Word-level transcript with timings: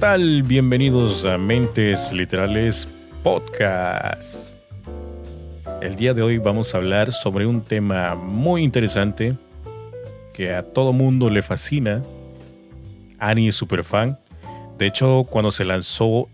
Bienvenidos 0.00 1.26
a 1.26 1.36
Mentes 1.36 2.10
Literales 2.10 2.88
Podcast. 3.22 4.56
El 5.82 5.96
día 5.96 6.14
de 6.14 6.22
hoy 6.22 6.38
vamos 6.38 6.74
a 6.74 6.78
hablar 6.78 7.12
sobre 7.12 7.44
un 7.44 7.60
tema 7.60 8.14
muy 8.14 8.62
interesante 8.62 9.34
que 10.32 10.54
a 10.54 10.62
todo 10.62 10.94
mundo 10.94 11.28
le 11.28 11.42
fascina. 11.42 12.02
Annie 13.18 13.48
es 13.48 13.56
super 13.56 13.84
fan. 13.84 14.18
De 14.78 14.86
hecho, 14.86 15.26
cuando 15.28 15.50
se 15.50 15.66
lanzó 15.66 16.30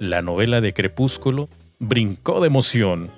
la 0.00 0.20
novela 0.20 0.60
de 0.60 0.74
Crepúsculo, 0.74 1.48
brincó 1.78 2.40
de 2.40 2.48
emoción. 2.48 3.08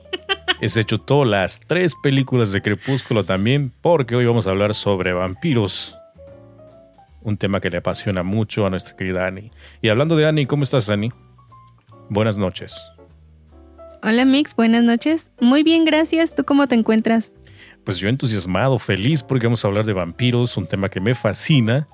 Se 0.62 0.82
chutó 0.82 1.26
las 1.26 1.60
tres 1.60 1.94
películas 2.02 2.52
de 2.52 2.62
Crepúsculo 2.62 3.22
también, 3.22 3.70
porque 3.82 4.16
hoy 4.16 4.24
vamos 4.24 4.46
a 4.46 4.50
hablar 4.50 4.74
sobre 4.74 5.12
vampiros 5.12 5.94
un 7.24 7.36
tema 7.36 7.60
que 7.60 7.70
le 7.70 7.78
apasiona 7.78 8.22
mucho 8.22 8.66
a 8.66 8.70
nuestra 8.70 8.94
querida 8.94 9.26
Annie. 9.26 9.50
Y 9.82 9.88
hablando 9.88 10.14
de 10.14 10.28
Annie, 10.28 10.46
¿cómo 10.46 10.62
estás, 10.62 10.88
Annie? 10.88 11.12
Buenas 12.08 12.36
noches. 12.36 12.76
Hola, 14.02 14.26
Mix, 14.26 14.54
buenas 14.54 14.84
noches. 14.84 15.30
Muy 15.40 15.62
bien, 15.62 15.84
gracias. 15.84 16.34
¿Tú 16.34 16.44
cómo 16.44 16.68
te 16.68 16.74
encuentras? 16.74 17.32
Pues 17.84 17.98
yo 17.98 18.08
entusiasmado, 18.08 18.78
feliz 18.78 19.22
porque 19.22 19.46
vamos 19.46 19.64
a 19.64 19.68
hablar 19.68 19.86
de 19.86 19.94
vampiros, 19.94 20.56
un 20.56 20.66
tema 20.66 20.90
que 20.90 21.00
me 21.00 21.14
fascina, 21.14 21.88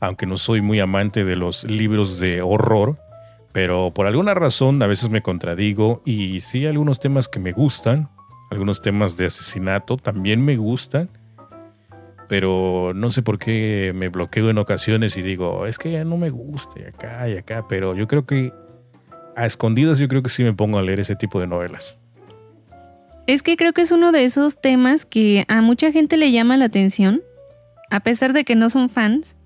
aunque 0.00 0.26
no 0.26 0.36
soy 0.36 0.60
muy 0.60 0.80
amante 0.80 1.24
de 1.24 1.36
los 1.36 1.64
libros 1.64 2.18
de 2.18 2.42
horror, 2.42 2.98
pero 3.52 3.92
por 3.92 4.06
alguna 4.06 4.34
razón 4.34 4.82
a 4.82 4.86
veces 4.86 5.10
me 5.10 5.22
contradigo 5.22 6.02
y 6.04 6.40
sí 6.40 6.58
hay 6.58 6.66
algunos 6.66 7.00
temas 7.00 7.28
que 7.28 7.40
me 7.40 7.52
gustan, 7.52 8.10
algunos 8.50 8.82
temas 8.82 9.16
de 9.16 9.26
asesinato 9.26 9.96
también 9.96 10.44
me 10.44 10.56
gustan 10.56 11.10
pero 12.28 12.92
no 12.94 13.10
sé 13.10 13.22
por 13.22 13.38
qué 13.38 13.92
me 13.94 14.08
bloqueo 14.08 14.50
en 14.50 14.58
ocasiones 14.58 15.16
y 15.16 15.22
digo, 15.22 15.66
es 15.66 15.78
que 15.78 15.92
ya 15.92 16.04
no 16.04 16.16
me 16.16 16.30
gusta 16.30 16.80
y 16.80 16.84
acá 16.84 17.28
y 17.28 17.36
acá, 17.36 17.66
pero 17.68 17.94
yo 17.94 18.08
creo 18.08 18.26
que 18.26 18.52
a 19.36 19.46
escondidas 19.46 19.98
yo 19.98 20.08
creo 20.08 20.22
que 20.22 20.30
sí 20.30 20.44
me 20.44 20.52
pongo 20.52 20.78
a 20.78 20.82
leer 20.82 21.00
ese 21.00 21.16
tipo 21.16 21.40
de 21.40 21.46
novelas. 21.46 21.98
Es 23.26 23.42
que 23.42 23.56
creo 23.56 23.72
que 23.72 23.82
es 23.82 23.90
uno 23.90 24.12
de 24.12 24.24
esos 24.24 24.60
temas 24.60 25.06
que 25.06 25.44
a 25.48 25.62
mucha 25.62 25.92
gente 25.92 26.16
le 26.16 26.30
llama 26.30 26.56
la 26.56 26.66
atención, 26.66 27.22
a 27.90 28.00
pesar 28.00 28.32
de 28.32 28.44
que 28.44 28.54
no 28.54 28.68
son 28.70 28.90
fans, 28.90 29.36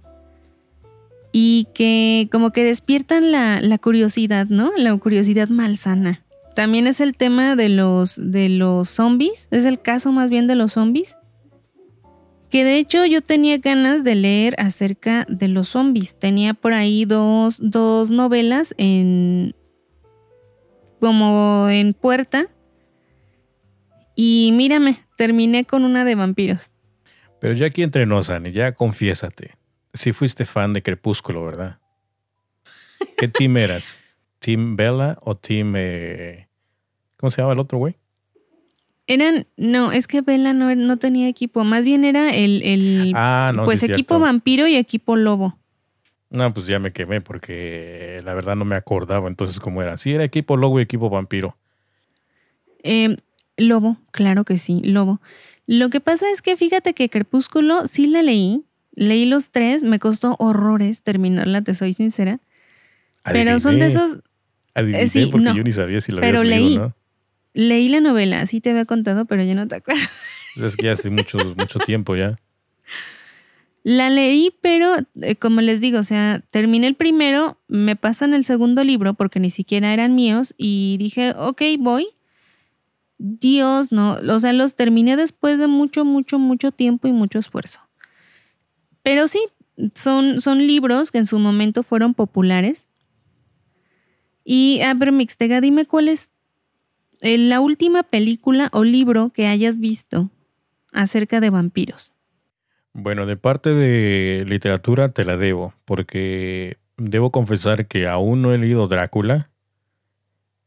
y 1.30 1.68
que 1.74 2.28
como 2.32 2.50
que 2.50 2.64
despiertan 2.64 3.30
la, 3.30 3.60
la 3.60 3.78
curiosidad, 3.78 4.46
¿no? 4.48 4.72
La 4.76 4.96
curiosidad 4.96 5.48
malsana. 5.48 6.24
También 6.54 6.86
es 6.88 7.00
el 7.00 7.16
tema 7.16 7.54
de 7.54 7.68
los, 7.68 8.18
de 8.20 8.48
los 8.48 8.88
zombies, 8.88 9.46
es 9.52 9.64
el 9.64 9.80
caso 9.80 10.10
más 10.10 10.30
bien 10.30 10.48
de 10.48 10.56
los 10.56 10.72
zombies 10.72 11.16
que 12.50 12.64
de 12.64 12.78
hecho 12.78 13.04
yo 13.04 13.20
tenía 13.20 13.58
ganas 13.58 14.04
de 14.04 14.14
leer 14.14 14.54
acerca 14.58 15.26
de 15.28 15.48
los 15.48 15.68
zombies. 15.68 16.18
Tenía 16.18 16.54
por 16.54 16.72
ahí 16.72 17.04
dos, 17.04 17.58
dos 17.60 18.10
novelas 18.10 18.74
en 18.78 19.54
como 21.00 21.68
en 21.68 21.94
puerta. 21.94 22.46
Y 24.14 24.50
mírame, 24.54 25.04
terminé 25.16 25.64
con 25.64 25.84
una 25.84 26.04
de 26.04 26.14
vampiros. 26.14 26.72
Pero 27.40 27.54
ya 27.54 27.66
aquí 27.66 27.82
entre 27.82 28.04
nos, 28.06 28.30
Ani, 28.30 28.50
ya 28.50 28.72
confiésate. 28.72 29.52
Si 29.94 30.12
fuiste 30.12 30.44
fan 30.44 30.72
de 30.72 30.82
Crepúsculo, 30.82 31.44
¿verdad? 31.44 31.78
¿Qué 33.16 33.28
team 33.28 33.56
eras? 33.56 34.00
¿Team 34.40 34.76
Bella 34.76 35.18
o 35.22 35.36
Team... 35.36 35.74
Eh, 35.76 36.48
¿Cómo 37.16 37.30
se 37.30 37.40
llama 37.40 37.52
el 37.52 37.58
otro 37.58 37.78
güey? 37.78 37.96
Eran, 39.10 39.46
no, 39.56 39.90
es 39.90 40.06
que 40.06 40.20
Bella 40.20 40.52
no, 40.52 40.74
no 40.74 40.98
tenía 40.98 41.28
equipo, 41.28 41.64
más 41.64 41.84
bien 41.84 42.04
era 42.04 42.30
el, 42.30 42.62
el 42.62 43.12
ah, 43.16 43.52
pues 43.64 43.82
equipo 43.82 44.18
vampiro 44.18 44.66
y 44.66 44.76
equipo 44.76 45.16
lobo. 45.16 45.58
No, 46.28 46.52
pues 46.52 46.66
ya 46.66 46.78
me 46.78 46.92
quemé 46.92 47.22
porque 47.22 48.20
la 48.22 48.34
verdad 48.34 48.54
no 48.54 48.66
me 48.66 48.76
acordaba 48.76 49.26
entonces 49.26 49.60
cómo 49.60 49.80
era. 49.80 49.96
Sí, 49.96 50.12
era 50.12 50.24
equipo 50.24 50.58
lobo 50.58 50.78
y 50.78 50.82
equipo 50.82 51.08
vampiro. 51.08 51.56
Eh, 52.82 53.16
lobo, 53.56 53.96
claro 54.10 54.44
que 54.44 54.58
sí, 54.58 54.80
lobo. 54.84 55.22
Lo 55.66 55.88
que 55.88 56.00
pasa 56.00 56.30
es 56.30 56.42
que 56.42 56.54
fíjate 56.54 56.92
que 56.92 57.08
Crepúsculo 57.08 57.86
sí 57.86 58.08
la 58.08 58.22
leí, 58.22 58.62
leí 58.92 59.24
los 59.24 59.50
tres, 59.50 59.84
me 59.84 59.98
costó 59.98 60.36
horrores 60.38 61.02
terminarla, 61.02 61.62
te 61.62 61.74
soy 61.74 61.94
sincera. 61.94 62.40
Pero 63.24 63.58
son 63.58 63.78
de 63.78 63.86
esos... 63.86 64.18
Adiviné 64.74 65.02
eh, 65.02 65.08
sí, 65.08 65.28
porque 65.32 65.54
yo 65.54 65.62
ni 65.62 65.72
sabía 65.72 66.00
si 66.00 66.12
la 66.12 66.20
pero 66.20 66.40
habías 66.40 66.50
leí, 66.50 66.68
leído, 66.68 66.88
¿no? 66.88 66.94
Leí 67.54 67.88
la 67.88 68.00
novela, 68.00 68.44
sí 68.46 68.60
te 68.60 68.70
había 68.70 68.84
contado, 68.84 69.24
pero 69.24 69.42
ya 69.42 69.54
no 69.54 69.66
te 69.66 69.76
acuerdas. 69.76 70.08
Es 70.56 70.76
que 70.76 70.86
ya 70.86 70.92
hace 70.92 71.10
mucho, 71.10 71.38
mucho 71.56 71.78
tiempo 71.78 72.16
ya. 72.16 72.36
La 73.84 74.10
leí, 74.10 74.52
pero 74.60 74.96
eh, 75.22 75.36
como 75.36 75.60
les 75.60 75.80
digo, 75.80 76.00
o 76.00 76.02
sea, 76.02 76.42
terminé 76.50 76.86
el 76.88 76.94
primero, 76.94 77.58
me 77.68 77.96
pasan 77.96 78.34
el 78.34 78.44
segundo 78.44 78.84
libro 78.84 79.14
porque 79.14 79.40
ni 79.40 79.50
siquiera 79.50 79.94
eran 79.94 80.14
míos 80.14 80.54
y 80.58 80.96
dije, 80.98 81.32
ok, 81.36 81.62
voy. 81.78 82.08
Dios, 83.18 83.90
no, 83.90 84.12
o 84.14 84.40
sea, 84.40 84.52
los 84.52 84.76
terminé 84.76 85.16
después 85.16 85.58
de 85.58 85.68
mucho, 85.68 86.04
mucho, 86.04 86.38
mucho 86.38 86.70
tiempo 86.70 87.08
y 87.08 87.12
mucho 87.12 87.38
esfuerzo. 87.38 87.80
Pero 89.02 89.26
sí, 89.26 89.40
son, 89.94 90.40
son 90.40 90.58
libros 90.58 91.10
que 91.10 91.18
en 91.18 91.26
su 91.26 91.38
momento 91.38 91.82
fueron 91.82 92.14
populares. 92.14 92.88
Y, 94.44 94.80
a 94.82 94.94
ver, 94.94 95.12
Mixtega, 95.12 95.60
dime 95.60 95.84
cuál 95.84 96.08
es 96.08 96.30
la 97.20 97.60
última 97.60 98.02
película 98.02 98.68
o 98.72 98.84
libro 98.84 99.30
que 99.30 99.46
hayas 99.46 99.78
visto 99.78 100.30
acerca 100.92 101.40
de 101.40 101.50
vampiros. 101.50 102.12
Bueno, 102.92 103.26
de 103.26 103.36
parte 103.36 103.70
de 103.70 104.44
literatura 104.44 105.10
te 105.10 105.24
la 105.24 105.36
debo, 105.36 105.74
porque 105.84 106.78
debo 106.96 107.30
confesar 107.30 107.86
que 107.86 108.08
aún 108.08 108.42
no 108.42 108.52
he 108.52 108.58
leído 108.58 108.88
Drácula. 108.88 109.50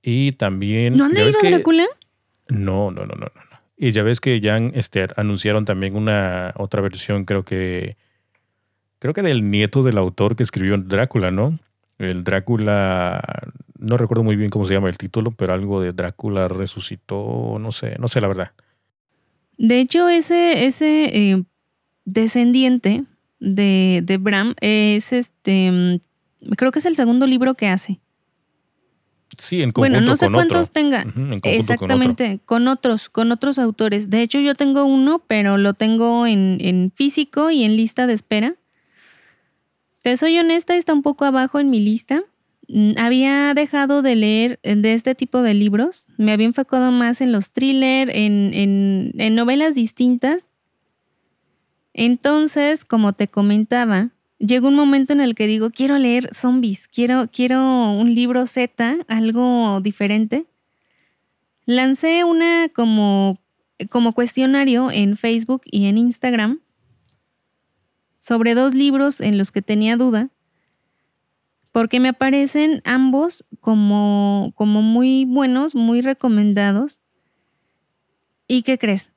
Y 0.01 0.31
también. 0.33 0.97
¿No 0.97 1.05
han 1.05 1.13
leído 1.13 1.39
Drácula? 1.41 1.85
No, 2.47 2.91
no, 2.91 3.05
no, 3.05 3.15
no, 3.15 3.25
no. 3.25 3.41
Y 3.77 3.91
ya 3.91 4.03
ves 4.03 4.19
que 4.19 4.39
ya 4.39 4.57
este, 4.57 5.07
anunciaron 5.15 5.65
también 5.65 5.95
una 5.95 6.53
otra 6.57 6.81
versión, 6.81 7.25
creo 7.25 7.43
que. 7.43 7.97
Creo 8.99 9.13
que 9.13 9.23
del 9.23 9.49
nieto 9.49 9.81
del 9.81 9.97
autor 9.97 10.35
que 10.35 10.43
escribió 10.43 10.77
Drácula, 10.77 11.31
¿no? 11.31 11.59
El 11.97 12.23
Drácula 12.23 13.21
no 13.81 13.97
recuerdo 13.97 14.23
muy 14.23 14.35
bien 14.35 14.49
cómo 14.49 14.65
se 14.65 14.75
llama 14.75 14.89
el 14.89 14.97
título, 14.97 15.31
pero 15.31 15.53
algo 15.53 15.81
de 15.81 15.91
Drácula 15.91 16.47
resucitó, 16.47 17.57
no 17.59 17.71
sé, 17.71 17.95
no 17.99 18.07
sé 18.07 18.21
la 18.21 18.27
verdad. 18.27 18.51
De 19.57 19.79
hecho, 19.79 20.07
ese, 20.07 20.65
ese 20.65 21.05
eh, 21.05 21.43
descendiente 22.05 23.03
de, 23.39 24.01
de, 24.03 24.17
Bram 24.17 24.53
es 24.61 25.11
este, 25.11 25.71
mm, 25.71 26.51
creo 26.55 26.71
que 26.71 26.79
es 26.79 26.85
el 26.85 26.95
segundo 26.95 27.25
libro 27.25 27.55
que 27.55 27.67
hace. 27.67 27.99
Sí, 29.37 29.63
en 29.63 29.71
conjunto 29.71 29.79
Bueno, 29.97 30.05
no 30.05 30.15
sé 30.15 30.25
con 30.27 30.33
cuántos 30.33 30.69
otro. 30.69 30.73
tenga. 30.73 31.05
Exactamente, 31.43 32.39
con, 32.45 32.67
otros, 32.67 33.09
con 33.09 33.31
otros 33.31 33.57
autores. 33.57 34.09
De 34.09 34.21
hecho, 34.21 34.39
yo 34.39 34.55
tengo 34.55 34.85
uno, 34.85 35.23
pero 35.25 35.57
lo 35.57 35.73
tengo 35.73 36.27
en, 36.27 36.57
en 36.59 36.91
físico 36.93 37.49
y 37.49 37.63
en 37.63 37.75
lista 37.75 38.07
de 38.07 38.13
espera. 38.13 38.55
Te 40.01 40.17
soy 40.17 40.37
honesta, 40.37 40.75
está 40.75 40.93
un 40.93 41.01
poco 41.01 41.25
abajo 41.25 41.59
en 41.59 41.69
mi 41.69 41.79
lista. 41.79 42.23
Había 42.97 43.53
dejado 43.53 44.01
de 44.01 44.15
leer 44.15 44.59
eh, 44.63 44.75
de 44.75 44.93
este 44.93 45.15
tipo 45.15 45.41
de 45.41 45.53
libros. 45.53 46.07
Me 46.17 46.31
había 46.31 46.45
enfocado 46.45 46.91
más 46.91 47.21
en 47.21 47.31
los 47.31 47.51
thrillers, 47.51 48.11
en, 48.13 48.51
en, 48.53 49.11
en 49.17 49.35
novelas 49.35 49.75
distintas. 49.75 50.51
Entonces, 51.93 52.85
como 52.85 53.13
te 53.13 53.27
comentaba, 53.27 54.11
llegó 54.37 54.67
un 54.69 54.75
momento 54.75 55.13
en 55.13 55.21
el 55.21 55.35
que 55.35 55.47
digo, 55.47 55.71
quiero 55.71 55.97
leer 55.97 56.33
zombies, 56.33 56.87
quiero, 56.87 57.29
quiero 57.31 57.91
un 57.91 58.13
libro 58.15 58.47
Z, 58.47 58.97
algo 59.07 59.81
diferente. 59.81 60.45
Lancé 61.65 62.23
una 62.23 62.69
como, 62.73 63.39
como 63.89 64.13
cuestionario 64.13 64.91
en 64.91 65.17
Facebook 65.17 65.61
y 65.65 65.87
en 65.87 65.97
Instagram 65.97 66.61
sobre 68.19 68.53
dos 68.53 68.75
libros 68.75 69.19
en 69.19 69.37
los 69.37 69.51
que 69.51 69.61
tenía 69.61 69.97
duda, 69.97 70.29
porque 71.71 71.99
me 71.99 72.09
aparecen 72.09 72.81
ambos 72.85 73.45
como, 73.59 74.51
como 74.55 74.81
muy 74.81 75.25
buenos, 75.25 75.75
muy 75.75 76.01
recomendados. 76.01 76.99
¿Y 78.47 78.63
qué 78.63 78.77
crees? 78.77 79.11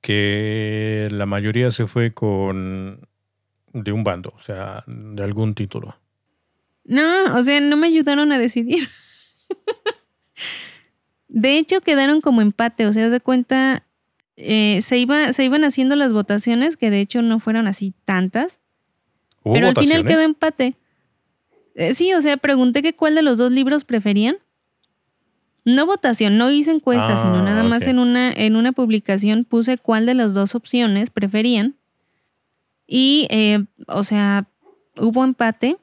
Que 0.00 1.08
la 1.10 1.26
mayoría 1.26 1.70
se 1.70 1.86
fue 1.86 2.12
con 2.12 3.08
de 3.72 3.92
un 3.92 4.04
bando, 4.04 4.32
o 4.34 4.38
sea, 4.38 4.84
de 4.86 5.22
algún 5.22 5.54
título. 5.54 5.96
No, 6.84 7.36
o 7.36 7.42
sea, 7.42 7.60
no 7.60 7.76
me 7.76 7.88
ayudaron 7.88 8.32
a 8.32 8.38
decidir. 8.38 8.88
De 11.28 11.58
hecho, 11.58 11.80
quedaron 11.80 12.20
como 12.20 12.40
empate, 12.40 12.86
o 12.86 12.92
sea, 12.92 13.08
de 13.08 13.20
cuenta, 13.20 13.84
eh, 14.36 14.80
se, 14.82 14.98
iba, 14.98 15.32
se 15.32 15.44
iban 15.44 15.64
haciendo 15.64 15.96
las 15.96 16.12
votaciones, 16.12 16.76
que 16.76 16.90
de 16.90 17.00
hecho 17.00 17.22
no 17.22 17.40
fueron 17.40 17.66
así 17.66 17.94
tantas, 18.04 18.60
pero 19.42 19.68
al 19.68 19.74
final 19.74 20.06
quedó 20.06 20.20
empate. 20.20 20.76
Eh, 21.74 21.94
sí, 21.94 22.12
o 22.14 22.22
sea, 22.22 22.36
pregunté 22.36 22.82
que 22.82 22.94
cuál 22.94 23.14
de 23.14 23.22
los 23.22 23.38
dos 23.38 23.50
libros 23.50 23.84
preferían. 23.84 24.36
No 25.64 25.86
votación, 25.86 26.36
no 26.36 26.50
hice 26.50 26.70
encuesta, 26.70 27.16
sino 27.16 27.42
nada 27.42 27.62
ah, 27.62 27.64
más 27.64 27.86
en 27.86 27.98
una, 27.98 28.30
en 28.30 28.54
una 28.54 28.72
publicación 28.72 29.44
puse 29.44 29.78
cuál 29.78 30.04
de 30.04 30.12
las 30.12 30.34
dos 30.34 30.54
opciones 30.54 31.08
preferían. 31.08 31.74
Y, 32.86 33.26
eh, 33.30 33.64
o 33.86 34.02
sea, 34.02 34.46
hubo 34.98 35.24
empate. 35.24 35.78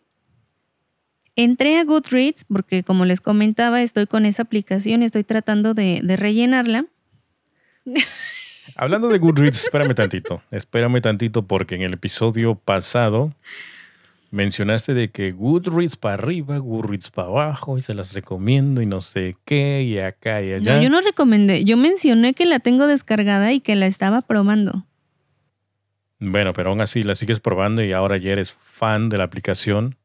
Entré 1.36 1.80
a 1.80 1.84
Goodreads 1.84 2.46
porque 2.46 2.84
como 2.84 3.06
les 3.06 3.22
comentaba, 3.22 3.82
estoy 3.82 4.06
con 4.06 4.26
esa 4.26 4.44
aplicación, 4.44 5.02
estoy 5.02 5.24
tratando 5.24 5.74
de, 5.74 6.02
rellenarla. 6.18 6.86
Hablando 8.76 9.08
de 9.10 9.18
Goodreads, 9.18 9.64
espérame 9.64 9.96
tantito, 9.96 10.44
espérame 10.52 11.02
tantito 11.02 11.48
porque 11.48 11.76
en 11.76 11.82
el 11.82 11.94
episodio 11.94 12.56
pasado 12.56 13.34
mencionaste 14.32 14.94
de 14.94 15.10
que 15.10 15.32
Goodreads 15.32 15.98
para 15.98 16.16
arriba, 16.16 16.58
Goodreads 16.58 17.12
para 17.12 17.28
abajo 17.28 17.78
y 17.78 17.82
se 17.82 17.94
las 17.94 18.14
recomiendo 18.14 18.82
y 18.82 18.86
no 18.86 19.02
sé 19.02 19.36
qué 19.46 19.84
y 19.84 20.00
acá 20.00 20.42
y 20.42 20.54
allá. 20.54 20.78
No, 20.78 20.82
yo 20.82 20.90
no 20.90 21.02
recomendé, 21.02 21.64
yo 21.64 21.78
mencioné 21.78 22.34
que 22.34 22.46
la 22.46 22.60
tengo 22.60 22.88
descargada 22.88 23.52
y 23.54 23.60
que 23.60 23.76
la 23.76 23.86
estaba 23.86 24.22
probando. 24.22 24.86
Bueno, 26.20 26.54
pero 26.54 26.70
aún 26.70 26.82
así 26.82 27.04
la 27.04 27.16
sigues 27.16 27.40
probando 27.40 27.84
y 27.84 27.94
ahora 27.94 28.18
ya 28.18 28.32
eres 28.32 28.54
fan 28.54 29.10
de 29.10 29.18
la 29.18 29.26
aplicación 29.26 29.98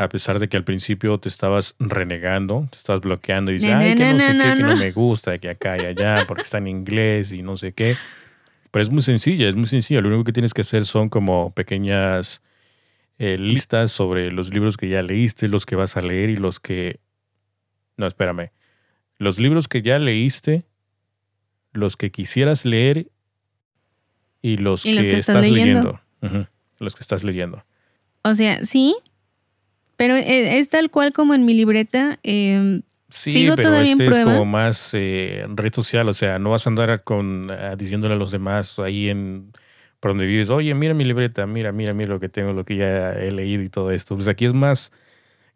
a 0.00 0.08
pesar 0.08 0.38
de 0.38 0.48
que 0.48 0.56
al 0.56 0.64
principio 0.64 1.18
te 1.18 1.28
estabas 1.28 1.74
renegando, 1.78 2.66
te 2.70 2.78
estabas 2.78 3.02
bloqueando 3.02 3.50
y 3.50 3.54
dices, 3.54 3.70
ay, 3.74 3.94
que 3.94 4.12
no, 4.14 4.18
sé 4.18 4.32
qué, 4.32 4.56
que 4.56 4.62
no 4.62 4.76
me 4.76 4.92
gusta, 4.92 5.36
que 5.36 5.50
acá 5.50 5.76
y 5.76 5.84
allá, 5.84 6.24
porque 6.26 6.42
está 6.42 6.56
en 6.56 6.68
inglés 6.68 7.32
y 7.32 7.42
no 7.42 7.58
sé 7.58 7.72
qué. 7.72 7.96
Pero 8.70 8.82
es 8.82 8.88
muy 8.88 9.02
sencilla, 9.02 9.46
es 9.46 9.56
muy 9.56 9.66
sencilla. 9.66 10.00
Lo 10.00 10.08
único 10.08 10.24
que 10.24 10.32
tienes 10.32 10.54
que 10.54 10.62
hacer 10.62 10.86
son 10.86 11.10
como 11.10 11.52
pequeñas 11.52 12.40
eh, 13.22 13.36
listas 13.36 13.92
sobre 13.92 14.32
los 14.32 14.48
libros 14.48 14.78
que 14.78 14.88
ya 14.88 15.02
leíste, 15.02 15.46
los 15.46 15.66
que 15.66 15.76
vas 15.76 15.98
a 15.98 16.00
leer 16.00 16.30
y 16.30 16.36
los 16.36 16.58
que... 16.58 17.00
No, 17.98 18.06
espérame. 18.06 18.50
Los 19.18 19.38
libros 19.38 19.68
que 19.68 19.82
ya 19.82 19.98
leíste, 19.98 20.64
los 21.74 21.98
que 21.98 22.10
quisieras 22.10 22.64
leer 22.64 23.08
y 24.40 24.56
los, 24.56 24.84
que, 24.84 24.98
estás, 24.98 25.46
leyendo. 25.46 26.00
Los 26.78 26.96
que 26.96 27.02
estás 27.02 27.22
leyendo. 27.22 27.62
O 28.22 28.32
sea, 28.32 28.64
sí, 28.64 28.96
pero 29.96 30.16
eh, 30.16 30.58
es 30.58 30.70
tal 30.70 30.90
cual 30.90 31.12
como 31.12 31.34
en 31.34 31.44
mi 31.44 31.52
libreta. 31.52 32.18
Eh, 32.22 32.80
sí, 33.10 33.32
sigo 33.32 33.54
pero 33.54 33.68
todavía 33.68 33.92
este 33.92 34.06
es 34.06 34.20
como 34.20 34.46
más 34.46 34.94
eh, 34.94 35.44
red 35.46 35.74
social, 35.74 36.08
o 36.08 36.14
sea, 36.14 36.38
no 36.38 36.52
vas 36.52 36.66
a 36.66 36.70
andar 36.70 37.04
con 37.04 37.52
diciéndole 37.76 38.14
a 38.14 38.16
los 38.16 38.30
demás 38.30 38.78
ahí 38.78 39.10
en 39.10 39.52
por 40.00 40.12
donde 40.12 40.26
vives, 40.26 40.50
oye, 40.50 40.74
mira 40.74 40.94
mi 40.94 41.04
libreta, 41.04 41.46
mira, 41.46 41.72
mira, 41.72 41.94
mira 41.94 42.10
lo 42.10 42.20
que 42.20 42.28
tengo, 42.28 42.52
lo 42.52 42.64
que 42.64 42.76
ya 42.76 43.12
he 43.12 43.30
leído 43.30 43.62
y 43.62 43.68
todo 43.68 43.90
esto. 43.90 44.16
Pues 44.16 44.28
aquí 44.28 44.46
es 44.46 44.54
más, 44.54 44.92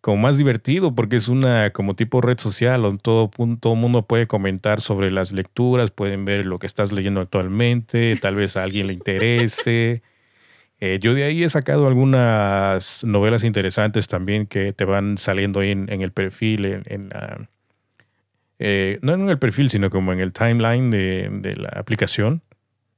como 0.01 0.19
más 0.19 0.37
divertido 0.37 0.95
porque 0.95 1.17
es 1.17 1.29
una 1.29 1.71
como 1.71 1.97
tipo 1.97 2.21
red 2.21 2.39
social 2.39 2.83
donde 2.83 3.03
todo, 3.03 3.31
todo 3.59 3.75
mundo 3.75 4.03
puede 4.07 4.27
comentar 4.27 4.83
sobre 4.83 5.11
las 5.11 5.33
lecturas, 5.33 5.91
pueden 5.91 6.27
ver 6.27 6.45
lo 6.45 6.59
que 6.59 6.67
estás 6.67 6.93
leyendo 6.93 7.21
actualmente, 7.23 8.15
tal 8.21 8.37
vez 8.37 8.57
a 8.57 8.63
alguien 8.65 8.87
le 8.87 8.93
interese. 8.93 10.03
Eh, 10.81 10.99
yo 11.01 11.15
de 11.15 11.25
ahí 11.25 11.43
he 11.43 11.49
sacado 11.49 11.87
algunas 11.87 13.03
novelas 13.05 13.45
interesantes 13.45 14.07
también 14.07 14.47
que 14.47 14.75
te 14.75 14.85
van 14.85 15.17
saliendo 15.17 15.61
ahí 15.61 15.71
en, 15.71 15.89
el 15.89 16.13
perfil, 16.13 16.67
en, 16.67 17.11
eh, 18.59 18.99
no 19.01 19.15
en 19.15 19.31
el 19.31 19.39
perfil, 19.39 19.71
sino 19.71 19.89
como 19.89 20.13
en 20.13 20.21
el 20.21 20.33
timeline 20.33 20.91
de, 20.91 21.55
la 21.57 21.71
aplicación, 21.71 22.43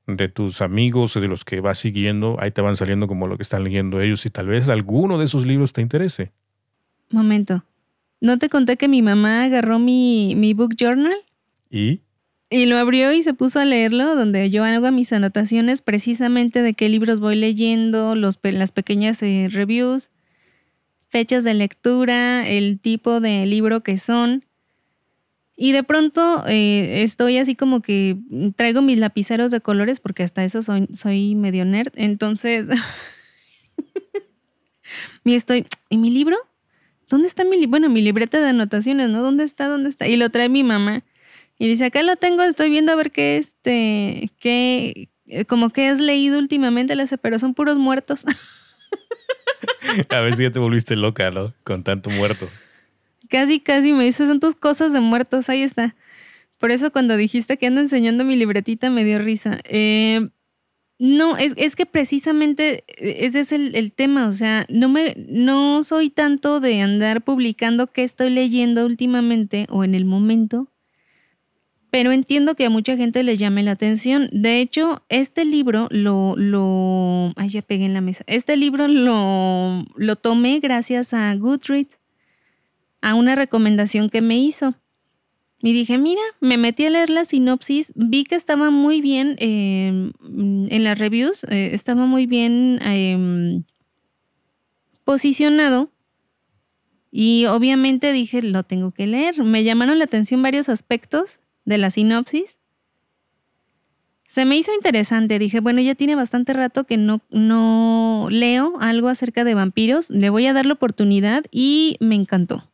de 0.06 0.28
tus 0.28 0.60
amigos, 0.60 1.14
de 1.14 1.28
los 1.28 1.44
que 1.44 1.60
vas 1.60 1.78
siguiendo, 1.78 2.36
ahí 2.40 2.50
te 2.50 2.60
van 2.60 2.76
saliendo 2.76 3.08
como 3.08 3.26
lo 3.26 3.36
que 3.36 3.42
están 3.42 3.64
leyendo 3.64 4.00
ellos 4.00 4.24
y 4.26 4.30
tal 4.30 4.46
vez 4.46 4.68
alguno 4.68 5.18
de 5.18 5.24
esos 5.24 5.46
libros 5.46 5.72
te 5.72 5.82
interese. 5.82 6.32
Momento. 7.10 7.64
¿No 8.20 8.38
te 8.38 8.48
conté 8.48 8.76
que 8.76 8.88
mi 8.88 9.02
mamá 9.02 9.44
agarró 9.44 9.78
mi, 9.78 10.34
mi 10.36 10.54
book 10.54 10.74
journal? 10.78 11.16
¿Y? 11.70 12.00
Y 12.48 12.66
lo 12.66 12.78
abrió 12.78 13.12
y 13.12 13.22
se 13.22 13.34
puso 13.34 13.58
a 13.58 13.64
leerlo, 13.64 14.14
donde 14.14 14.48
yo 14.50 14.64
hago 14.64 14.92
mis 14.92 15.12
anotaciones 15.12 15.82
precisamente 15.82 16.62
de 16.62 16.74
qué 16.74 16.88
libros 16.88 17.18
voy 17.18 17.34
leyendo, 17.34 18.14
los, 18.14 18.38
las 18.42 18.70
pequeñas 18.70 19.20
eh, 19.22 19.48
reviews, 19.50 20.10
fechas 21.08 21.42
de 21.42 21.54
lectura, 21.54 22.48
el 22.48 22.78
tipo 22.78 23.20
de 23.20 23.46
libro 23.46 23.80
que 23.80 23.98
son. 23.98 24.44
Y 25.56 25.72
de 25.72 25.82
pronto 25.82 26.44
eh, 26.46 27.02
estoy 27.02 27.38
así 27.38 27.54
como 27.54 27.80
que 27.80 28.18
traigo 28.56 28.82
mis 28.82 28.98
lapiceros 28.98 29.50
de 29.50 29.62
colores, 29.62 30.00
porque 30.00 30.22
hasta 30.22 30.44
eso 30.44 30.62
soy, 30.62 30.86
soy 30.92 31.34
medio 31.34 31.64
nerd. 31.64 31.92
Entonces, 31.94 32.66
y 35.24 35.34
estoy, 35.34 35.66
¿y 35.88 35.96
mi 35.96 36.10
libro? 36.10 36.36
¿Dónde 37.08 37.26
está 37.26 37.44
mi, 37.44 37.64
bueno, 37.66 37.88
mi 37.88 38.02
libreta 38.02 38.38
de 38.38 38.48
anotaciones, 38.48 39.08
¿no? 39.08 39.22
¿Dónde 39.22 39.44
está? 39.44 39.68
¿Dónde 39.68 39.88
está? 39.88 40.06
Y 40.06 40.16
lo 40.16 40.28
trae 40.28 40.50
mi 40.50 40.62
mamá. 40.62 41.04
Y 41.58 41.68
dice, 41.68 41.86
acá 41.86 42.02
lo 42.02 42.16
tengo, 42.16 42.42
estoy 42.42 42.68
viendo 42.68 42.92
a 42.92 42.96
ver 42.96 43.10
qué, 43.10 43.38
este, 43.38 44.30
qué, 44.38 45.08
eh, 45.26 45.46
como 45.46 45.70
que 45.70 45.88
has 45.88 46.00
leído 46.00 46.38
últimamente, 46.38 46.94
le 46.96 47.04
hace, 47.04 47.16
pero 47.16 47.38
son 47.38 47.54
puros 47.54 47.78
muertos. 47.78 48.26
a 50.10 50.20
ver 50.20 50.36
si 50.36 50.42
ya 50.42 50.50
te 50.50 50.58
volviste 50.58 50.96
loca, 50.96 51.30
¿no? 51.30 51.54
Con 51.64 51.82
tanto 51.82 52.10
muerto. 52.10 52.46
Casi, 53.36 53.60
casi 53.60 53.92
me 53.92 54.04
dice, 54.04 54.26
son 54.26 54.40
tus 54.40 54.54
cosas 54.54 54.94
de 54.94 55.00
muertos, 55.00 55.50
ahí 55.50 55.60
está. 55.60 55.94
Por 56.56 56.70
eso 56.70 56.90
cuando 56.90 57.18
dijiste 57.18 57.58
que 57.58 57.66
ando 57.66 57.82
enseñando 57.82 58.24
mi 58.24 58.34
libretita 58.34 58.88
me 58.88 59.04
dio 59.04 59.18
risa. 59.18 59.58
Eh, 59.64 60.30
no, 60.98 61.36
es, 61.36 61.76
que 61.76 61.84
precisamente 61.84 62.82
eh, 62.88 63.26
ese 63.26 63.40
es 63.40 63.52
el, 63.52 63.74
el, 63.74 63.92
tema, 63.92 64.26
o 64.26 64.32
sea, 64.32 64.64
no, 64.70 64.88
me, 64.88 65.14
no 65.28 65.82
soy 65.82 66.08
tanto 66.08 66.60
de 66.60 66.80
andar 66.80 67.24
publicando 67.24 67.86
qué 67.86 68.04
estoy 68.04 68.30
leyendo 68.30 68.86
últimamente 68.86 69.66
o 69.68 69.84
en 69.84 69.94
el 69.94 70.06
momento, 70.06 70.72
pero 71.90 72.12
entiendo 72.12 72.54
que 72.54 72.64
a 72.64 72.70
mucha 72.70 72.96
gente 72.96 73.22
les 73.22 73.38
llame 73.38 73.62
la 73.62 73.72
atención. 73.72 74.30
De 74.32 74.62
hecho, 74.62 75.04
este 75.10 75.44
libro 75.44 75.88
lo, 75.90 76.36
lo, 76.38 77.34
ay, 77.36 77.50
ya 77.50 77.60
pegué 77.60 77.84
en 77.84 77.92
la 77.92 78.00
mesa. 78.00 78.24
Este 78.28 78.56
libro 78.56 78.88
lo, 78.88 79.84
lo 79.94 80.16
tomé 80.16 80.58
gracias 80.60 81.12
a 81.12 81.34
Goodreads, 81.34 81.98
a 83.00 83.14
una 83.14 83.34
recomendación 83.34 84.10
que 84.10 84.20
me 84.20 84.38
hizo. 84.38 84.74
Y 85.62 85.72
dije, 85.72 85.96
mira, 85.98 86.20
me 86.40 86.58
metí 86.58 86.84
a 86.84 86.90
leer 86.90 87.10
la 87.10 87.24
sinopsis, 87.24 87.92
vi 87.94 88.24
que 88.24 88.34
estaba 88.34 88.70
muy 88.70 89.00
bien 89.00 89.36
em, 89.38 90.12
en 90.22 90.84
las 90.84 90.98
reviews, 90.98 91.44
eh, 91.44 91.70
estaba 91.72 92.06
muy 92.06 92.26
bien 92.26 92.78
em, 92.82 93.64
posicionado. 95.04 95.90
Y 97.10 97.46
obviamente 97.46 98.12
dije, 98.12 98.42
lo 98.42 98.64
tengo 98.64 98.90
que 98.90 99.06
leer. 99.06 99.42
Me 99.42 99.64
llamaron 99.64 99.98
la 99.98 100.04
atención 100.04 100.42
varios 100.42 100.68
aspectos 100.68 101.40
de 101.64 101.78
la 101.78 101.90
sinopsis. 101.90 102.58
Se 104.28 104.44
me 104.44 104.56
hizo 104.56 104.74
interesante, 104.74 105.38
dije, 105.38 105.60
bueno, 105.60 105.80
ya 105.80 105.94
tiene 105.94 106.14
bastante 106.14 106.52
rato 106.52 106.84
que 106.84 106.98
no, 106.98 107.22
no 107.30 108.26
leo 108.30 108.74
algo 108.80 109.08
acerca 109.08 109.44
de 109.44 109.54
vampiros, 109.54 110.10
le 110.10 110.30
voy 110.30 110.46
a 110.46 110.52
dar 110.52 110.66
la 110.66 110.74
oportunidad 110.74 111.44
y 111.50 111.96
me 112.00 112.16
encantó. 112.16 112.70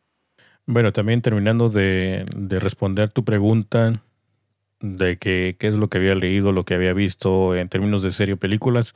Bueno, 0.65 0.93
también 0.93 1.21
terminando 1.21 1.69
de, 1.69 2.25
responder 2.49 3.09
tu 3.09 3.25
pregunta 3.25 3.93
de 4.79 5.17
que, 5.17 5.57
qué 5.59 5.67
es 5.67 5.75
lo 5.75 5.89
que 5.89 5.97
había 5.97 6.15
leído, 6.15 6.51
lo 6.53 6.63
que 6.65 6.73
había 6.73 6.93
visto 6.93 7.55
en 7.55 7.69
términos 7.69 8.03
de 8.03 8.11
serie 8.11 8.35
o 8.35 8.37
películas, 8.37 8.95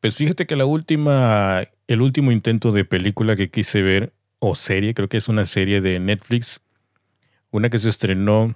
pues 0.00 0.16
fíjate 0.16 0.46
que 0.46 0.56
la 0.56 0.66
última, 0.66 1.64
el 1.86 2.02
último 2.02 2.32
intento 2.32 2.72
de 2.72 2.84
película 2.84 3.36
que 3.36 3.50
quise 3.50 3.82
ver, 3.82 4.12
o 4.38 4.54
serie, 4.54 4.94
creo 4.94 5.08
que 5.08 5.16
es 5.16 5.28
una 5.28 5.46
serie 5.46 5.80
de 5.80 5.98
Netflix, 5.98 6.60
una 7.50 7.70
que 7.70 7.78
se 7.78 7.88
estrenó 7.88 8.54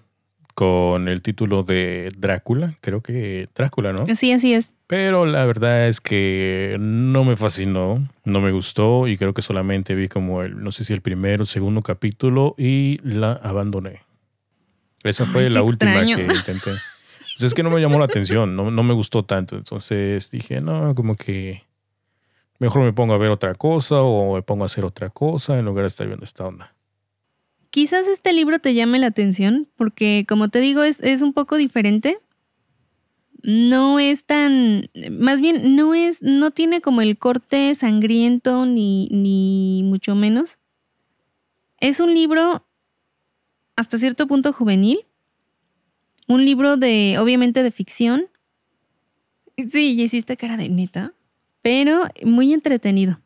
con 0.55 1.09
el 1.09 1.23
título 1.23 1.63
de 1.63 2.13
Drácula, 2.17 2.77
creo 2.81 3.03
que 3.03 3.49
Drácula, 3.55 3.93
¿no? 3.93 4.07
Sí, 4.15 4.33
así 4.33 4.55
es. 4.55 4.75
Pero 4.87 5.27
la 5.27 5.45
verdad 5.45 5.89
es 5.89 6.01
que 6.01 6.77
no 6.79 7.25
me 7.25 7.37
fascinó, 7.37 8.09
no 8.25 8.41
me 8.41 8.53
gustó 8.53 9.09
y 9.09 9.17
creo 9.17 9.35
que 9.35 9.43
solamente 9.43 9.95
vi 9.95 10.09
como 10.09 10.43
el, 10.43 10.63
no 10.63 10.73
sé 10.73 10.85
si 10.85 10.93
el 10.93 11.01
primero 11.01 11.45
o 11.45 11.47
segundo 11.47 11.83
capítulo 11.83 12.55
y 12.59 12.99
la 13.03 13.33
abandoné. 13.33 14.03
Esa 15.03 15.27
fue 15.27 15.51
la 15.51 15.63
última 15.63 16.05
que 16.05 16.23
intenté. 16.23 16.71
Pues 17.39 17.43
es 17.43 17.55
que 17.55 17.63
no 17.63 17.71
me 17.71 17.81
llamó 17.81 17.99
la 17.99 18.05
atención, 18.05 18.55
no, 18.55 18.71
no 18.71 18.83
me 18.83 18.95
gustó 18.95 19.25
tanto. 19.25 19.57
Entonces 19.57 20.31
dije, 20.31 20.61
no, 20.61 20.95
como 20.95 21.17
que 21.17 21.65
mejor 22.59 22.83
me 22.83 22.93
pongo 22.93 23.15
a 23.15 23.19
ver 23.19 23.31
otra 23.31 23.55
cosa 23.55 24.03
o 24.03 24.35
me 24.35 24.43
pongo 24.43 24.65
a 24.65 24.67
hacer 24.67 24.85
otra 24.85 25.11
cosa 25.11 25.59
en 25.59 25.65
lugar 25.65 25.85
de 25.85 25.89
estar 25.89 26.07
viendo 26.07 26.25
esta 26.25 26.47
onda. 26.47 26.75
Quizás 27.73 28.07
este 28.07 28.35
libro 28.35 28.59
te 28.59 28.75
llame 28.75 28.99
la 28.99 29.07
atención 29.07 29.67
porque, 29.77 30.27
como 30.29 30.51
te 30.51 30.61
digo, 30.61 30.83
es, 30.83 31.23
un 31.23 31.33
poco 31.33 31.57
diferente. 31.57 32.19
No 33.43 33.99
es 33.99 34.27
tan, 34.27 34.91
más 35.11 35.41
bien, 35.41 35.75
no 35.75 35.95
es, 35.95 36.21
no 36.21 36.51
tiene 36.51 36.83
como 36.83 37.01
el 37.01 37.17
corte 37.17 37.75
sangriento 37.75 38.67
ni, 38.67 39.09
ni 39.09 39.85
mucho 39.85 40.15
menos. 40.15 40.59
Es 41.81 41.99
un 41.99 42.13
libro 42.13 42.67
hasta 43.75 43.97
cierto 43.97 44.27
punto 44.27 44.53
juvenil. 44.53 45.07
Un 46.29 46.45
libro 46.45 46.77
de, 46.77 47.17
obviamente, 47.19 47.63
de 47.63 47.71
ficción. 47.71 48.27
Sí, 49.57 49.99
hiciste 49.99 50.37
cara 50.37 50.59
de 50.59 50.69
neta. 50.69 51.15
Pero 51.63 52.03
muy 52.23 52.53
entretenido. 52.53 53.19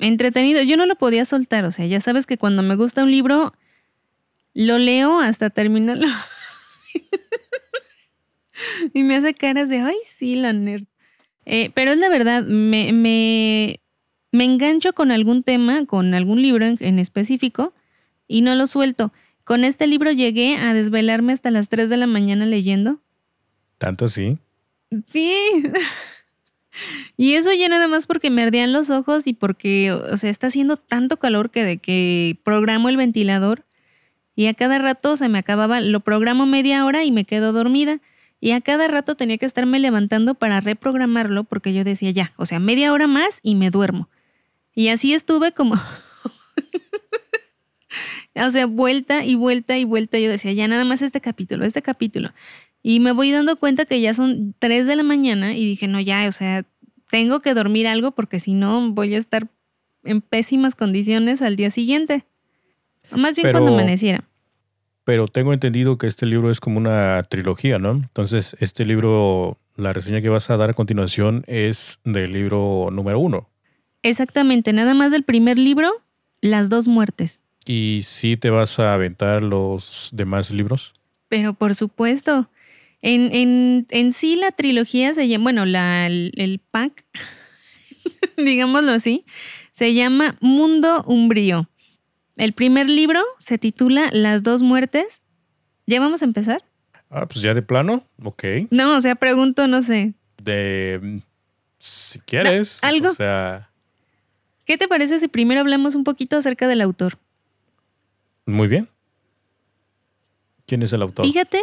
Entretenido. 0.00 0.62
Yo 0.62 0.76
no 0.76 0.86
lo 0.86 0.96
podía 0.96 1.24
soltar. 1.24 1.64
O 1.64 1.70
sea, 1.70 1.86
ya 1.86 2.00
sabes 2.00 2.26
que 2.26 2.38
cuando 2.38 2.62
me 2.62 2.74
gusta 2.74 3.04
un 3.04 3.10
libro, 3.10 3.52
lo 4.54 4.78
leo 4.78 5.20
hasta 5.20 5.50
terminarlo. 5.50 6.08
y 8.94 9.02
me 9.02 9.16
hace 9.16 9.34
caras 9.34 9.68
de, 9.68 9.80
ay, 9.80 9.96
sí, 10.16 10.36
la 10.36 10.52
nerd. 10.52 10.84
Eh, 11.46 11.70
pero 11.74 11.92
es 11.92 11.98
la 11.98 12.08
verdad, 12.08 12.44
me, 12.44 12.92
me, 12.92 13.80
me, 14.30 14.44
engancho 14.44 14.92
con 14.92 15.10
algún 15.10 15.42
tema, 15.42 15.86
con 15.86 16.14
algún 16.14 16.42
libro 16.42 16.64
en, 16.64 16.98
específico 16.98 17.72
y 18.28 18.42
no 18.42 18.54
lo 18.54 18.66
suelto. 18.66 19.12
Con 19.44 19.64
este 19.64 19.86
libro 19.86 20.12
llegué 20.12 20.56
a 20.56 20.74
desvelarme 20.74 21.32
hasta 21.32 21.50
las 21.50 21.68
3 21.68 21.90
de 21.90 21.96
la 21.96 22.06
mañana 22.06 22.46
leyendo. 22.46 23.00
¿Tanto 23.78 24.08
sí? 24.08 24.38
Sí. 25.08 25.34
Y 27.16 27.34
eso 27.34 27.52
ya 27.52 27.68
nada 27.68 27.88
más 27.88 28.06
porque 28.06 28.30
me 28.30 28.42
ardían 28.42 28.72
los 28.72 28.90
ojos 28.90 29.26
y 29.26 29.32
porque, 29.32 29.92
o 29.92 30.16
sea, 30.16 30.30
está 30.30 30.48
haciendo 30.48 30.76
tanto 30.76 31.18
calor 31.18 31.50
que 31.50 31.64
de 31.64 31.78
que 31.78 32.38
programo 32.44 32.88
el 32.88 32.96
ventilador 32.96 33.64
y 34.34 34.46
a 34.46 34.54
cada 34.54 34.78
rato 34.78 35.16
se 35.16 35.28
me 35.28 35.38
acababa, 35.38 35.80
lo 35.80 36.00
programo 36.00 36.46
media 36.46 36.84
hora 36.86 37.04
y 37.04 37.12
me 37.12 37.24
quedo 37.24 37.52
dormida. 37.52 38.00
Y 38.40 38.52
a 38.52 38.60
cada 38.62 38.88
rato 38.88 39.14
tenía 39.14 39.36
que 39.36 39.44
estarme 39.44 39.78
levantando 39.78 40.34
para 40.34 40.60
reprogramarlo 40.60 41.44
porque 41.44 41.74
yo 41.74 41.84
decía 41.84 42.10
ya, 42.10 42.32
o 42.36 42.46
sea, 42.46 42.58
media 42.58 42.92
hora 42.92 43.06
más 43.06 43.40
y 43.42 43.54
me 43.54 43.70
duermo. 43.70 44.08
Y 44.74 44.88
así 44.88 45.12
estuve 45.12 45.52
como... 45.52 45.74
o 48.34 48.50
sea, 48.50 48.66
vuelta 48.66 49.24
y 49.24 49.34
vuelta 49.34 49.76
y 49.76 49.84
vuelta. 49.84 50.18
Yo 50.18 50.30
decía, 50.30 50.52
ya 50.52 50.68
nada 50.68 50.84
más 50.84 51.02
este 51.02 51.20
capítulo, 51.20 51.66
este 51.66 51.82
capítulo. 51.82 52.30
Y 52.82 53.00
me 53.00 53.12
voy 53.12 53.30
dando 53.30 53.56
cuenta 53.56 53.84
que 53.84 54.00
ya 54.00 54.14
son 54.14 54.54
3 54.58 54.86
de 54.86 54.96
la 54.96 55.02
mañana 55.02 55.54
y 55.54 55.66
dije, 55.66 55.88
no, 55.88 56.00
ya, 56.00 56.26
o 56.28 56.32
sea, 56.32 56.64
tengo 57.10 57.40
que 57.40 57.54
dormir 57.54 57.86
algo 57.86 58.12
porque 58.12 58.40
si 58.40 58.54
no 58.54 58.90
voy 58.92 59.14
a 59.14 59.18
estar 59.18 59.48
en 60.04 60.22
pésimas 60.22 60.74
condiciones 60.74 61.42
al 61.42 61.56
día 61.56 61.70
siguiente. 61.70 62.24
O 63.12 63.18
más 63.18 63.34
bien 63.34 63.50
cuando 63.50 63.72
amaneciera 63.72 64.24
pero 65.10 65.26
tengo 65.26 65.52
entendido 65.52 65.98
que 65.98 66.06
este 66.06 66.24
libro 66.24 66.52
es 66.52 66.60
como 66.60 66.78
una 66.78 67.20
trilogía, 67.24 67.80
¿no? 67.80 67.90
Entonces, 67.90 68.56
este 68.60 68.84
libro, 68.84 69.58
la 69.74 69.92
reseña 69.92 70.20
que 70.20 70.28
vas 70.28 70.50
a 70.50 70.56
dar 70.56 70.70
a 70.70 70.74
continuación 70.74 71.42
es 71.48 71.98
del 72.04 72.32
libro 72.32 72.90
número 72.92 73.18
uno. 73.18 73.48
Exactamente, 74.04 74.72
nada 74.72 74.94
más 74.94 75.10
del 75.10 75.24
primer 75.24 75.58
libro, 75.58 75.90
Las 76.40 76.70
dos 76.70 76.86
muertes. 76.86 77.40
¿Y 77.66 78.02
si 78.04 78.36
te 78.36 78.50
vas 78.50 78.78
a 78.78 78.94
aventar 78.94 79.42
los 79.42 80.10
demás 80.12 80.52
libros? 80.52 80.94
Pero 81.28 81.54
por 81.54 81.74
supuesto. 81.74 82.48
En, 83.02 83.86
en, 83.88 84.12
sí 84.12 84.36
la 84.36 84.50
trilogía 84.50 85.14
se 85.14 85.26
llama, 85.26 85.44
bueno, 85.44 85.64
la, 85.64 86.06
el, 86.06 86.32
el 86.36 86.58
pack, 86.58 87.04
digámoslo 88.36 88.92
así, 88.92 89.24
se 89.72 89.94
llama 89.94 90.36
Mundo 90.40 91.02
Umbrío. 91.06 91.68
El 92.36 92.52
primer 92.52 92.88
libro 92.88 93.22
se 93.38 93.58
titula 93.58 94.08
Las 94.12 94.42
dos 94.42 94.62
muertes. 94.62 95.22
¿Ya 95.86 96.00
vamos 96.00 96.22
a 96.22 96.24
empezar? 96.24 96.62
Ah, 97.10 97.26
pues 97.26 97.42
ya 97.42 97.54
de 97.54 97.62
plano, 97.62 98.04
ok. 98.22 98.44
No, 98.70 98.96
o 98.96 99.00
sea, 99.00 99.14
pregunto, 99.14 99.66
no 99.66 99.82
sé. 99.82 100.14
De. 100.42 101.20
Si 101.78 102.18
quieres. 102.20 102.78
¿Algo? 102.82 103.10
O 103.10 103.14
sea. 103.14 103.70
¿Qué 104.64 104.78
te 104.78 104.86
parece 104.86 105.18
si 105.18 105.28
primero 105.28 105.60
hablamos 105.60 105.94
un 105.96 106.04
poquito 106.04 106.36
acerca 106.36 106.68
del 106.68 106.80
autor? 106.80 107.18
Muy 108.46 108.68
bien. 108.68 108.88
¿Quién 110.66 110.82
es 110.82 110.92
el 110.92 111.02
autor? 111.02 111.26
Fíjate, 111.26 111.60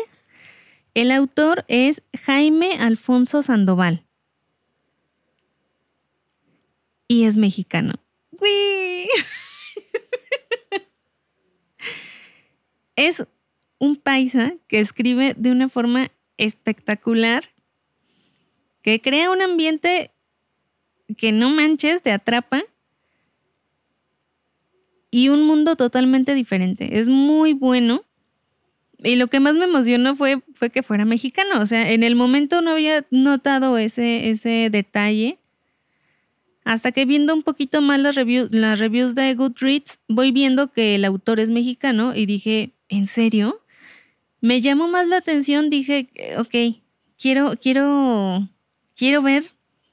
el 0.98 1.12
autor 1.12 1.64
es 1.68 2.02
Jaime 2.24 2.72
Alfonso 2.80 3.44
Sandoval. 3.44 4.04
Y 7.08 7.26
es 7.26 7.38
mexicano. 7.38 7.94
¡Uy! 8.32 9.08
es 12.96 13.28
un 13.78 13.98
paisa 13.98 14.56
que 14.68 14.80
escribe 14.80 15.36
de 15.38 15.52
una 15.52 15.70
forma 15.70 16.10
espectacular, 16.38 17.44
que 18.82 19.00
crea 19.00 19.30
un 19.30 19.44
ambiente 19.44 20.10
que 21.16 21.32
no 21.32 21.52
manches, 21.52 22.02
te 22.02 22.12
atrapa 22.12 22.64
y 25.12 25.30
un 25.30 25.44
mundo 25.44 25.76
totalmente 25.76 26.34
diferente. 26.34 26.98
Es 27.00 27.08
muy 27.08 27.54
bueno. 27.54 28.07
Y 29.04 29.16
lo 29.16 29.28
que 29.28 29.40
más 29.40 29.56
me 29.56 29.66
emocionó 29.66 30.16
fue, 30.16 30.42
fue 30.54 30.70
que 30.70 30.84
fuera 30.84 31.06
mexicano. 31.06 31.62
O 31.62 31.66
sea, 31.66 31.92
en 31.92 32.04
el 32.04 32.16
momento 32.16 32.62
no 32.62 32.72
había 32.72 33.06
notado 33.12 33.78
ese, 33.78 34.30
ese 34.30 34.70
detalle. 34.72 35.40
Hasta 36.64 36.92
que 36.92 37.06
viendo 37.06 37.34
un 37.34 37.44
poquito 37.44 37.82
más 37.82 38.00
las, 38.00 38.16
reviews, 38.16 38.52
las 38.52 38.80
reviews 38.80 39.16
de 39.16 39.34
Goodreads, 39.36 40.00
voy 40.10 40.32
viendo 40.32 40.72
que 40.72 40.96
el 40.96 41.06
autor 41.06 41.40
es 41.40 41.50
mexicano 41.50 42.14
y 42.16 42.26
dije, 42.26 42.74
¿en 42.90 43.08
serio? 43.08 43.62
Me 44.42 44.62
llamó 44.62 44.88
más 44.88 45.08
la 45.08 45.18
atención, 45.18 45.70
dije, 45.70 46.10
ok, 46.38 46.82
quiero, 47.18 47.56
quiero, 47.62 48.50
quiero 48.96 49.22
ver 49.22 49.44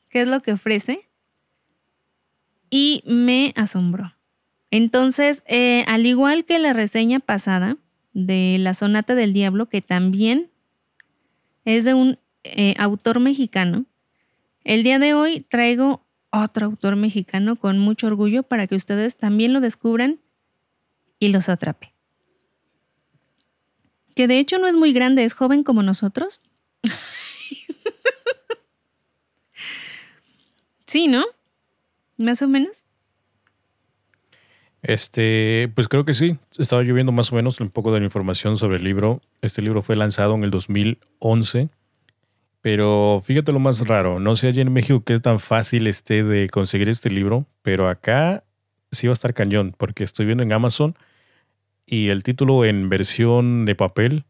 qué 0.09 0.23
es 0.23 0.29
lo 0.29 0.41
que 0.41 0.53
ofrece. 0.53 1.09
Y 2.71 3.05
me 3.07 3.53
asombró. 3.55 4.17
Entonces, 4.71 5.45
eh, 5.47 5.85
al 5.87 6.07
igual 6.07 6.45
que 6.45 6.59
la 6.59 6.73
reseña 6.73 7.21
pasada 7.21 7.77
de 8.15 8.57
La 8.59 8.75
Sonata 8.75 9.15
del 9.15 9.33
Diablo, 9.33 9.69
que 9.69 9.83
también 9.83 10.51
es 11.65 11.85
de 11.85 11.95
un 11.95 12.19
eh, 12.45 12.75
autor 12.79 13.21
mexicano, 13.21 13.87
el 14.65 14.83
día 14.83 14.99
de 14.99 15.15
hoy 15.15 15.41
traigo 15.41 16.05
otro 16.31 16.67
autor 16.67 16.97
mexicano 16.97 17.57
con 17.57 17.79
mucho 17.79 18.07
orgullo 18.07 18.43
para 18.43 18.67
que 18.67 18.75
ustedes 18.75 19.17
también 19.17 19.53
lo 19.53 19.61
descubran 19.61 20.21
y 21.19 21.29
los 21.29 21.49
atrape 21.49 21.95
que 24.15 24.29
de 24.29 24.39
hecho 24.39 24.59
no 24.59 24.67
es 24.67 24.77
muy 24.77 24.93
grande, 24.93 25.25
es 25.25 25.33
joven 25.35 25.65
como 25.65 25.83
nosotros. 25.83 26.41
sí, 30.87 31.09
¿no? 31.09 31.25
Más 32.17 32.41
o 32.43 32.49
menos. 32.49 32.84
Este, 34.85 35.73
pues 35.75 35.89
creo 35.89 36.05
que 36.05 36.13
sí. 36.13 36.37
Estaba 36.59 36.83
lloviendo 36.83 37.11
más 37.11 37.33
o 37.33 37.37
menos 37.37 37.59
un 37.61 37.71
poco 37.71 37.91
de 37.93 38.01
la 38.01 38.05
información 38.05 38.59
sobre 38.59 38.77
el 38.77 38.85
libro. 38.85 39.23
Este 39.41 39.63
libro 39.63 39.83
fue 39.83 39.97
lanzado 39.97 40.35
en 40.35 40.45
el 40.45 40.51
2011. 40.51 41.71
Pero 42.61 43.23
fíjate 43.25 43.51
lo 43.51 43.61
más 43.61 43.87
raro. 43.87 44.21
No 44.21 44.37
sé 44.37 44.49
allí 44.49 44.61
en 44.61 44.73
México 44.73 45.03
que 45.03 45.15
es 45.15 45.23
tan 45.23 45.41
fácil 45.41 45.87
este 45.87 46.23
de 46.23 46.51
conseguir 46.51 46.91
este 46.91 47.09
libro. 47.09 47.47
Pero 47.63 47.89
acá 47.89 48.45
sí 48.93 49.07
va 49.07 49.13
a 49.13 49.15
estar 49.15 49.33
cañón. 49.33 49.75
Porque 49.77 50.05
estoy 50.05 50.27
viendo 50.27 50.43
en 50.43 50.53
Amazon 50.53 50.95
y 51.87 52.09
el 52.09 52.23
título 52.23 52.67
en 52.67 52.91
versión 52.91 53.65
de 53.65 53.75
papel, 53.75 54.25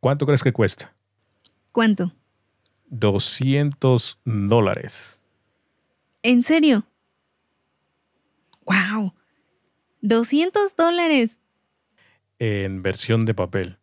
¿cuánto 0.00 0.26
crees 0.26 0.42
que 0.42 0.52
cuesta? 0.52 0.94
¿Cuánto? 1.72 2.12
200 2.88 4.18
dólares. 4.24 5.22
¿En 6.22 6.42
serio? 6.42 6.84
¡Wow! 8.66 9.15
200 10.06 10.76
dólares. 10.76 11.38
En 12.38 12.82
versión 12.82 13.24
de 13.24 13.34
papel. 13.34 13.78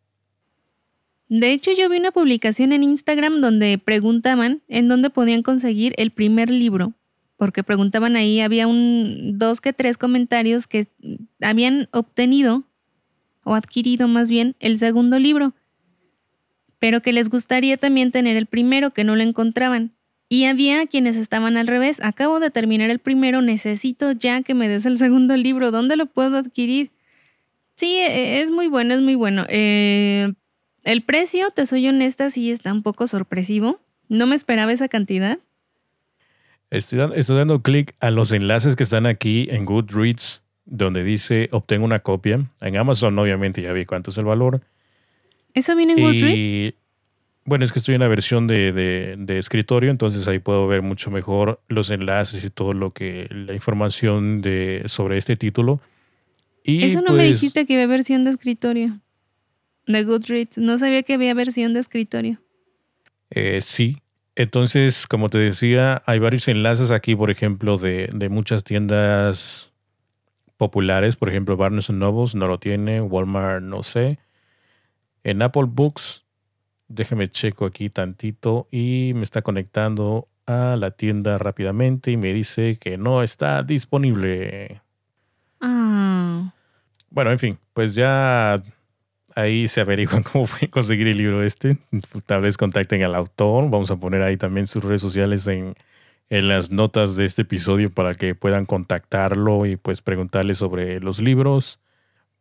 De 1.28 1.52
hecho, 1.52 1.72
yo 1.74 1.90
vi 1.90 1.98
una 1.98 2.12
publicación 2.12 2.74
en 2.74 2.84
Instagram 2.84 3.42
donde 3.42 3.78
preguntaban 3.78 4.62
en 4.68 4.88
dónde 4.88 5.10
podían 5.10 5.42
conseguir 5.42 5.94
el 5.98 6.12
primer 6.12 6.50
libro, 6.50 6.94
porque 7.38 7.64
preguntaban 7.64 8.16
ahí, 8.16 8.40
había 8.40 8.68
un 8.68 9.38
dos 9.38 9.60
que 9.60 9.74
tres 9.74 9.98
comentarios 9.98 10.68
que 10.68 10.88
habían 11.42 11.90
obtenido 11.92 12.64
o 13.44 13.56
adquirido 13.56 14.08
más 14.08 14.30
bien 14.30 14.56
el 14.60 14.78
segundo 14.78 15.20
libro, 15.20 15.54
pero 16.80 17.02
que 17.02 17.14
les 17.14 17.30
gustaría 17.30 17.78
también 17.78 18.12
tener 18.12 18.38
el 18.38 18.46
primero 18.46 18.92
que 18.92 19.04
no 19.04 19.16
lo 19.16 19.24
encontraban. 19.24 19.94
Y 20.34 20.46
había 20.46 20.88
quienes 20.88 21.16
estaban 21.16 21.58
al 21.58 21.68
revés, 21.68 22.00
acabo 22.02 22.40
de 22.40 22.50
terminar 22.50 22.90
el 22.90 22.98
primero, 22.98 23.44
necesito 23.44 24.14
ya 24.14 24.42
que 24.42 24.56
me 24.56 24.68
des 24.68 24.84
el 24.88 24.98
segundo 24.98 25.38
libro, 25.38 25.70
¿dónde 25.70 25.96
lo 25.96 26.08
puedo 26.08 26.38
adquirir? 26.38 26.90
Sí, 27.76 28.00
e, 28.00 28.08
e, 28.08 28.42
es 28.42 28.50
muy 28.50 28.68
bueno, 28.68 28.96
es 28.96 29.02
muy 29.02 29.14
bueno. 29.14 29.46
Eh, 29.48 30.34
el 30.86 31.04
precio, 31.04 31.52
te 31.52 31.68
soy 31.68 31.88
honesta, 31.88 32.32
sí 32.32 32.50
está 32.50 32.74
un 32.74 32.82
poco 32.82 33.06
sorpresivo. 33.06 33.80
No 34.10 34.26
me 34.26 34.36
esperaba 34.36 34.74
esa 34.74 34.88
cantidad. 34.88 35.38
Estoy, 36.72 37.02
estoy 37.14 37.38
dando 37.38 37.62
clic 37.62 37.94
a 38.00 38.10
los 38.10 38.32
enlaces 38.32 38.76
que 38.76 38.82
están 38.82 39.06
aquí 39.06 39.46
en 39.52 39.66
Goodreads 39.66 40.42
donde 40.66 41.04
dice 41.04 41.48
obtengo 41.52 41.86
una 41.86 42.00
copia. 42.00 42.44
En 42.60 42.76
Amazon 42.76 43.20
obviamente 43.20 43.62
ya 43.62 43.72
vi 43.72 43.86
cuánto 43.86 44.10
es 44.10 44.18
el 44.18 44.26
valor. 44.26 44.62
¿Eso 45.54 45.76
viene 45.76 45.94
en 45.94 46.00
Goodreads? 46.02 46.74
Bueno, 47.46 47.66
es 47.66 47.74
que 47.74 47.80
estoy 47.80 47.96
en 47.96 48.02
la 48.02 48.08
versión 48.08 48.48
de, 48.48 49.16
escritorio, 49.28 49.92
entonces 49.92 50.28
ahí 50.28 50.40
puedo 50.40 50.68
ver 50.68 50.82
mucho 50.82 51.12
mejor 51.12 51.62
los 51.68 51.90
enlaces 51.90 52.44
y 52.44 52.50
todo 52.50 52.74
lo 52.74 52.92
que, 52.92 53.28
la 53.30 53.54
información 53.54 54.42
de, 54.42 54.84
sobre 54.86 55.18
este 55.18 55.36
título. 55.36 55.82
Y 56.64 56.86
Eso 56.86 57.02
no 57.02 57.12
me 57.12 57.26
pues, 57.26 57.32
dijiste 57.34 57.66
que 57.66 57.74
había 57.74 57.88
versión 57.88 58.24
de 58.24 58.30
escritorio. 58.30 59.00
De 59.86 60.04
Goodreads. 60.04 60.58
No 60.58 60.78
sabía 60.78 61.04
que 61.04 61.14
había 61.14 61.34
versión 61.34 61.74
de 61.74 61.82
escritorio. 61.82 62.40
eh, 63.30 63.60
sí. 63.62 63.98
Entonces, 64.36 65.06
como 65.06 65.30
te 65.30 65.38
decía, 65.38 66.02
hay 66.06 66.18
varios 66.18 66.48
enlaces 66.48 66.90
aquí, 66.90 67.16
por 67.16 67.30
ejemplo, 67.30 67.78
de, 67.78 68.10
de 68.14 68.30
muchas 68.30 68.64
tiendas 68.64 69.72
populares. 70.58 71.18
Por 71.18 71.30
ejemplo, 71.30 71.58
Barnes 71.58 71.90
Nobles 71.90 72.34
no 72.34 72.48
lo 72.48 72.58
tiene, 72.58 73.02
Walmart 73.02 73.62
no 73.62 73.84
sé. 73.84 74.18
En 75.24 75.42
Apple 75.42 75.66
Books, 75.68 76.23
déjame 76.88 77.30
checo 77.30 77.66
aquí 77.66 77.90
tantito 77.90 78.68
y 78.72 79.14
me 79.16 79.24
está 79.24 79.42
conectando 79.42 80.28
a 80.46 80.76
la 80.78 80.92
tienda 80.92 81.38
rápidamente 81.38 82.12
y 82.12 82.18
me 82.18 82.34
dice 82.34 82.78
que 82.80 82.98
no 82.98 83.24
está 83.24 83.64
disponible. 83.64 84.82
Ah. 85.62 86.54
Bueno, 87.10 87.32
en 87.32 87.40
fin, 87.40 87.60
pues 87.74 87.96
ya 87.96 88.62
ahí 89.36 89.68
se 89.68 89.82
averiguan 89.82 90.24
cómo 90.32 90.46
fue 90.46 90.70
conseguir 90.70 91.08
el 91.08 91.18
libro 91.18 91.44
este. 91.44 91.78
Tal 92.26 92.42
vez 92.42 92.58
contacten 92.58 93.04
al 93.04 93.16
autor. 93.16 93.70
Vamos 93.70 93.92
a 93.92 93.98
poner 93.98 94.22
ahí 94.22 94.38
también 94.38 94.68
sus 94.68 94.84
redes 94.84 95.02
sociales 95.02 95.48
en, 95.48 95.76
en 96.30 96.48
las 96.48 96.72
notas 96.72 97.16
de 97.16 97.26
este 97.26 97.44
episodio 97.44 97.92
para 97.92 98.14
que 98.14 98.36
puedan 98.36 98.66
contactarlo 98.66 99.66
y 99.66 99.76
pues 99.76 100.02
preguntarle 100.02 100.54
sobre 100.54 101.00
los 101.00 101.20
libros. 101.20 101.80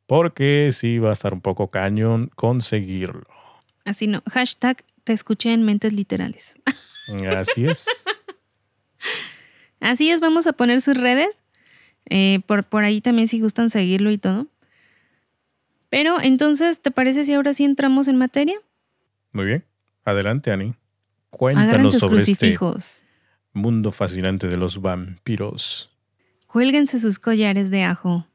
Porque 0.06 0.70
sí 0.72 0.98
va 0.98 1.10
a 1.10 1.12
estar 1.12 1.32
un 1.32 1.40
poco 1.40 1.70
cañón 1.70 2.30
conseguirlo. 2.34 3.41
Así 3.84 4.06
no. 4.06 4.22
Hashtag 4.30 4.84
te 5.04 5.12
escuché 5.12 5.52
en 5.52 5.62
mentes 5.64 5.92
literales. 5.92 6.54
Así 7.36 7.66
es. 7.66 7.86
Así 9.80 10.10
es, 10.10 10.20
vamos 10.20 10.46
a 10.46 10.52
poner 10.52 10.80
sus 10.80 10.96
redes. 10.96 11.42
eh, 12.08 12.40
por, 12.46 12.64
por 12.64 12.84
ahí 12.84 13.00
también 13.00 13.28
si 13.28 13.40
gustan 13.40 13.70
seguirlo 13.70 14.10
y 14.10 14.18
todo. 14.18 14.46
Pero 15.88 16.20
entonces, 16.20 16.80
¿te 16.80 16.90
parece 16.90 17.24
si 17.24 17.34
ahora 17.34 17.52
sí 17.52 17.64
entramos 17.64 18.08
en 18.08 18.16
materia? 18.16 18.54
Muy 19.32 19.44
bien. 19.46 19.64
Adelante, 20.04 20.50
Ani. 20.50 20.64
Agarren 20.64 20.76
Cuéntanos 21.30 21.92
sus 21.92 22.00
sobre 22.00 22.18
este 22.18 22.32
crucifijos. 22.32 23.02
mundo 23.52 23.92
fascinante 23.92 24.48
de 24.48 24.56
los 24.56 24.80
vampiros. 24.80 25.90
Cuélguense 26.46 26.98
sus 26.98 27.18
collares 27.18 27.70
de 27.70 27.82
ajo. 27.84 28.26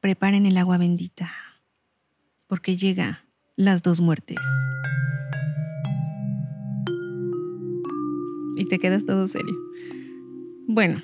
Preparen 0.00 0.46
el 0.46 0.56
agua 0.56 0.78
bendita. 0.78 1.32
Porque 2.46 2.76
llega 2.76 3.24
las 3.56 3.82
dos 3.82 4.00
muertes. 4.00 4.38
Te 8.70 8.78
quedas 8.78 9.04
todo 9.04 9.26
serio. 9.26 9.54
Bueno, 10.66 11.02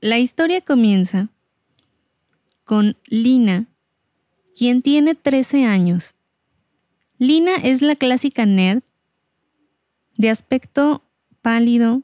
la 0.00 0.18
historia 0.18 0.60
comienza 0.60 1.30
con 2.64 2.96
Lina, 3.06 3.66
quien 4.54 4.82
tiene 4.82 5.14
13 5.14 5.64
años. 5.64 6.14
Lina 7.18 7.56
es 7.56 7.80
la 7.80 7.96
clásica 7.96 8.44
nerd, 8.44 8.82
de 10.18 10.28
aspecto 10.28 11.02
pálido, 11.40 12.02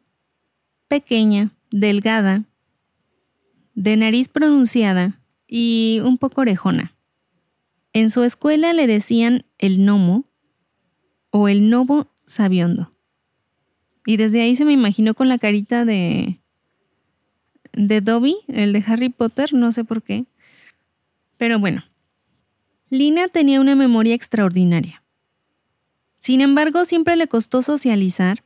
pequeña, 0.88 1.52
delgada, 1.71 2.45
de 3.75 3.97
nariz 3.99 4.28
pronunciada 4.28 5.21
y 5.47 6.00
un 6.02 6.17
poco 6.17 6.40
orejona. 6.40 6.97
En 7.93 8.09
su 8.09 8.25
escuela 8.25 8.73
le 8.73 8.87
decían 8.87 9.45
el 9.58 9.78
gnomo 9.78 10.25
o 11.30 11.49
el 11.49 11.69
novo 11.69 12.11
sabiondo. 12.25 12.91
Y 14.08 14.16
desde 14.16 14.40
ahí 14.40 14.56
se 14.56 14.64
me 14.64 14.73
imaginó 14.73 15.12
con 15.12 15.28
la 15.28 15.36
carita 15.36 15.84
de 15.84 16.40
de 17.75 18.00
Dobby, 18.00 18.38
el 18.49 18.73
de 18.73 18.82
Harry 18.86 19.10
Potter, 19.10 19.52
no 19.52 19.71
sé 19.71 19.84
por 19.84 20.02
qué. 20.02 20.25
Pero 21.36 21.58
bueno, 21.58 21.84
Lina 22.88 23.28
tenía 23.28 23.60
una 23.60 23.76
memoria 23.76 24.14
extraordinaria. 24.14 25.02
Sin 26.18 26.40
embargo, 26.40 26.86
siempre 26.86 27.16
le 27.16 27.28
costó 27.28 27.60
socializar. 27.60 28.42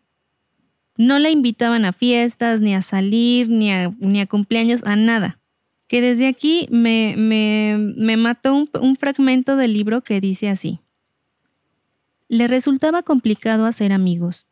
No 0.96 1.20
la 1.20 1.31
invitaban 1.31 1.85
a 1.85 1.92
fiestas, 1.92 2.61
ni 2.61 2.75
a 2.75 2.83
salir, 2.83 3.48
ni 3.48 3.70
a, 3.70 3.94
ni 4.01 4.20
a 4.20 4.27
cumpleaños, 4.27 4.83
a 4.83 4.96
nada. 4.96 5.38
Que 5.87 6.01
desde 6.01 6.27
aquí 6.27 6.66
me, 6.72 7.14
me, 7.16 7.77
me 7.96 8.16
mató 8.16 8.53
un, 8.53 8.68
un 8.81 8.96
fragmento 8.96 9.55
del 9.55 9.75
libro 9.75 10.01
que 10.01 10.20
dice 10.20 10.48
así. 10.48 10.81
Le 12.27 12.48
resultaba 12.48 13.05
complicado 13.05 13.64
hacer 13.64 13.92
amigos, 13.92 14.48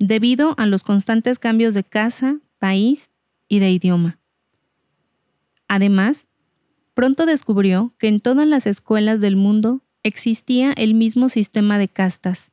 debido 0.00 0.54
a 0.56 0.66
los 0.66 0.82
constantes 0.82 1.38
cambios 1.38 1.74
de 1.74 1.84
casa, 1.84 2.40
país 2.58 3.10
y 3.48 3.58
de 3.60 3.70
idioma. 3.70 4.18
Además, 5.68 6.26
pronto 6.94 7.26
descubrió 7.26 7.94
que 7.98 8.08
en 8.08 8.20
todas 8.20 8.46
las 8.46 8.66
escuelas 8.66 9.20
del 9.20 9.36
mundo 9.36 9.82
existía 10.02 10.72
el 10.72 10.94
mismo 10.94 11.28
sistema 11.28 11.78
de 11.78 11.88
castas, 11.88 12.50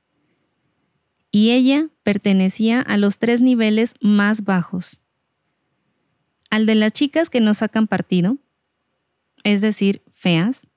y 1.32 1.52
ella 1.52 1.90
pertenecía 2.04 2.82
a 2.82 2.98
los 2.98 3.18
tres 3.18 3.42
niveles 3.42 3.94
más 4.02 4.44
bajos. 4.44 5.00
Al 6.50 6.66
de 6.66 6.76
las 6.76 6.92
chicas 6.92 7.30
que 7.30 7.42
no 7.42 7.54
sacan 7.54 7.88
partido, 7.88 8.38
es 9.44 9.62
decir, 9.62 10.02
feas, 10.12 10.68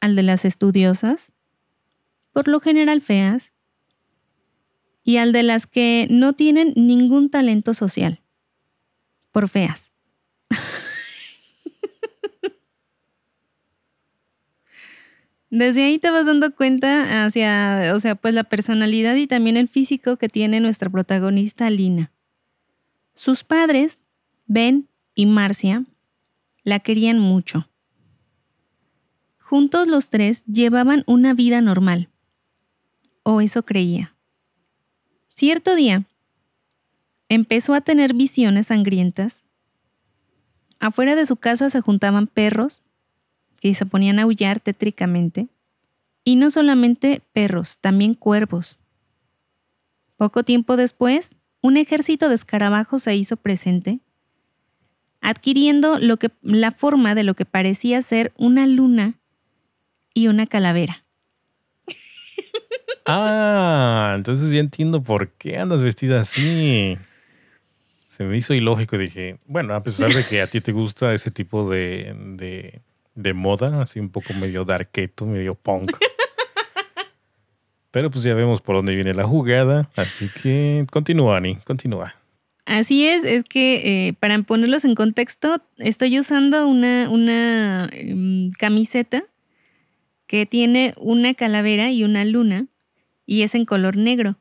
al 0.00 0.14
de 0.14 0.22
las 0.22 0.44
estudiosas, 0.44 1.32
por 2.32 2.48
lo 2.48 2.60
general 2.60 3.00
feas, 3.00 3.53
y 5.04 5.18
al 5.18 5.32
de 5.32 5.42
las 5.42 5.66
que 5.66 6.08
no 6.10 6.32
tienen 6.32 6.72
ningún 6.76 7.28
talento 7.30 7.74
social, 7.74 8.22
por 9.30 9.48
feas. 9.48 9.92
Desde 15.50 15.84
ahí 15.84 15.98
te 16.00 16.10
vas 16.10 16.26
dando 16.26 16.52
cuenta 16.56 17.24
hacia, 17.24 17.92
o 17.94 18.00
sea, 18.00 18.14
pues 18.16 18.34
la 18.34 18.44
personalidad 18.44 19.14
y 19.14 19.26
también 19.28 19.56
el 19.56 19.68
físico 19.68 20.16
que 20.16 20.28
tiene 20.28 20.58
nuestra 20.58 20.90
protagonista 20.90 21.70
Lina. 21.70 22.10
Sus 23.14 23.44
padres, 23.44 24.00
Ben 24.46 24.88
y 25.14 25.26
Marcia, 25.26 25.84
la 26.64 26.80
querían 26.80 27.20
mucho. 27.20 27.68
Juntos 29.38 29.86
los 29.86 30.08
tres 30.10 30.44
llevaban 30.46 31.04
una 31.06 31.34
vida 31.34 31.60
normal. 31.60 32.08
O 33.22 33.40
eso 33.40 33.62
creía. 33.62 34.13
Cierto 35.34 35.74
día, 35.74 36.04
empezó 37.28 37.74
a 37.74 37.80
tener 37.80 38.14
visiones 38.14 38.68
sangrientas. 38.68 39.42
Afuera 40.78 41.16
de 41.16 41.26
su 41.26 41.34
casa 41.34 41.70
se 41.70 41.80
juntaban 41.80 42.28
perros 42.28 42.82
que 43.60 43.74
se 43.74 43.84
ponían 43.84 44.20
a 44.20 44.22
aullar 44.22 44.60
tétricamente. 44.60 45.48
Y 46.22 46.36
no 46.36 46.50
solamente 46.50 47.20
perros, 47.32 47.78
también 47.80 48.14
cuervos. 48.14 48.78
Poco 50.16 50.44
tiempo 50.44 50.76
después, 50.76 51.32
un 51.60 51.78
ejército 51.78 52.28
de 52.28 52.36
escarabajos 52.36 53.02
se 53.02 53.16
hizo 53.16 53.36
presente, 53.36 53.98
adquiriendo 55.20 55.98
la 56.42 56.70
forma 56.70 57.16
de 57.16 57.24
lo 57.24 57.34
que 57.34 57.44
parecía 57.44 58.00
ser 58.02 58.32
una 58.36 58.68
luna 58.68 59.18
y 60.14 60.28
una 60.28 60.46
calavera. 60.46 61.03
Ah, 63.06 64.14
entonces 64.16 64.50
ya 64.50 64.60
entiendo 64.60 65.02
por 65.02 65.28
qué 65.32 65.58
andas 65.58 65.82
vestida 65.82 66.20
así. 66.20 66.96
Se 68.06 68.24
me 68.24 68.36
hizo 68.36 68.54
ilógico 68.54 68.96
y 68.96 69.00
dije, 69.00 69.38
bueno, 69.46 69.74
a 69.74 69.82
pesar 69.82 70.08
de 70.08 70.24
que 70.24 70.40
a 70.40 70.46
ti 70.46 70.60
te 70.60 70.72
gusta 70.72 71.12
ese 71.12 71.30
tipo 71.30 71.68
de, 71.68 72.80
de, 73.14 73.34
moda, 73.34 73.82
así 73.82 74.00
un 74.00 74.08
poco 74.08 74.32
medio 74.34 74.64
darketo, 74.64 75.26
medio 75.26 75.54
punk. 75.54 75.96
Pero 77.90 78.10
pues 78.10 78.24
ya 78.24 78.34
vemos 78.34 78.60
por 78.60 78.76
dónde 78.76 78.94
viene 78.94 79.14
la 79.14 79.24
jugada, 79.24 79.90
así 79.96 80.30
que 80.42 80.86
continúa, 80.90 81.36
Ani, 81.36 81.56
continúa. 81.56 82.14
Así 82.66 83.06
es, 83.06 83.24
es 83.24 83.44
que 83.44 84.08
eh, 84.08 84.12
para 84.14 84.40
ponerlos 84.42 84.84
en 84.84 84.94
contexto, 84.94 85.60
estoy 85.76 86.18
usando 86.18 86.66
una, 86.66 87.10
una 87.10 87.88
em, 87.92 88.50
camiseta 88.52 89.24
que 90.26 90.46
tiene 90.46 90.94
una 90.96 91.34
calavera 91.34 91.90
y 91.90 92.04
una 92.04 92.24
luna 92.24 92.68
y 93.26 93.42
es 93.42 93.54
en 93.54 93.64
color 93.64 93.96
negro. 93.96 94.36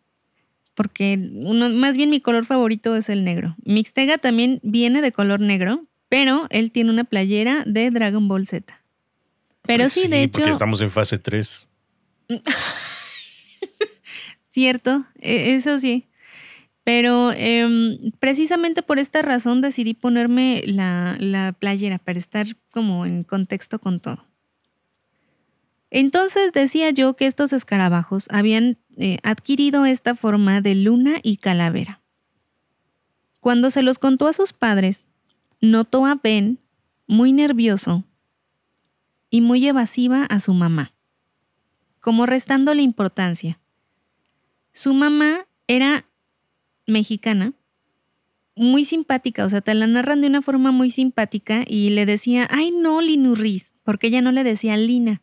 Porque 0.76 1.19
uno, 1.34 1.69
más 1.69 1.98
bien 1.98 2.10
mi 2.10 2.19
color 2.19 2.46
favorito 2.46 2.96
es 2.96 3.10
el 3.10 3.24
negro. 3.24 3.56
Mixtega 3.63 4.17
también 4.17 4.60
viene 4.63 5.02
de 5.02 5.12
color 5.12 5.39
negro, 5.39 5.86
pero 6.10 6.48
él 6.50 6.72
tiene 6.72 6.89
una 6.89 7.04
playera 7.04 7.63
de 7.65 7.91
Dragon 7.91 8.28
Ball 8.28 8.48
Z. 8.48 8.82
Pero 9.62 9.84
Pues 9.84 9.93
sí, 9.93 10.08
de 10.08 10.24
hecho, 10.24 10.39
Porque 10.39 10.52
estamos 10.52 10.82
en 10.82 10.89
fase 10.91 11.17
3. 11.17 11.67
cierto, 14.50 15.06
e- 15.19 15.56
eso 15.56 15.80
sí. 15.80 16.08
Pero 16.84 17.32
em, 17.32 18.12
precisamente 18.19 18.84
por 18.84 19.00
esta 19.00 19.22
razón 19.22 19.62
decidí 19.62 19.93
ponerme 19.93 20.63
la, 20.65 21.15
la 21.19 21.54
playera 21.54 21.98
para 21.98 22.19
estar 22.19 22.46
como 22.72 23.06
en 23.06 23.24
contexto 23.24 23.80
con 23.80 24.00
todo. 24.02 24.26
Entonces 25.95 26.53
decía 26.53 26.89
yo 26.89 27.15
que 27.15 27.27
estos 27.27 27.53
escarabajos 27.53 28.25
habían 28.32 28.79
eh, 28.97 29.19
adquirido 29.21 29.86
esta 29.86 30.15
forma 30.15 30.60
de 30.60 30.73
luna 30.73 31.19
y 31.21 31.38
calavera. 31.38 32.01
Cuando 33.39 33.69
se 33.69 33.84
los 33.84 33.99
contó 33.99 34.27
a 34.27 34.34
sus 34.34 34.53
padres, 34.53 35.06
notó 35.62 36.08
a 36.08 36.15
Ben 36.15 36.58
muy 37.06 37.32
nervioso 37.32 38.03
y 39.29 39.41
muy 39.41 39.67
evasiva 39.67 40.25
a 40.25 40.39
su 40.39 40.56
mamá, 40.56 40.95
como 41.99 42.25
restando 42.25 42.73
la 42.73 42.82
importancia. 42.82 43.60
Su 44.73 44.95
mamá 44.95 45.45
era 45.67 46.08
mexicana, 46.88 47.53
muy 48.56 48.84
simpática, 48.84 49.45
o 49.45 49.49
sea, 49.49 49.62
te 49.62 49.75
la 49.75 49.86
narran 49.86 50.21
de 50.21 50.27
una 50.27 50.41
forma 50.41 50.71
muy 50.71 50.89
simpática 50.89 51.63
y 51.67 51.91
le 51.91 52.08
decía, 52.08 52.47
ay 52.49 52.71
no, 52.71 52.99
Linurris, 52.99 53.71
porque 53.84 54.08
ella 54.08 54.21
no 54.21 54.32
le 54.32 54.43
decía 54.43 54.75
Lina. 54.75 55.23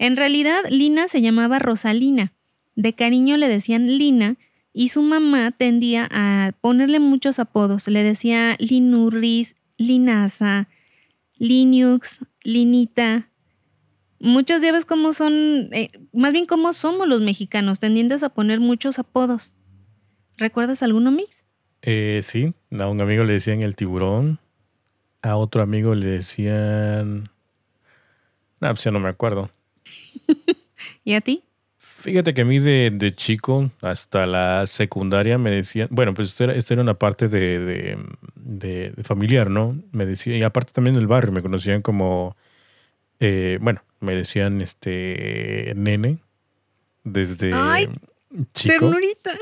En 0.00 0.16
realidad, 0.16 0.62
Lina 0.70 1.08
se 1.08 1.20
llamaba 1.20 1.58
Rosalina. 1.58 2.32
De 2.74 2.94
cariño 2.94 3.36
le 3.36 3.48
decían 3.48 3.98
Lina 3.98 4.38
y 4.72 4.88
su 4.88 5.02
mamá 5.02 5.50
tendía 5.50 6.08
a 6.10 6.52
ponerle 6.62 7.00
muchos 7.00 7.38
apodos. 7.38 7.86
Le 7.86 8.02
decía 8.02 8.56
Linurris, 8.58 9.56
Linasa, 9.76 10.68
Linux, 11.36 12.20
Linita. 12.42 13.28
Muchos 14.18 14.62
ya 14.62 14.72
ves 14.72 14.86
cómo 14.86 15.12
son, 15.12 15.68
eh, 15.72 15.90
más 16.14 16.32
bien 16.32 16.46
cómo 16.46 16.72
somos 16.72 17.06
los 17.06 17.20
mexicanos, 17.20 17.78
tendientes 17.78 18.22
a 18.22 18.30
poner 18.30 18.58
muchos 18.58 18.98
apodos. 18.98 19.52
¿Recuerdas 20.38 20.82
alguno, 20.82 21.10
Mix? 21.10 21.44
Eh, 21.82 22.20
sí, 22.22 22.54
a 22.70 22.88
un 22.88 23.02
amigo 23.02 23.24
le 23.24 23.34
decían 23.34 23.62
el 23.62 23.76
tiburón, 23.76 24.40
a 25.20 25.36
otro 25.36 25.60
amigo 25.60 25.94
le 25.94 26.06
decían... 26.06 27.28
No, 28.62 28.68
pues 28.70 28.82
ya 28.82 28.90
no 28.90 29.00
me 29.00 29.10
acuerdo. 29.10 29.50
¿Y 31.04 31.14
a 31.14 31.20
ti? 31.20 31.44
Fíjate 31.78 32.32
que 32.32 32.40
a 32.40 32.44
mí 32.46 32.58
de, 32.58 33.12
chico 33.14 33.70
hasta 33.82 34.24
la 34.26 34.66
secundaria 34.66 35.36
me 35.36 35.50
decían, 35.50 35.88
bueno, 35.90 36.14
pues 36.14 36.28
esto 36.28 36.44
era, 36.44 36.54
era 36.54 36.80
una 36.80 36.94
parte 36.94 37.28
de, 37.28 37.98
de, 38.36 38.94
familiar, 39.04 39.50
¿no? 39.50 39.78
Me 39.92 40.06
decían, 40.06 40.36
y 40.36 40.42
aparte 40.42 40.72
también 40.72 40.94
del 40.94 41.06
barrio, 41.06 41.30
me 41.30 41.42
conocían 41.42 41.82
como, 41.82 42.36
eh, 43.18 43.58
bueno, 43.60 43.82
me 44.00 44.14
decían 44.14 44.62
este 44.62 45.74
nene 45.76 46.20
desde 47.04 47.52
Ay, 47.52 47.86
chico. 48.54 48.78
Ternurita. 48.78 49.32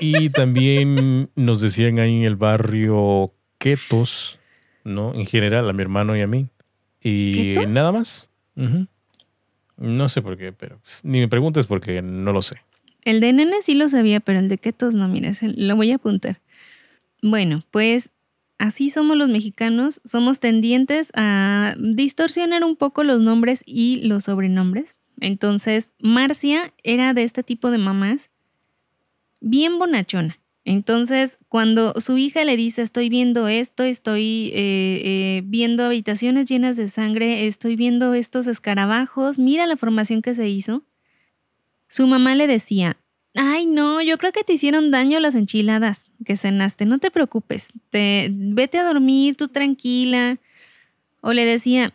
Y 0.00 0.30
también 0.30 1.30
nos 1.34 1.60
decían 1.62 1.98
ahí 1.98 2.18
en 2.18 2.24
el 2.24 2.36
barrio 2.36 3.32
ketos, 3.56 4.38
¿no? 4.82 5.14
En 5.14 5.24
general, 5.24 5.68
a 5.70 5.72
mi 5.72 5.82
hermano 5.82 6.14
y 6.16 6.20
a 6.20 6.26
mí. 6.26 6.48
Y 7.00 7.54
nada 7.68 7.92
más. 7.92 8.30
No 9.76 10.08
sé 10.08 10.22
por 10.22 10.36
qué, 10.36 10.52
pero 10.52 10.78
pues, 10.82 11.00
ni 11.04 11.20
me 11.20 11.28
preguntes 11.28 11.66
porque 11.66 12.02
no 12.02 12.32
lo 12.32 12.42
sé. 12.42 12.56
El 13.02 13.20
de 13.20 13.32
nene 13.32 13.56
sí 13.62 13.74
lo 13.74 13.88
sabía, 13.88 14.20
pero 14.20 14.38
el 14.38 14.48
de 14.48 14.58
ketos 14.58 14.94
no, 14.94 15.08
mira, 15.08 15.32
lo 15.42 15.76
voy 15.76 15.90
a 15.92 15.96
apuntar. 15.96 16.40
Bueno, 17.22 17.60
pues 17.70 18.10
así 18.58 18.88
somos 18.90 19.16
los 19.16 19.28
mexicanos, 19.28 20.00
somos 20.04 20.38
tendientes 20.38 21.10
a 21.14 21.74
distorsionar 21.78 22.64
un 22.64 22.76
poco 22.76 23.04
los 23.04 23.20
nombres 23.20 23.62
y 23.66 24.06
los 24.06 24.24
sobrenombres. 24.24 24.96
Entonces, 25.20 25.92
Marcia 26.00 26.72
era 26.82 27.14
de 27.14 27.22
este 27.24 27.42
tipo 27.42 27.70
de 27.70 27.78
mamás 27.78 28.30
bien 29.40 29.78
bonachona. 29.78 30.38
Entonces, 30.64 31.38
cuando 31.48 31.94
su 32.00 32.16
hija 32.16 32.44
le 32.44 32.56
dice, 32.56 32.80
estoy 32.80 33.10
viendo 33.10 33.48
esto, 33.48 33.84
estoy 33.84 34.50
eh, 34.54 35.02
eh, 35.04 35.42
viendo 35.44 35.84
habitaciones 35.84 36.48
llenas 36.48 36.76
de 36.76 36.88
sangre, 36.88 37.46
estoy 37.46 37.76
viendo 37.76 38.14
estos 38.14 38.46
escarabajos, 38.46 39.38
mira 39.38 39.66
la 39.66 39.76
formación 39.76 40.22
que 40.22 40.34
se 40.34 40.48
hizo, 40.48 40.82
su 41.88 42.06
mamá 42.06 42.34
le 42.34 42.46
decía, 42.46 42.96
ay 43.34 43.66
no, 43.66 44.00
yo 44.00 44.16
creo 44.16 44.32
que 44.32 44.42
te 44.42 44.54
hicieron 44.54 44.90
daño 44.90 45.20
las 45.20 45.34
enchiladas 45.34 46.10
que 46.24 46.36
cenaste, 46.36 46.86
no 46.86 46.98
te 46.98 47.10
preocupes, 47.10 47.68
te, 47.90 48.30
vete 48.32 48.78
a 48.78 48.84
dormir, 48.84 49.36
tú 49.36 49.48
tranquila. 49.48 50.38
O 51.20 51.32
le 51.32 51.44
decía, 51.44 51.94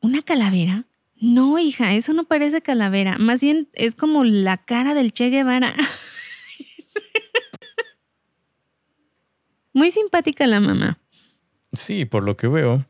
¿una 0.00 0.22
calavera? 0.22 0.84
No, 1.18 1.58
hija, 1.58 1.94
eso 1.94 2.12
no 2.12 2.24
parece 2.24 2.60
calavera, 2.60 3.18
más 3.18 3.40
bien 3.40 3.68
es 3.74 3.94
como 3.94 4.24
la 4.24 4.56
cara 4.56 4.94
del 4.94 5.12
Che 5.12 5.28
Guevara. 5.28 5.74
Muy 9.76 9.90
simpática 9.90 10.46
la 10.46 10.58
mamá. 10.58 10.98
Sí, 11.74 12.06
por 12.06 12.22
lo 12.22 12.38
que 12.38 12.48
veo. 12.48 12.86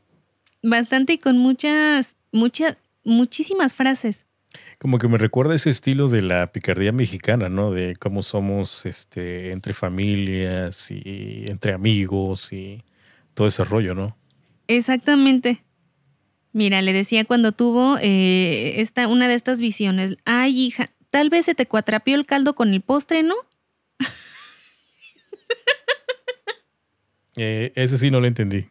Bastante 0.62 1.14
y 1.14 1.18
con 1.18 1.36
muchas, 1.36 2.14
muchas, 2.30 2.76
muchísimas 3.02 3.74
frases. 3.74 4.24
Como 4.78 5.00
que 5.00 5.08
me 5.08 5.18
recuerda 5.18 5.56
ese 5.56 5.68
estilo 5.68 6.06
de 6.06 6.22
la 6.22 6.52
picardía 6.52 6.92
mexicana, 6.92 7.48
¿no? 7.48 7.72
De 7.72 7.96
cómo 7.96 8.22
somos 8.22 8.86
este, 8.86 9.50
entre 9.50 9.74
familias 9.74 10.92
y 10.92 11.46
entre 11.48 11.72
amigos 11.72 12.52
y 12.52 12.84
todo 13.34 13.48
ese 13.48 13.64
rollo, 13.64 13.96
¿no? 13.96 14.16
Exactamente. 14.68 15.64
Mira, 16.52 16.82
le 16.82 16.92
decía 16.92 17.24
cuando 17.24 17.50
tuvo 17.50 17.98
eh, 18.00 18.80
esta, 18.80 19.08
una 19.08 19.26
de 19.26 19.34
estas 19.34 19.60
visiones, 19.60 20.18
ay 20.24 20.56
hija, 20.56 20.86
tal 21.10 21.30
vez 21.30 21.46
se 21.46 21.56
te 21.56 21.66
cuatrapió 21.66 22.14
el 22.14 22.26
caldo 22.26 22.54
con 22.54 22.72
el 22.72 22.80
postre, 22.80 23.24
¿no? 23.24 23.34
Eh, 27.36 27.72
ese 27.74 27.98
sí 27.98 28.10
no 28.10 28.20
lo 28.20 28.26
entendí. 28.26 28.66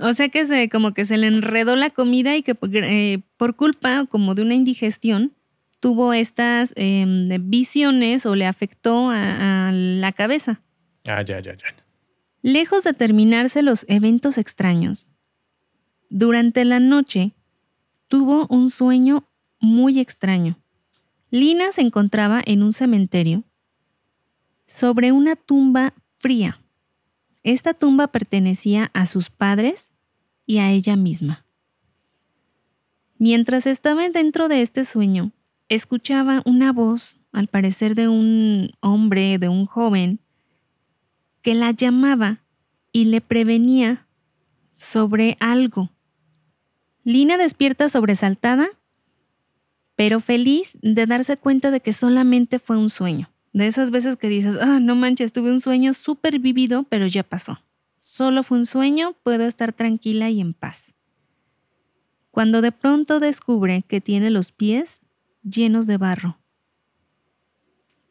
O 0.00 0.12
sea 0.12 0.28
que 0.28 0.44
se, 0.44 0.68
como 0.68 0.92
que 0.92 1.06
se 1.06 1.16
le 1.16 1.26
enredó 1.26 1.74
la 1.74 1.90
comida 1.90 2.36
y 2.36 2.42
que 2.42 2.54
eh, 2.62 3.20
por 3.36 3.56
culpa 3.56 4.06
como 4.06 4.34
de 4.34 4.42
una 4.42 4.54
indigestión 4.54 5.32
tuvo 5.80 6.12
estas 6.12 6.72
em, 6.76 7.28
visiones 7.48 8.26
o 8.26 8.34
le 8.34 8.46
afectó 8.46 9.10
a, 9.10 9.70
la 9.72 10.12
cabeza. 10.12 10.60
Ah, 11.06 11.22
ya, 11.22 11.40
ya, 11.40 11.54
ya. 11.54 11.66
Lejos 12.42 12.84
de 12.84 12.92
terminarse 12.92 13.62
los 13.62 13.86
eventos 13.88 14.38
extraños, 14.38 15.06
durante 16.08 16.64
la 16.64 16.80
noche 16.80 17.32
tuvo 18.08 18.46
un 18.48 18.70
sueño 18.70 19.28
muy 19.58 19.98
extraño. 19.98 20.58
Lina 21.30 21.72
se 21.72 21.80
encontraba 21.80 22.42
en 22.44 22.62
un 22.62 22.72
cementerio 22.72 23.44
sobre 24.66 25.12
una 25.12 25.36
tumba 25.36 25.94
fría. 26.18 26.60
Esta 27.46 27.74
tumba 27.74 28.08
pertenecía 28.08 28.90
a 28.92 29.06
sus 29.06 29.30
padres 29.30 29.92
y 30.46 30.58
a 30.58 30.72
ella 30.72 30.96
misma. 30.96 31.46
Mientras 33.18 33.68
estaba 33.68 34.08
dentro 34.08 34.48
de 34.48 34.62
este 34.62 34.84
sueño, 34.84 35.30
escuchaba 35.68 36.42
una 36.44 36.72
voz, 36.72 37.18
al 37.30 37.46
parecer 37.46 37.94
de 37.94 38.08
un 38.08 38.72
hombre, 38.80 39.38
de 39.38 39.48
un 39.48 39.64
joven, 39.64 40.18
que 41.40 41.54
la 41.54 41.70
llamaba 41.70 42.42
y 42.90 43.04
le 43.04 43.20
prevenía 43.20 44.08
sobre 44.74 45.36
algo. 45.38 45.92
Lina 47.04 47.38
despierta 47.38 47.88
sobresaltada, 47.88 48.66
pero 49.94 50.18
feliz 50.18 50.76
de 50.82 51.06
darse 51.06 51.36
cuenta 51.36 51.70
de 51.70 51.78
que 51.78 51.92
solamente 51.92 52.58
fue 52.58 52.76
un 52.76 52.90
sueño. 52.90 53.30
De 53.56 53.66
esas 53.66 53.90
veces 53.90 54.16
que 54.16 54.28
dices, 54.28 54.58
ah, 54.60 54.80
no 54.80 54.94
manches, 54.94 55.32
tuve 55.32 55.50
un 55.50 55.62
sueño 55.62 55.94
súper 55.94 56.38
vivido, 56.40 56.82
pero 56.90 57.06
ya 57.06 57.22
pasó. 57.22 57.58
Solo 57.98 58.42
fue 58.42 58.58
un 58.58 58.66
sueño, 58.66 59.16
puedo 59.22 59.46
estar 59.46 59.72
tranquila 59.72 60.28
y 60.28 60.42
en 60.42 60.52
paz. 60.52 60.92
Cuando 62.30 62.60
de 62.60 62.70
pronto 62.70 63.18
descubre 63.18 63.82
que 63.88 64.02
tiene 64.02 64.28
los 64.28 64.52
pies 64.52 65.00
llenos 65.42 65.86
de 65.86 65.96
barro. 65.96 66.38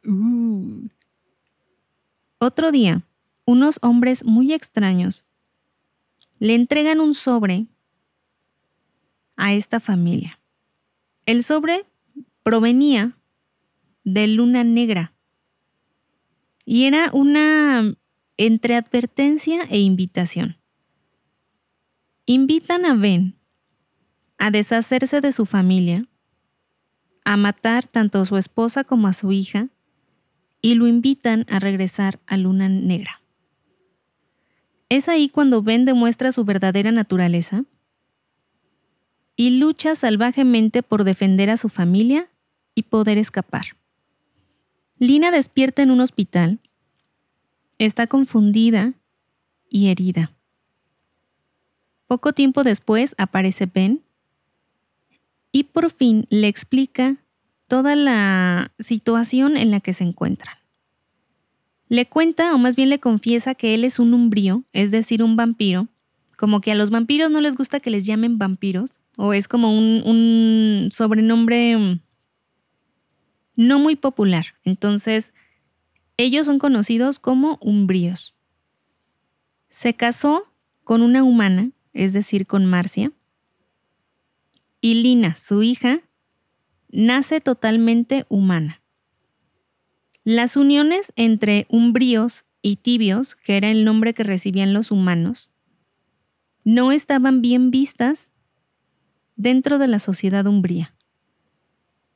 Uh. 0.04 0.88
Otro 2.40 2.72
día, 2.72 3.04
unos 3.46 3.78
hombres 3.84 4.26
muy 4.26 4.52
extraños 4.52 5.26
le 6.40 6.56
entregan 6.56 7.00
un 7.00 7.14
sobre 7.14 7.68
a 9.36 9.54
esta 9.54 9.80
familia. 9.80 10.40
El 11.28 11.44
sobre 11.44 11.86
provenía 12.42 13.16
de 14.04 14.26
luna 14.26 14.64
negra 14.64 15.12
y 16.66 16.86
era 16.86 17.10
una 17.14 17.96
entre 18.38 18.76
advertencia 18.76 19.64
e 19.70 19.80
invitación. 19.80 20.58
Invitan 22.26 22.86
a 22.86 22.96
Ben 22.96 23.36
a 24.38 24.52
deshacerse 24.52 25.22
de 25.22 25.32
su 25.32 25.46
familia, 25.46 26.08
a 27.24 27.38
matar 27.38 27.86
tanto 27.86 28.20
a 28.20 28.26
su 28.26 28.36
esposa 28.38 28.84
como 28.84 29.08
a 29.08 29.14
su 29.14 29.32
hija, 29.32 29.70
y 30.62 30.74
lo 30.74 30.88
invitan 30.88 31.46
a 31.48 31.60
regresar 31.60 32.20
a 32.26 32.38
Luna 32.38 32.68
Negra. 32.68 33.22
Es 34.90 35.08
ahí 35.10 35.30
cuando 35.30 35.62
Ben 35.62 35.86
demuestra 35.86 36.32
su 36.32 36.44
verdadera 36.44 36.92
naturaleza 36.92 37.66
y 39.36 39.52
lucha 39.52 39.96
salvajemente 39.96 40.82
por 40.84 41.04
defender 41.04 41.50
a 41.50 41.58
su 41.58 41.70
familia 41.70 42.30
y 42.74 42.84
poder 42.84 43.18
escapar. 43.18 43.78
Lina 44.98 45.32
despierta 45.32 45.82
en 45.82 45.92
un 45.92 46.00
hospital. 46.00 46.60
Está 47.78 48.08
confundida 48.08 48.94
y 49.70 49.90
herida. 49.90 50.32
Poco 52.08 52.32
tiempo 52.32 52.64
después 52.64 53.14
aparece 53.18 53.66
Ben 53.66 54.02
y 55.52 55.64
por 55.64 55.92
fin 55.92 56.28
le 56.30 56.48
explica 56.48 57.18
toda 57.68 57.96
la 57.96 58.72
situación 58.80 59.58
en 59.58 59.72
la 59.72 59.80
que 59.80 59.92
se 59.92 60.04
encuentran. 60.04 60.56
Le 61.90 62.08
cuenta, 62.08 62.54
o 62.56 62.58
más 62.58 62.76
bien 62.76 62.90
le 62.90 63.00
confiesa, 63.00 63.56
que 63.56 63.74
él 63.74 63.84
es 63.84 64.00
un 64.00 64.14
umbrío, 64.14 64.64
es 64.72 64.92
decir, 64.92 65.22
un 65.22 65.36
vampiro, 65.36 65.88
como 66.38 66.62
que 66.62 66.72
a 66.72 66.76
los 66.76 66.90
vampiros 66.90 67.32
no 67.32 67.42
les 67.42 67.56
gusta 67.56 67.80
que 67.80 67.90
les 67.90 68.06
llamen 68.06 68.38
vampiros, 68.38 69.02
o 69.18 69.34
es 69.34 69.48
como 69.48 69.72
un, 69.78 70.02
un 70.06 70.90
sobrenombre 70.92 71.78
mm, 71.78 72.00
no 73.56 73.80
muy 73.80 73.96
popular. 73.96 74.56
Entonces, 74.64 75.34
ellos 76.18 76.46
son 76.46 76.60
conocidos 76.60 77.20
como 77.20 77.58
umbríos. 77.62 78.36
Se 79.70 79.94
casó 79.94 80.52
con 80.84 81.02
una 81.02 81.24
humana, 81.24 81.72
es 81.94 82.14
decir, 82.14 82.48
con 82.48 82.66
Marcia, 82.66 83.12
y 84.82 84.96
Lina, 84.96 85.36
su 85.36 85.64
hija, 85.64 86.02
nace 86.90 87.42
totalmente 87.42 88.26
humana. 88.30 88.82
Las 90.24 90.58
uniones 90.58 91.12
entre 91.16 91.66
umbríos 91.70 92.46
y 92.62 92.78
tibios, 92.78 93.36
que 93.36 93.58
era 93.58 93.70
el 93.70 93.84
nombre 93.84 94.14
que 94.14 94.24
recibían 94.24 94.74
los 94.74 94.92
humanos, 94.92 95.50
no 96.64 96.92
estaban 96.92 97.42
bien 97.42 97.70
vistas 97.70 98.32
dentro 99.36 99.78
de 99.78 99.88
la 99.88 100.00
sociedad 100.00 100.46
umbría. 100.48 100.95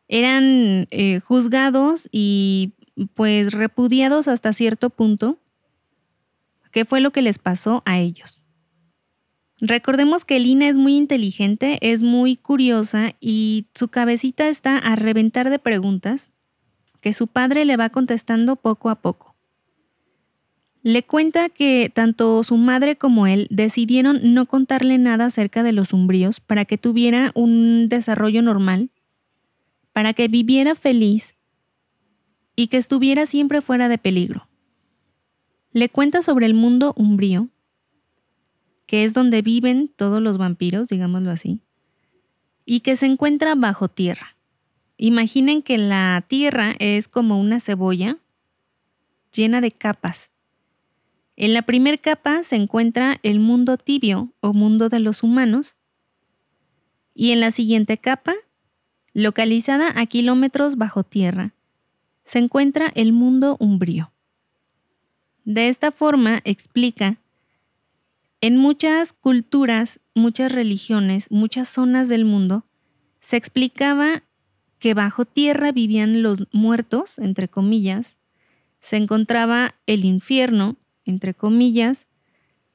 Eran 0.10 0.88
eh, 0.91 1.22
juzgados 1.22 2.10
y 2.12 2.74
pues 3.13 3.54
repudiados 3.54 4.28
hasta 4.28 4.52
cierto 4.52 4.89
punto. 4.89 5.39
¿Qué 6.72 6.84
fue 6.84 7.00
lo 7.00 7.12
que 7.12 7.22
les 7.22 7.39
pasó 7.39 7.82
a 7.86 8.00
ellos? 8.00 8.43
Recordemos 9.62 10.26
que 10.26 10.39
Lina 10.39 10.67
es 10.67 10.78
muy 10.78 10.95
inteligente, 10.95 11.78
es 11.82 12.02
muy 12.02 12.38
curiosa 12.38 13.12
y 13.19 13.67
su 13.76 13.89
cabecita 13.89 14.48
está 14.48 14.78
a 14.78 14.95
reventar 14.95 15.50
de 15.50 15.60
preguntas 15.60 16.30
que 17.02 17.13
su 17.13 17.28
padre 17.28 17.65
le 17.65 17.78
va 17.78 17.89
contestando 17.89 18.56
poco 18.56 18.89
a 18.89 18.95
poco. 18.95 19.36
Le 20.82 21.04
cuenta 21.04 21.50
que 21.50 21.91
tanto 21.93 22.41
su 22.43 22.56
madre 22.56 22.95
como 22.95 23.28
él 23.28 23.48
decidieron 23.50 24.34
no 24.34 24.45
contarle 24.45 24.98
nada 24.98 25.26
acerca 25.26 25.62
de 25.62 25.74
los 25.74 25.91
umbríos 25.91 26.39
para 26.39 26.63
que 26.63 26.78
tuviera 26.78 27.32
un 27.36 27.88
desarrollo 27.89 28.41
normal, 28.41 28.89
para 30.00 30.14
que 30.14 30.30
viviera 30.30 30.76
feliz 30.76 31.36
y 32.56 32.68
que 32.68 32.78
estuviera 32.78 33.26
siempre 33.26 33.60
fuera 33.60 33.90
de 33.90 33.98
peligro. 33.98 34.48
Le 35.74 35.90
cuenta 35.90 36.22
sobre 36.22 36.46
el 36.46 36.54
mundo 36.54 36.94
umbrío, 36.96 37.50
que 38.86 39.04
es 39.04 39.14
donde 39.14 39.42
viven 39.42 39.92
todos 39.94 40.22
los 40.22 40.38
vampiros, 40.38 40.88
digámoslo 40.88 41.32
así, 41.32 41.60
y 42.64 42.80
que 42.80 42.96
se 42.96 43.08
encuentra 43.08 43.56
bajo 43.56 43.90
tierra. 43.90 44.38
Imaginen 44.96 45.62
que 45.62 45.78
la 45.78 46.24
tierra 46.26 46.78
es 46.80 47.10
como 47.10 47.38
una 47.38 47.60
cebolla 47.60 48.20
llena 49.34 49.60
de 49.60 49.74
capas 49.74 50.30
en 51.36 51.54
la 51.54 51.64
primera 51.64 51.98
capa 51.98 52.44
se 52.44 52.56
encuentra 52.56 53.20
el 53.22 53.42
mundo 53.42 53.76
tibio 53.76 54.32
o 54.40 54.54
mundo 54.54 54.88
de 54.88 55.02
los 55.02 55.24
humanos 55.24 55.76
y 57.14 57.32
en 57.32 57.42
la 57.42 57.52
siguiente 57.52 57.98
capa, 57.98 58.36
localizada 59.13 59.93
a 59.95 60.06
kilómetros 60.06 60.76
bajo 60.78 61.04
tierra, 61.04 61.54
se 62.24 62.39
encuentra 62.39 62.91
el 62.95 63.13
mundo 63.13 63.58
umbrío. 63.60 64.12
De 65.45 65.67
esta 65.69 65.91
forma 65.91 66.41
explica, 66.43 67.17
en 68.41 68.58
muchas 68.58 69.13
culturas, 69.13 70.00
muchas 70.13 70.52
religiones, 70.52 71.32
muchas 71.32 71.67
zonas 71.67 72.08
del 72.08 72.24
mundo, 72.24 72.65
se 73.19 73.36
explicaba 73.36 74.24
que 74.80 74.93
bajo 74.93 75.26
tierra 75.26 75.72
vivían 75.72 76.22
los 76.22 76.48
muertos, 76.54 77.19
entre 77.19 77.50
comillas, 77.50 78.17
se 78.80 78.95
encontraba 78.95 79.76
el 79.88 80.06
infierno, 80.06 80.78
entre 81.04 81.34
comillas, 81.34 82.08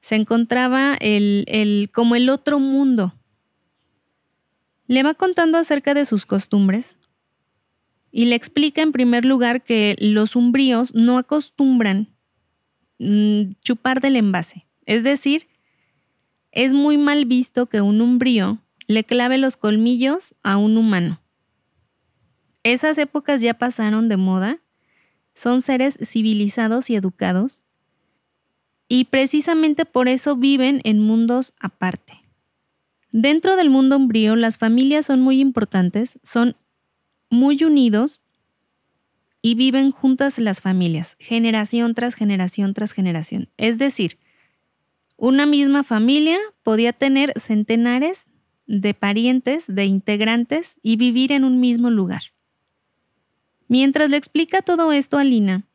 se 0.01 0.17
encontraba 0.17 0.97
el, 1.01 1.91
como 1.95 2.15
el 2.15 2.29
otro 2.29 2.59
mundo. 2.59 3.15
Le 4.87 5.03
va 5.03 5.15
contando 5.15 5.59
acerca 5.59 5.95
de 5.95 6.05
sus 6.05 6.27
costumbres 6.27 6.97
y 8.11 8.27
le 8.27 8.37
explica 8.37 8.83
en 8.83 8.93
primer 8.93 9.25
lugar 9.25 9.65
que 9.65 9.97
los 9.99 10.37
umbríos 10.37 10.95
no 10.95 11.19
acostumbran 11.19 12.15
mm, 12.99 13.53
chupar 13.65 14.01
del 14.01 14.17
envase. 14.17 14.67
Es 14.87 15.03
decir, 15.03 15.49
es 16.53 16.73
muy 16.73 16.99
mal 16.99 17.25
visto 17.25 17.67
que 17.67 17.81
un 17.81 18.01
umbrío 18.01 18.59
le 18.87 19.05
clave 19.05 19.39
los 19.39 19.57
colmillos 19.57 20.35
a 20.43 20.57
un 20.57 20.77
humano. 20.77 21.21
Esas 22.63 22.99
épocas 22.99 23.41
ya 23.41 23.55
pasaron 23.55 24.09
de 24.09 24.17
moda. 24.17 24.61
Son 25.35 25.63
seres 25.63 25.99
civilizados 26.03 26.91
y 26.91 26.97
educados 26.97 27.63
y 28.89 29.07
precisamente 29.07 29.85
por 29.85 30.09
eso 30.09 30.37
viven 30.37 30.81
en 30.85 31.01
mundos 31.01 31.53
aparte. 31.59 32.24
Dentro 33.17 33.55
del 33.55 33.71
mundo 33.71 33.97
umbrío, 33.97 34.35
las 34.35 34.59
familias 34.59 35.07
son 35.07 35.21
muy 35.21 35.39
importantes, 35.39 36.19
son 36.25 36.57
muy 37.31 37.63
unidos 37.63 38.21
y 39.41 39.55
viven 39.55 39.93
juntas 39.93 40.41
las 40.41 40.61
familias, 40.61 41.15
generación 41.21 41.95
tras 41.95 42.17
generación 42.17 42.75
tras 42.75 42.91
generación. 42.91 43.49
Es 43.57 43.79
decir, 43.79 44.19
una 45.17 45.47
misma 45.47 45.85
familia 45.85 46.41
podía 46.65 46.93
tener 46.93 47.33
centenares 47.39 48.27
de 48.67 48.95
parientes, 48.95 49.67
de 49.69 49.85
integrantes 49.85 50.75
y 50.83 50.97
vivir 50.97 51.31
en 51.31 51.45
un 51.45 51.61
mismo 51.61 51.91
lugar. 51.91 52.23
Mientras 53.69 54.11
le 54.11 54.17
explica 54.17 54.61
todo 54.61 54.91
esto 54.91 55.19
a 55.19 55.25
Lina, 55.25 55.69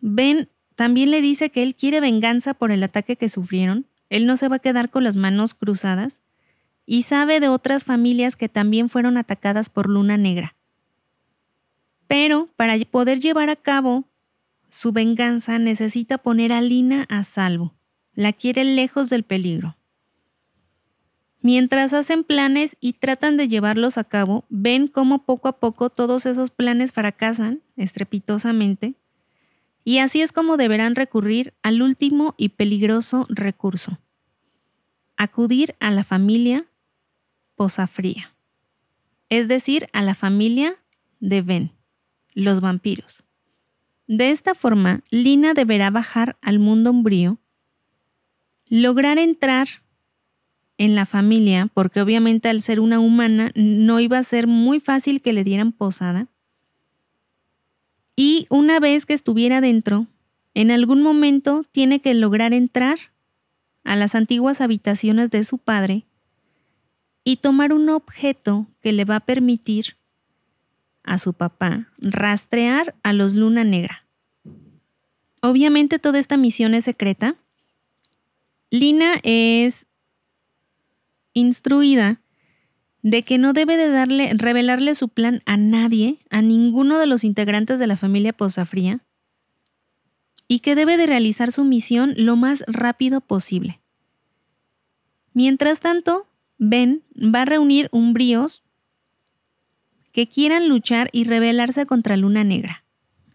Ben 0.00 0.48
también 0.76 1.10
le 1.10 1.20
dice 1.20 1.50
que 1.50 1.64
él 1.64 1.74
quiere 1.74 1.98
venganza 2.00 2.54
por 2.54 2.70
el 2.70 2.84
ataque 2.84 3.16
que 3.16 3.28
sufrieron, 3.28 3.86
él 4.08 4.24
no 4.24 4.36
se 4.36 4.46
va 4.46 4.56
a 4.56 4.60
quedar 4.60 4.88
con 4.88 5.02
las 5.02 5.16
manos 5.16 5.54
cruzadas, 5.54 6.20
y 6.90 7.02
sabe 7.02 7.38
de 7.38 7.48
otras 7.48 7.84
familias 7.84 8.34
que 8.34 8.48
también 8.48 8.88
fueron 8.88 9.18
atacadas 9.18 9.68
por 9.68 9.90
Luna 9.90 10.16
Negra. 10.16 10.56
Pero 12.06 12.48
para 12.56 12.76
poder 12.90 13.20
llevar 13.20 13.50
a 13.50 13.56
cabo 13.56 14.08
su 14.70 14.92
venganza 14.92 15.58
necesita 15.58 16.16
poner 16.16 16.50
a 16.50 16.62
Lina 16.62 17.04
a 17.10 17.24
salvo, 17.24 17.74
la 18.14 18.32
quiere 18.32 18.64
lejos 18.64 19.10
del 19.10 19.22
peligro. 19.22 19.76
Mientras 21.42 21.92
hacen 21.92 22.24
planes 22.24 22.74
y 22.80 22.94
tratan 22.94 23.36
de 23.36 23.48
llevarlos 23.48 23.98
a 23.98 24.04
cabo, 24.04 24.46
ven 24.48 24.86
cómo 24.86 25.26
poco 25.26 25.48
a 25.48 25.60
poco 25.60 25.90
todos 25.90 26.24
esos 26.24 26.50
planes 26.50 26.92
fracasan 26.92 27.60
estrepitosamente 27.76 28.94
y 29.84 29.98
así 29.98 30.22
es 30.22 30.32
como 30.32 30.56
deberán 30.56 30.94
recurrir 30.94 31.52
al 31.62 31.82
último 31.82 32.34
y 32.38 32.48
peligroso 32.48 33.26
recurso, 33.28 33.98
acudir 35.18 35.74
a 35.80 35.90
la 35.90 36.02
familia 36.02 36.64
Posafría, 37.58 38.32
es 39.30 39.48
decir, 39.48 39.88
a 39.92 40.02
la 40.02 40.14
familia 40.14 40.76
de 41.18 41.42
Ben, 41.42 41.72
los 42.32 42.60
vampiros. 42.60 43.24
De 44.06 44.30
esta 44.30 44.54
forma, 44.54 45.02
Lina 45.10 45.54
deberá 45.54 45.90
bajar 45.90 46.38
al 46.40 46.60
mundo 46.60 46.92
umbrío, 46.92 47.38
lograr 48.68 49.18
entrar 49.18 49.66
en 50.76 50.94
la 50.94 51.04
familia, 51.04 51.68
porque 51.74 52.00
obviamente 52.00 52.48
al 52.48 52.60
ser 52.60 52.78
una 52.78 53.00
humana 53.00 53.50
no 53.56 53.98
iba 53.98 54.18
a 54.18 54.22
ser 54.22 54.46
muy 54.46 54.78
fácil 54.78 55.20
que 55.20 55.32
le 55.32 55.42
dieran 55.42 55.72
posada, 55.72 56.28
y 58.14 58.46
una 58.50 58.78
vez 58.78 59.04
que 59.04 59.14
estuviera 59.14 59.60
dentro, 59.60 60.06
en 60.54 60.70
algún 60.70 61.02
momento 61.02 61.64
tiene 61.72 62.00
que 62.00 62.14
lograr 62.14 62.52
entrar 62.52 62.98
a 63.82 63.96
las 63.96 64.14
antiguas 64.14 64.60
habitaciones 64.60 65.30
de 65.30 65.42
su 65.42 65.58
padre 65.58 66.04
y 67.28 67.36
tomar 67.36 67.74
un 67.74 67.90
objeto 67.90 68.68
que 68.80 68.90
le 68.90 69.04
va 69.04 69.16
a 69.16 69.20
permitir 69.20 69.98
a 71.02 71.18
su 71.18 71.34
papá 71.34 71.88
rastrear 71.98 72.94
a 73.02 73.12
los 73.12 73.34
Luna 73.34 73.64
Negra. 73.64 74.06
Obviamente 75.42 75.98
toda 75.98 76.20
esta 76.20 76.38
misión 76.38 76.72
es 76.72 76.84
secreta. 76.84 77.36
Lina 78.70 79.16
es 79.24 79.84
instruida 81.34 82.22
de 83.02 83.22
que 83.24 83.36
no 83.36 83.52
debe 83.52 83.76
de 83.76 83.90
darle, 83.90 84.32
revelarle 84.32 84.94
su 84.94 85.10
plan 85.10 85.42
a 85.44 85.58
nadie, 85.58 86.20
a 86.30 86.40
ninguno 86.40 86.98
de 86.98 87.08
los 87.08 87.24
integrantes 87.24 87.78
de 87.78 87.88
la 87.88 87.96
familia 87.96 88.32
Posafría, 88.32 89.04
y 90.46 90.60
que 90.60 90.74
debe 90.74 90.96
de 90.96 91.04
realizar 91.04 91.52
su 91.52 91.64
misión 91.64 92.14
lo 92.16 92.36
más 92.36 92.64
rápido 92.66 93.20
posible. 93.20 93.82
Mientras 95.34 95.80
tanto, 95.80 96.27
Ben 96.58 97.02
va 97.16 97.42
a 97.42 97.44
reunir 97.44 97.88
umbríos 97.92 98.62
que 100.12 100.28
quieran 100.28 100.68
luchar 100.68 101.08
y 101.12 101.24
rebelarse 101.24 101.86
contra 101.86 102.16
Luna 102.16 102.44
Negra. 102.44 102.84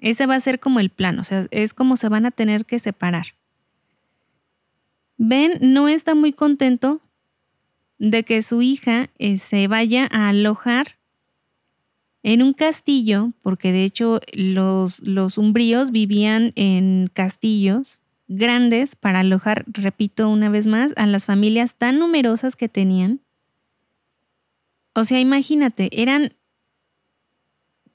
Ese 0.02 0.26
va 0.26 0.36
a 0.36 0.40
ser 0.42 0.60
como 0.60 0.82
el 0.82 0.90
plan, 0.90 1.18
o 1.20 1.24
sea, 1.24 1.48
es 1.52 1.74
como 1.74 1.96
se 1.96 2.10
van 2.10 2.26
a 2.26 2.32
tener 2.32 2.66
que 2.66 2.80
separar. 2.80 3.28
Ben 5.18 5.54
no 5.62 5.88
está 5.88 6.16
muy 6.16 6.34
contento 6.34 7.02
de 8.00 8.24
que 8.24 8.42
su 8.42 8.62
hija 8.62 9.10
eh, 9.18 9.38
se 9.38 9.68
vaya 9.70 10.10
a 10.12 10.30
alojar 10.30 10.98
en 12.24 12.42
un 12.42 12.52
castillo, 12.52 13.32
porque 13.42 13.72
de 13.72 13.86
hecho 13.86 14.20
los, 14.34 15.00
los 15.02 15.38
umbríos 15.38 15.92
vivían 15.92 16.52
en 16.56 17.10
castillos 17.14 18.00
grandes 18.36 18.96
para 18.96 19.20
alojar, 19.20 19.66
repito 19.68 20.30
una 20.30 20.50
vez 20.50 20.68
más, 20.68 20.94
a 20.96 21.08
las 21.08 21.26
familias 21.26 21.76
tan 21.76 22.00
numerosas 22.00 22.56
que 22.56 22.70
tenían. 22.70 23.22
O 24.94 25.06
sea, 25.06 25.20
imagínate, 25.20 25.90
eran 26.02 26.34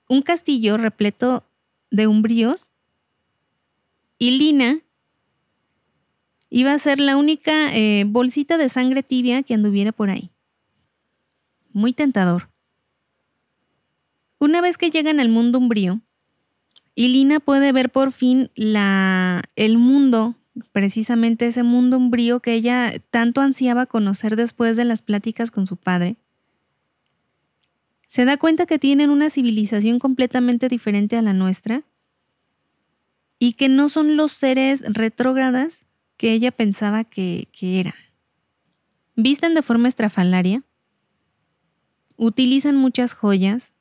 un 0.08 0.22
castillo 0.22 0.76
repleto 0.76 1.44
de 1.90 2.06
umbríos 2.06 2.70
y 4.18 4.32
Lina 4.32 4.80
iba 6.50 6.72
a 6.72 6.78
ser 6.78 6.98
la 6.98 7.16
única 7.16 7.74
eh, 7.74 8.04
bolsita 8.06 8.56
de 8.56 8.68
sangre 8.68 9.02
tibia 9.02 9.42
que 9.42 9.54
anduviera 9.54 9.92
por 9.92 10.10
ahí. 10.10 10.30
Muy 11.72 11.92
tentador. 11.92 12.50
Una 14.38 14.60
vez 14.60 14.78
que 14.78 14.90
llegan 14.90 15.20
al 15.20 15.28
mundo 15.28 15.58
umbrío, 15.58 16.00
y 16.98 17.06
Lina 17.06 17.38
puede 17.38 17.70
ver 17.70 17.90
por 17.90 18.10
fin 18.10 18.50
la, 18.56 19.44
el 19.54 19.78
mundo, 19.78 20.34
precisamente 20.72 21.46
ese 21.46 21.62
mundo 21.62 21.96
umbrío 21.96 22.40
que 22.40 22.54
ella 22.54 22.92
tanto 23.10 23.40
ansiaba 23.40 23.86
conocer 23.86 24.34
después 24.34 24.76
de 24.76 24.84
las 24.84 25.00
pláticas 25.00 25.52
con 25.52 25.64
su 25.68 25.76
padre. 25.76 26.16
Se 28.08 28.24
da 28.24 28.36
cuenta 28.36 28.66
que 28.66 28.80
tienen 28.80 29.10
una 29.10 29.30
civilización 29.30 30.00
completamente 30.00 30.66
diferente 30.68 31.16
a 31.16 31.22
la 31.22 31.32
nuestra 31.32 31.84
y 33.38 33.52
que 33.52 33.68
no 33.68 33.88
son 33.88 34.16
los 34.16 34.32
seres 34.32 34.82
retrógradas 34.84 35.84
que 36.16 36.32
ella 36.32 36.50
pensaba 36.50 37.04
que, 37.04 37.46
que 37.52 37.78
eran. 37.78 37.94
Visten 39.14 39.54
de 39.54 39.62
forma 39.62 39.86
estrafalaria, 39.86 40.64
utilizan 42.16 42.74
muchas 42.74 43.14
joyas, 43.14 43.72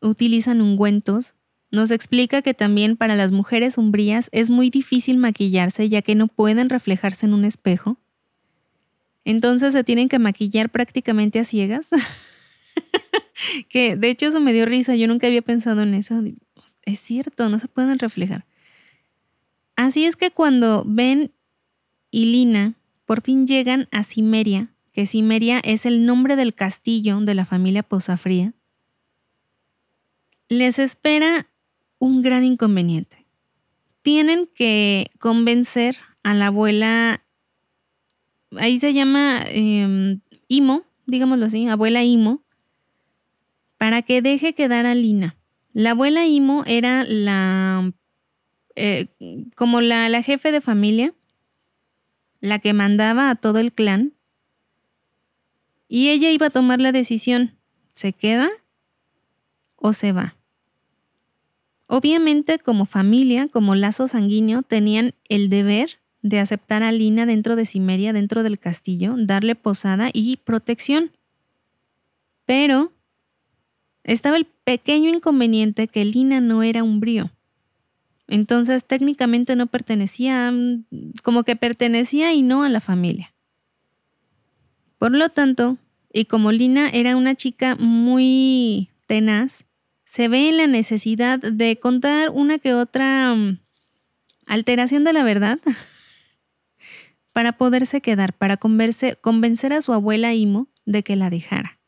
utilizan 0.00 0.62
ungüentos, 0.62 1.34
nos 1.70 1.90
explica 1.90 2.42
que 2.42 2.54
también 2.54 2.96
para 2.96 3.14
las 3.14 3.30
mujeres 3.30 3.76
umbrías 3.76 4.28
es 4.32 4.50
muy 4.50 4.70
difícil 4.70 5.18
maquillarse 5.18 5.88
ya 5.88 6.02
que 6.02 6.14
no 6.14 6.28
pueden 6.28 6.70
reflejarse 6.70 7.26
en 7.26 7.34
un 7.34 7.44
espejo. 7.44 7.98
Entonces 9.24 9.74
se 9.74 9.84
tienen 9.84 10.08
que 10.08 10.18
maquillar 10.18 10.70
prácticamente 10.70 11.38
a 11.38 11.44
ciegas. 11.44 11.90
que 13.68 13.96
de 13.96 14.08
hecho 14.08 14.26
eso 14.26 14.40
me 14.40 14.52
dio 14.54 14.64
risa, 14.64 14.96
yo 14.96 15.06
nunca 15.06 15.26
había 15.26 15.42
pensado 15.42 15.82
en 15.82 15.94
eso. 15.94 16.22
Es 16.82 17.00
cierto, 17.00 17.48
no 17.50 17.58
se 17.58 17.68
pueden 17.68 17.98
reflejar. 17.98 18.46
Así 19.76 20.06
es 20.06 20.16
que 20.16 20.30
cuando 20.30 20.84
Ben 20.86 21.30
y 22.10 22.26
Lina 22.32 22.74
por 23.04 23.22
fin 23.22 23.46
llegan 23.46 23.88
a 23.90 24.04
Cimeria, 24.04 24.72
que 24.92 25.06
Cimeria 25.06 25.60
es 25.62 25.86
el 25.86 26.06
nombre 26.06 26.34
del 26.34 26.54
castillo 26.54 27.20
de 27.20 27.34
la 27.34 27.44
familia 27.44 27.82
Posafría, 27.82 28.54
les 30.48 30.78
espera 30.78 31.46
un 31.98 32.22
gran 32.22 32.44
inconveniente. 32.44 33.26
Tienen 34.02 34.46
que 34.46 35.10
convencer 35.18 35.96
a 36.22 36.34
la 36.34 36.46
abuela, 36.46 37.24
ahí 38.56 38.78
se 38.78 38.92
llama 38.92 39.42
em, 39.48 40.20
Imo, 40.48 40.84
digámoslo 41.06 41.46
así, 41.46 41.66
abuela 41.66 42.04
Imo, 42.04 42.42
para 43.76 44.02
que 44.02 44.22
deje 44.22 44.54
quedar 44.54 44.86
a 44.86 44.94
Lina. 44.94 45.36
La 45.72 45.90
abuela 45.90 46.26
Imo 46.26 46.64
era 46.66 47.04
la, 47.04 47.92
eh, 48.76 49.08
como 49.56 49.80
la, 49.80 50.08
la 50.08 50.22
jefe 50.22 50.52
de 50.52 50.60
familia, 50.60 51.14
la 52.40 52.58
que 52.58 52.72
mandaba 52.72 53.30
a 53.30 53.34
todo 53.34 53.58
el 53.58 53.72
clan, 53.72 54.14
y 55.88 56.10
ella 56.10 56.30
iba 56.30 56.46
a 56.46 56.50
tomar 56.50 56.80
la 56.80 56.92
decisión, 56.92 57.56
¿se 57.94 58.12
queda 58.12 58.48
o 59.76 59.92
se 59.92 60.12
va? 60.12 60.37
Obviamente, 61.88 62.58
como 62.58 62.84
familia, 62.84 63.48
como 63.48 63.74
lazo 63.74 64.08
sanguíneo, 64.08 64.62
tenían 64.62 65.14
el 65.28 65.48
deber 65.48 65.98
de 66.20 66.38
aceptar 66.38 66.82
a 66.82 66.92
Lina 66.92 67.24
dentro 67.24 67.56
de 67.56 67.64
Cimeria, 67.64 68.12
dentro 68.12 68.42
del 68.42 68.58
castillo, 68.58 69.14
darle 69.16 69.54
posada 69.54 70.10
y 70.12 70.36
protección. 70.36 71.10
Pero 72.44 72.92
estaba 74.04 74.36
el 74.36 74.44
pequeño 74.44 75.08
inconveniente 75.08 75.88
que 75.88 76.04
Lina 76.04 76.42
no 76.42 76.62
era 76.62 76.82
un 76.82 77.00
brío. 77.00 77.30
Entonces 78.26 78.84
técnicamente 78.84 79.56
no 79.56 79.66
pertenecía, 79.66 80.50
mm, 80.50 80.84
como 81.22 81.42
que 81.42 81.56
pertenecía 81.56 82.34
y 82.34 82.42
no 82.42 82.64
a 82.64 82.68
la 82.68 82.82
familia. 82.82 83.32
Por 84.98 85.16
lo 85.16 85.30
tanto, 85.30 85.78
y 86.12 86.26
como 86.26 86.52
Lina 86.52 86.90
era 86.90 87.16
una 87.16 87.34
chica 87.34 87.76
muy 87.76 88.90
tenaz, 89.06 89.64
se 90.08 90.26
ve 90.26 90.48
en 90.48 90.56
la 90.56 90.66
necesidad 90.66 91.38
de 91.38 91.78
contar 91.78 92.30
una 92.30 92.58
que 92.58 92.72
otra 92.72 93.34
mm, 93.34 93.60
alteración 94.46 95.04
de 95.04 95.12
la 95.12 95.22
verdad 95.22 95.58
para 97.34 97.52
poderse 97.52 98.00
quedar, 98.00 98.32
para 98.32 98.56
convencer 98.56 99.72
a 99.72 99.82
su 99.82 99.92
abuela 99.92 100.34
Imo 100.34 100.66
de 100.86 101.02
que 101.02 101.14
la 101.14 101.28
dejara. 101.28 101.78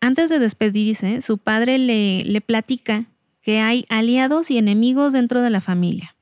Antes 0.00 0.30
de 0.30 0.38
despedirse, 0.38 1.22
su 1.22 1.38
padre 1.38 1.78
le, 1.78 2.22
le 2.24 2.40
platica 2.40 3.06
que 3.40 3.58
hay 3.58 3.84
aliados 3.88 4.52
y 4.52 4.58
enemigos 4.58 5.12
dentro 5.12 5.42
de 5.42 5.50
la 5.50 5.60
familia. 5.60 6.14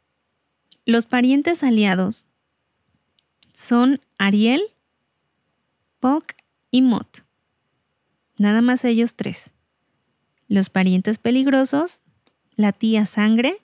Los 0.86 1.04
parientes 1.04 1.62
aliados 1.62 2.24
son 3.52 4.00
Ariel, 4.16 4.62
Puck 5.98 6.32
y 6.70 6.80
Mot. 6.80 7.22
Nada 8.38 8.62
más 8.62 8.82
ellos 8.86 9.14
tres 9.14 9.50
los 10.50 10.68
parientes 10.68 11.18
peligrosos, 11.18 12.00
la 12.56 12.72
tía 12.72 13.06
sangre, 13.06 13.62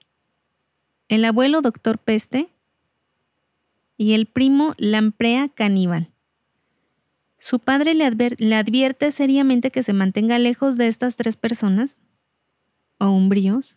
el 1.09 1.25
abuelo 1.25 1.61
doctor 1.61 1.99
peste 1.99 2.49
y 3.99 4.13
el 4.13 4.27
primo 4.27 4.73
lamprea 4.79 5.49
caníbal. 5.49 6.11
Su 7.39 7.59
padre 7.59 7.95
le, 7.95 8.05
advierte 8.55 9.11
seriamente 9.11 9.73
que 9.73 9.83
se 9.83 9.93
mantenga 9.93 10.39
lejos 10.39 10.77
de 10.77 10.87
estas 10.87 11.17
tres 11.17 11.37
personas, 11.37 12.01
o 12.99 13.11
umbríos, 13.11 13.77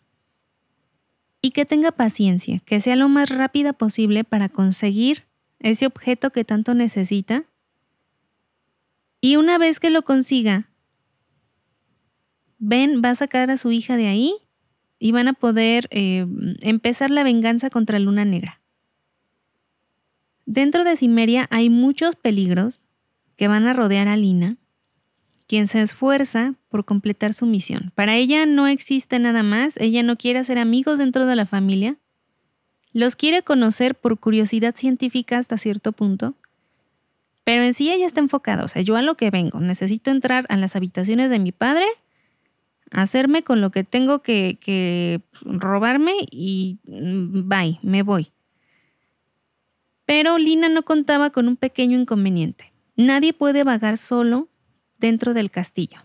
y 1.42 1.50
que 1.50 1.64
tenga 1.64 1.90
paciencia, 1.90 2.60
que 2.60 2.80
sea 2.80 2.94
lo 2.94 3.08
más 3.08 3.28
rápida 3.28 3.72
posible 3.72 4.22
para 4.22 4.48
conseguir 4.48 5.24
ese 5.58 5.84
objeto 5.86 6.30
que 6.30 6.44
tanto 6.44 6.74
necesita. 6.74 7.44
Y 9.20 9.34
una 9.34 9.58
vez 9.58 9.80
que 9.80 9.90
lo 9.90 10.02
consiga, 10.02 10.69
Ben 12.60 13.00
va 13.02 13.10
a 13.10 13.14
sacar 13.14 13.50
a 13.50 13.56
su 13.56 13.72
hija 13.72 13.96
de 13.96 14.06
ahí 14.06 14.34
y 14.98 15.12
van 15.12 15.28
a 15.28 15.32
poder 15.32 15.88
eh, 15.90 16.26
empezar 16.60 17.10
la 17.10 17.24
venganza 17.24 17.70
contra 17.70 17.98
Luna 17.98 18.24
Negra. 18.24 18.60
Dentro 20.44 20.84
de 20.84 20.94
Cimeria 20.96 21.48
hay 21.50 21.70
muchos 21.70 22.16
peligros 22.16 22.82
que 23.36 23.48
van 23.48 23.66
a 23.66 23.72
rodear 23.72 24.08
a 24.08 24.16
Lina, 24.16 24.58
quien 25.46 25.68
se 25.68 25.80
esfuerza 25.80 26.54
por 26.68 26.84
completar 26.84 27.32
su 27.32 27.46
misión. 27.46 27.92
Para 27.94 28.14
ella 28.16 28.44
no 28.44 28.66
existe 28.66 29.18
nada 29.18 29.42
más, 29.42 29.76
ella 29.78 30.02
no 30.02 30.16
quiere 30.16 30.38
hacer 30.38 30.58
amigos 30.58 30.98
dentro 30.98 31.24
de 31.24 31.36
la 31.36 31.46
familia, 31.46 31.96
los 32.92 33.16
quiere 33.16 33.42
conocer 33.42 33.94
por 33.94 34.18
curiosidad 34.18 34.74
científica 34.76 35.38
hasta 35.38 35.56
cierto 35.56 35.92
punto, 35.92 36.34
pero 37.42 37.62
en 37.62 37.72
sí 37.72 37.90
ella 37.90 38.06
está 38.06 38.20
enfocada, 38.20 38.64
o 38.64 38.68
sea, 38.68 38.82
yo 38.82 38.96
a 38.96 39.02
lo 39.02 39.16
que 39.16 39.30
vengo, 39.30 39.60
necesito 39.60 40.10
entrar 40.10 40.44
a 40.50 40.56
las 40.56 40.76
habitaciones 40.76 41.30
de 41.30 41.38
mi 41.38 41.52
padre 41.52 41.86
hacerme 42.90 43.42
con 43.42 43.60
lo 43.60 43.70
que 43.70 43.84
tengo 43.84 44.20
que, 44.22 45.22
robarme 45.42 46.12
y 46.30 46.78
mm, 46.84 47.48
bye, 47.48 47.78
me 47.82 48.02
voy. 48.02 48.32
Pero 50.04 50.38
Lina 50.38 50.68
no 50.68 50.82
contaba 50.82 51.30
con 51.30 51.48
un 51.48 51.56
pequeño 51.56 51.98
inconveniente. 51.98 52.72
Nadie 52.96 53.32
puede 53.32 53.64
vagar 53.64 53.96
solo 53.96 54.48
dentro 54.98 55.34
del 55.34 55.50
castillo. 55.50 56.00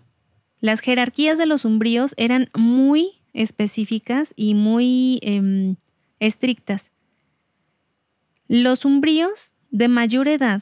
Las 0.61 0.79
jerarquías 0.79 1.37
de 1.37 1.45
los 1.45 1.65
umbríos 1.65 2.13
eran 2.17 2.49
muy 2.55 3.21
específicas 3.33 4.33
y 4.35 4.53
muy 4.53 5.19
em, 5.21 5.75
estrictas. 6.19 6.91
Los 8.47 8.85
umbríos 8.85 9.51
de 9.71 9.87
mayor 9.87 10.27
edad 10.27 10.61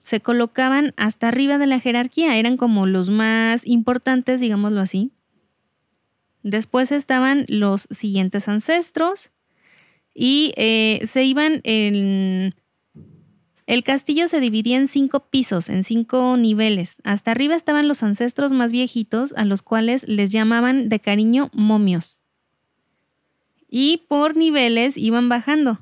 se 0.00 0.20
colocaban 0.20 0.94
hasta 0.96 1.28
arriba 1.28 1.58
de 1.58 1.66
la 1.66 1.80
jerarquía, 1.80 2.36
eran 2.36 2.56
como 2.56 2.86
los 2.86 3.10
más 3.10 3.66
importantes, 3.66 4.40
digámoslo 4.40 4.80
así. 4.80 5.12
Después 6.42 6.92
estaban 6.92 7.44
los 7.48 7.88
siguientes 7.90 8.48
ancestros 8.48 9.30
y 10.14 10.52
eh, 10.56 11.06
se 11.10 11.24
iban 11.24 11.60
en... 11.64 12.54
El 13.66 13.84
castillo 13.84 14.26
se 14.26 14.40
dividía 14.40 14.76
en 14.76 14.88
cinco 14.88 15.30
pisos, 15.30 15.68
en 15.68 15.84
cinco 15.84 16.36
niveles. 16.36 16.96
Hasta 17.04 17.30
arriba 17.30 17.54
estaban 17.54 17.86
los 17.86 18.02
ancestros 18.02 18.52
más 18.52 18.72
viejitos, 18.72 19.32
a 19.34 19.44
los 19.44 19.62
cuales 19.62 20.06
les 20.08 20.32
llamaban 20.32 20.88
de 20.88 20.98
cariño 20.98 21.48
momios. 21.54 22.20
Y 23.70 24.02
por 24.08 24.36
niveles 24.36 24.96
iban 24.96 25.28
bajando. 25.28 25.80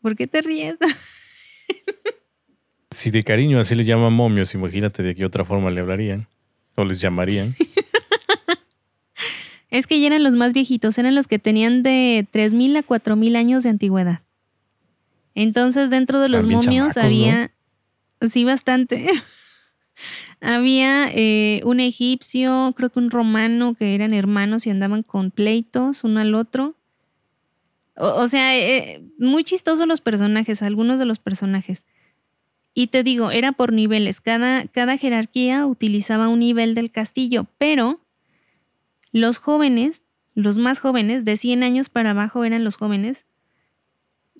¿Por 0.00 0.16
qué 0.16 0.26
te 0.26 0.40
ríes? 0.40 0.76
si 2.90 3.10
de 3.10 3.22
cariño 3.22 3.60
así 3.60 3.74
les 3.74 3.86
llaman 3.86 4.12
momios, 4.12 4.54
imagínate 4.54 5.02
de 5.02 5.14
qué 5.14 5.24
otra 5.24 5.44
forma 5.44 5.70
le 5.70 5.80
hablarían 5.80 6.28
o 6.74 6.84
les 6.84 7.00
llamarían. 7.00 7.54
Es 9.72 9.86
que 9.86 9.98
ya 9.98 10.08
eran 10.08 10.22
los 10.22 10.36
más 10.36 10.52
viejitos, 10.52 10.98
eran 10.98 11.14
los 11.14 11.26
que 11.26 11.38
tenían 11.38 11.82
de 11.82 12.28
3.000 12.30 12.76
a 12.76 12.82
4.000 12.82 13.36
años 13.36 13.62
de 13.62 13.70
antigüedad. 13.70 14.20
Entonces 15.34 15.88
dentro 15.88 16.20
de 16.20 16.28
los 16.28 16.44
momios 16.44 16.98
había, 16.98 17.52
sí, 18.20 18.44
bastante. 18.44 19.08
Había 20.40 21.08
eh, 21.14 21.60
un 21.64 21.78
egipcio, 21.80 22.74
creo 22.76 22.90
que 22.90 22.98
un 22.98 23.10
romano, 23.10 23.74
que 23.74 23.94
eran 23.94 24.12
hermanos 24.12 24.66
y 24.66 24.70
andaban 24.70 25.04
con 25.04 25.30
pleitos 25.30 26.02
uno 26.02 26.20
al 26.20 26.34
otro. 26.34 26.74
O, 27.96 28.26
sea, 28.26 28.58
eh, 28.58 29.02
muy 29.18 29.44
chistosos 29.44 29.86
los 29.86 30.00
personajes, 30.00 30.62
algunos 30.62 30.98
de 30.98 31.06
los 31.06 31.18
personajes. 31.18 31.84
Y 32.74 32.88
te 32.88 33.04
digo, 33.04 33.30
era 33.30 33.52
por 33.52 33.72
niveles. 33.72 34.20
Cada, 34.20 34.66
cada 34.66 34.98
jerarquía 34.98 35.64
utilizaba 35.64 36.28
un 36.28 36.40
nivel 36.40 36.74
del 36.74 36.90
castillo, 36.90 37.46
pero 37.56 38.00
los 39.12 39.38
jóvenes, 39.38 40.04
los 40.34 40.58
más 40.58 40.80
jóvenes, 40.80 41.24
de 41.24 41.36
100 41.36 41.62
años 41.62 41.88
para 41.88 42.10
abajo 42.10 42.44
eran 42.44 42.64
los 42.64 42.76
jóvenes, 42.76 43.26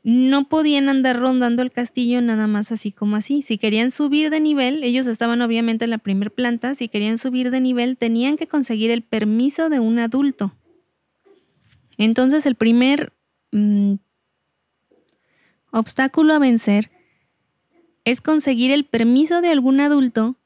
no 0.04 0.48
podían 0.48 0.88
andar 0.88 1.18
rondando 1.20 1.62
el 1.62 1.70
castillo 1.70 2.20
nada 2.20 2.48
más 2.48 2.72
así 2.72 2.90
como 2.90 3.14
así. 3.14 3.40
Si 3.42 3.56
querían 3.56 3.92
subir 3.92 4.30
de 4.30 4.40
nivel, 4.40 4.82
ellos 4.82 5.06
estaban 5.06 5.40
obviamente 5.42 5.84
en 5.84 5.90
la 5.90 5.98
primera 5.98 6.30
planta, 6.30 6.74
si 6.74 6.88
querían 6.88 7.18
subir 7.18 7.50
de 7.50 7.60
nivel 7.60 7.96
tenían 7.96 8.36
que 8.36 8.48
conseguir 8.48 8.90
el 8.90 9.02
permiso 9.02 9.68
de 9.68 9.78
un 9.78 10.00
adulto. 10.00 10.56
Entonces 11.98 12.46
el 12.46 12.56
primer 12.56 13.12
mm, 13.52 13.94
obstáculo 15.70 16.34
a 16.34 16.40
vencer 16.40 16.90
es 18.04 18.20
conseguir 18.20 18.72
el 18.72 18.84
permiso 18.84 19.40
de 19.40 19.48
algún 19.48 19.80
adulto 19.80 20.36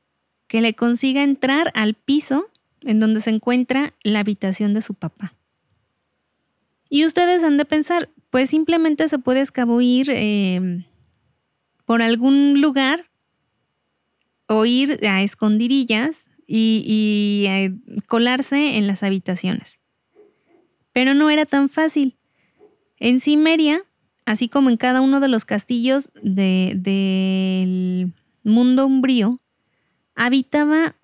que 0.49 0.61
le 0.61 0.75
consiga 0.75 1.23
entrar 1.23 1.73
al 1.75 1.95
piso 1.95 2.51
en 2.87 3.01
donde 3.01 3.21
se 3.21 3.31
encuentra 3.31 3.93
la 4.03 4.21
habitación 4.21 4.73
de 4.73 4.81
su 4.81 4.95
papá. 4.95 5.35
Y 6.89 7.05
ustedes 7.05 7.43
han 7.43 7.57
de 7.57 7.65
pensar, 7.65 8.09
pues 8.31 8.51
simplemente 8.51 9.09
se 9.09 9.19
puede 9.19 9.41
escabullir 9.41 10.09
eh, 10.11 10.87
por 11.85 12.01
algún 12.01 12.61
lugar 12.61 13.11
o 14.47 14.65
ir 14.65 15.01
a 15.07 15.23
escondidillas 15.23 16.27
y, 16.47 17.45
eh, 17.49 17.75
colarse 18.07 18.77
en 18.77 18.87
las 18.87 19.03
habitaciones. 19.03 19.81
Pero 20.93 21.13
no 21.15 21.29
era 21.29 21.45
tan 21.45 21.69
fácil. 21.69 22.17
En 22.99 23.21
Cimeria, 23.21 23.83
así 24.25 24.49
como 24.49 24.71
en 24.71 24.77
cada 24.77 25.01
uno 25.01 25.19
de 25.19 25.29
los 25.29 25.45
castillos 25.45 26.11
del 26.23 28.13
mundo 28.45 28.87
umbrío, 28.87 29.41
habitaba 30.15 30.95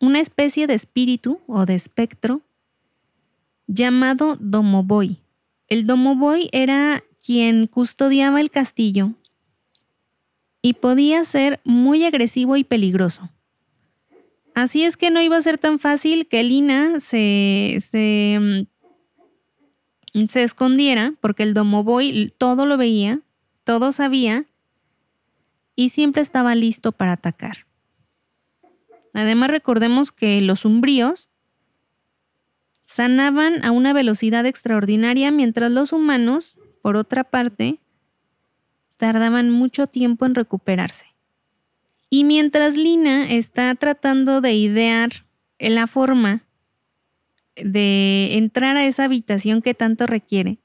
una 0.00 0.20
especie 0.20 0.66
de 0.66 0.74
espíritu 0.74 1.40
o 1.46 1.66
de 1.66 1.74
espectro 1.74 2.42
llamado 3.66 4.36
Domoboy. 4.40 5.18
El 5.68 5.86
Domoboy 5.86 6.48
era 6.52 7.04
quien 7.24 7.66
custodiaba 7.66 8.40
el 8.40 8.50
castillo 8.50 9.12
y 10.62 10.74
podía 10.74 11.24
ser 11.24 11.60
muy 11.64 12.04
agresivo 12.04 12.56
y 12.56 12.64
peligroso. 12.64 13.30
Así 14.54 14.82
es 14.82 14.96
que 14.96 15.10
no 15.10 15.20
iba 15.20 15.36
a 15.36 15.42
ser 15.42 15.58
tan 15.58 15.78
fácil 15.78 16.26
que 16.26 16.42
Lina 16.42 16.98
se, 16.98 17.78
se, 17.88 18.66
mm, 20.14 20.26
se 20.28 20.42
escondiera, 20.42 21.14
porque 21.20 21.44
el 21.44 21.54
Domoboy 21.54 22.32
todo 22.38 22.66
lo 22.66 22.76
veía, 22.76 23.20
todo 23.62 23.92
sabía 23.92 24.46
y 25.76 25.90
siempre 25.90 26.22
estaba 26.22 26.56
listo 26.56 26.90
para 26.90 27.12
atacar. 27.12 27.67
Además 29.14 29.50
recordemos 29.50 30.12
que 30.12 30.40
los 30.40 30.64
umbríos 30.64 31.28
sanaban 32.84 33.64
a 33.64 33.70
una 33.70 33.92
velocidad 33.92 34.46
extraordinaria 34.46 35.30
mientras 35.30 35.70
los 35.70 35.92
humanos, 35.92 36.58
por 36.82 36.96
otra 36.96 37.24
parte, 37.24 37.80
tardaban 38.96 39.50
mucho 39.50 39.86
tiempo 39.86 40.26
en 40.26 40.34
recuperarse. 40.34 41.06
Y 42.10 42.24
mientras 42.24 42.76
Lina 42.76 43.30
está 43.30 43.74
tratando 43.74 44.40
de 44.40 44.54
idear 44.54 45.10
la 45.58 45.86
forma 45.86 46.44
de 47.56 48.36
entrar 48.38 48.76
a 48.76 48.86
esa 48.86 49.04
habitación 49.04 49.62
que 49.62 49.74
tanto 49.74 50.06
requiere, 50.06 50.58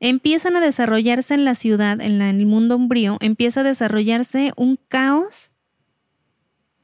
empiezan 0.00 0.56
a 0.56 0.60
desarrollarse 0.60 1.34
en 1.34 1.44
la 1.44 1.54
ciudad, 1.54 2.00
en, 2.00 2.20
el 2.20 2.46
mundo 2.46 2.76
umbrío, 2.76 3.18
empieza 3.20 3.60
a 3.60 3.64
desarrollarse 3.64 4.52
un 4.56 4.78
caos 4.88 5.50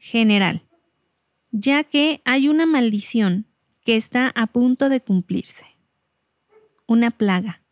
general, 0.07 0.63
ya 1.51 1.83
que 1.83 2.23
hay 2.25 2.49
una 2.49 2.65
maldición 2.65 3.47
que 3.85 3.97
está 3.97 4.33
a 4.37 4.47
punto 4.47 4.89
de 4.89 5.01
cumplirse. 5.01 5.67
Una 6.87 7.11
plaga. 7.11 7.63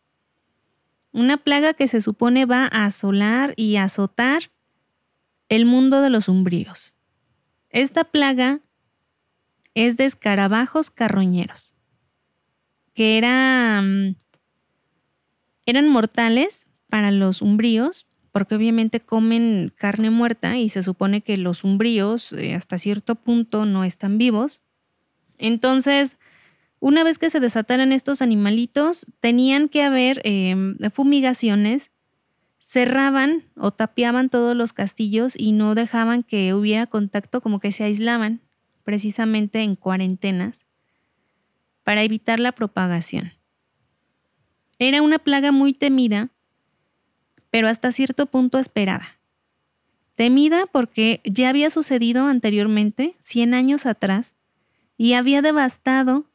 Una 1.13 1.37
plaga 1.37 1.73
que 1.73 1.87
se 1.87 2.01
supone 2.01 2.45
va 2.45 2.65
a 2.65 2.85
asolar 2.85 3.53
y 3.55 3.77
azotar 3.77 4.51
el 5.47 5.65
mundo 5.65 6.01
de 6.01 6.09
los 6.09 6.27
umbríos. 6.27 6.93
Esta 7.69 8.03
plaga 8.03 8.59
es 9.73 9.95
de 9.95 10.03
escarabajos 10.03 10.91
carroñeros, 10.91 11.73
que 12.93 13.17
eran, 13.17 14.17
eran 15.65 15.87
mortales 15.87 16.67
para 16.89 17.11
los 17.11 17.41
umbríos, 17.41 18.07
porque 18.35 18.55
obviamente 18.55 18.99
comen 18.99 19.71
carne 19.77 20.09
muerta 20.09 20.57
y 20.57 20.67
se 20.67 20.83
supone 20.83 21.21
que 21.21 21.37
los 21.37 21.63
umbríos 21.63 22.33
eh, 22.33 22.53
hasta 22.53 22.77
cierto 22.77 23.15
punto 23.15 23.65
no 23.65 23.85
están 23.85 24.17
vivos. 24.17 24.61
Entonces, 25.37 26.17
una 26.81 27.05
vez 27.05 27.17
que 27.17 27.29
se 27.29 27.39
desataran 27.39 27.93
estos 27.93 28.21
animalitos, 28.21 29.05
tenían 29.21 29.69
que 29.69 29.83
haber 29.83 30.19
em, 30.25 30.75
fumigaciones, 30.91 31.91
cerraban 32.59 33.45
o 33.55 33.71
tapiaban 33.71 34.27
todos 34.27 34.53
los 34.53 34.73
castillos 34.73 35.35
y 35.37 35.53
no 35.53 35.73
dejaban 35.73 36.21
que 36.21 36.53
hubiera 36.53 36.87
contacto, 36.87 37.39
como 37.39 37.61
que 37.61 37.71
se 37.71 37.85
aislaban 37.85 38.41
precisamente 38.83 39.61
en 39.61 39.75
cuarentenas 39.75 40.65
para 41.85 42.03
evitar 42.03 42.41
la 42.41 42.51
propagación. 42.51 43.31
Era 44.77 45.01
una 45.01 45.19
plaga 45.19 45.53
muy 45.53 45.71
temida, 45.71 46.31
pero 47.55 47.69
hasta 47.69 47.93
cierto 47.93 48.25
punto 48.25 48.59
esperada. 48.59 49.17
Temida 50.17 50.65
porque 50.69 51.21
ya 51.23 51.47
había 51.47 51.69
sucedido 51.69 52.27
anteriormente, 52.27 53.15
100 53.21 53.53
años 53.53 53.85
atrás, 53.85 54.33
y 54.97 55.13
había 55.13 55.41
devastado 55.41 56.25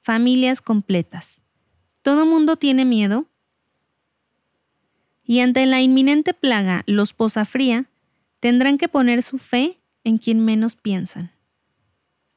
familias 0.00 0.60
completas. 0.60 1.40
Todo 2.02 2.26
mundo 2.26 2.56
tiene 2.56 2.84
miedo 2.84 3.28
y 5.22 5.38
ante 5.38 5.64
la 5.64 5.80
inminente 5.80 6.34
plaga, 6.34 6.82
los 6.88 7.12
posafría 7.12 7.86
tendrán 8.40 8.78
que 8.78 8.88
poner 8.88 9.22
su 9.22 9.38
fe 9.38 9.78
en 10.02 10.18
quien 10.18 10.44
menos 10.44 10.74
piensan, 10.74 11.30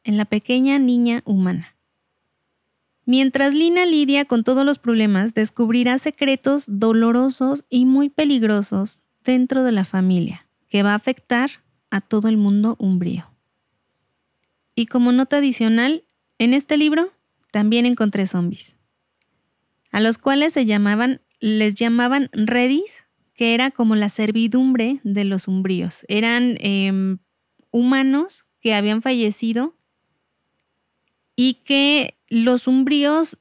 en 0.03 0.17
la 0.17 0.25
pequeña 0.25 0.77
niña 0.77 1.23
humana. 1.25 1.74
Mientras 3.05 3.53
Lina 3.53 3.85
lidia 3.85 4.25
con 4.25 4.43
todos 4.43 4.65
los 4.65 4.79
problemas, 4.79 5.33
descubrirá 5.35 5.99
secretos 5.99 6.65
dolorosos 6.67 7.63
y 7.69 7.85
muy 7.85 8.09
peligrosos 8.09 9.01
dentro 9.23 9.63
de 9.63 9.71
la 9.71 9.85
familia, 9.85 10.47
que 10.67 10.81
va 10.81 10.93
a 10.93 10.95
afectar 10.95 11.49
a 11.91 12.01
todo 12.01 12.27
el 12.27 12.37
mundo 12.37 12.75
umbrío. 12.79 13.29
Y 14.73 14.87
como 14.87 15.11
nota 15.11 15.37
adicional, 15.37 16.03
en 16.39 16.53
este 16.53 16.77
libro 16.77 17.11
también 17.51 17.85
encontré 17.85 18.25
zombies, 18.25 18.75
a 19.91 20.01
los 20.01 20.17
cuales 20.17 20.53
se 20.53 20.65
llamaban, 20.65 21.21
les 21.39 21.75
llamaban 21.75 22.29
redis, 22.33 23.03
que 23.35 23.53
era 23.53 23.69
como 23.69 23.95
la 23.95 24.09
servidumbre 24.09 24.99
de 25.03 25.25
los 25.25 25.47
umbríos. 25.47 26.05
Eran 26.07 26.57
em, 26.59 27.19
humanos 27.71 28.45
que 28.61 28.73
habían 28.73 29.01
fallecido 29.01 29.75
y 31.35 31.55
que 31.65 32.17
los 32.29 32.67
umbríos, 32.67 33.37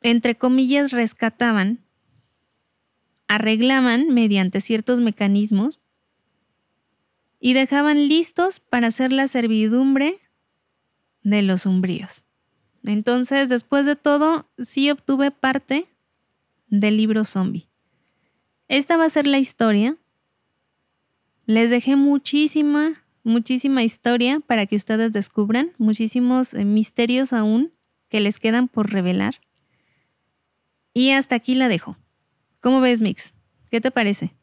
entre 0.00 0.36
comillas, 0.36 0.92
rescataban, 0.92 1.80
arreglaban 3.28 4.12
mediante 4.12 4.60
ciertos 4.60 5.00
mecanismos 5.00 5.80
y 7.40 7.54
dejaban 7.54 8.08
listos 8.08 8.60
para 8.60 8.88
hacer 8.88 9.12
la 9.12 9.26
servidumbre 9.28 10.20
de 11.22 11.42
los 11.42 11.66
umbríos. 11.66 12.24
Entonces, 12.84 13.48
después 13.48 13.86
de 13.86 13.96
todo, 13.96 14.48
sí 14.62 14.90
obtuve 14.90 15.30
parte 15.30 15.86
del 16.68 16.96
libro 16.96 17.24
zombie. 17.24 17.68
Esta 18.68 18.96
va 18.96 19.04
a 19.04 19.10
ser 19.10 19.26
la 19.26 19.38
historia. 19.38 19.96
Les 21.46 21.70
dejé 21.70 21.96
muchísima, 21.96 23.01
muchísima 23.24 23.82
historia 23.82 24.40
para 24.46 24.66
que 24.66 24.76
ustedes 24.76 25.12
descubran, 25.12 25.72
muchísimos 25.78 26.54
eh, 26.54 26.64
misterios 26.64 27.32
aún 27.32 27.72
que 28.08 28.20
les 28.20 28.38
quedan 28.38 28.68
por 28.68 28.92
revelar. 28.92 29.40
Y 30.94 31.10
hasta 31.10 31.34
aquí 31.34 31.54
la 31.54 31.68
dejo. 31.68 31.96
¿Cómo 32.60 32.80
ves, 32.80 33.00
Mix? 33.00 33.32
¿Qué 33.70 33.80
te 33.80 33.90
parece? 33.90 34.34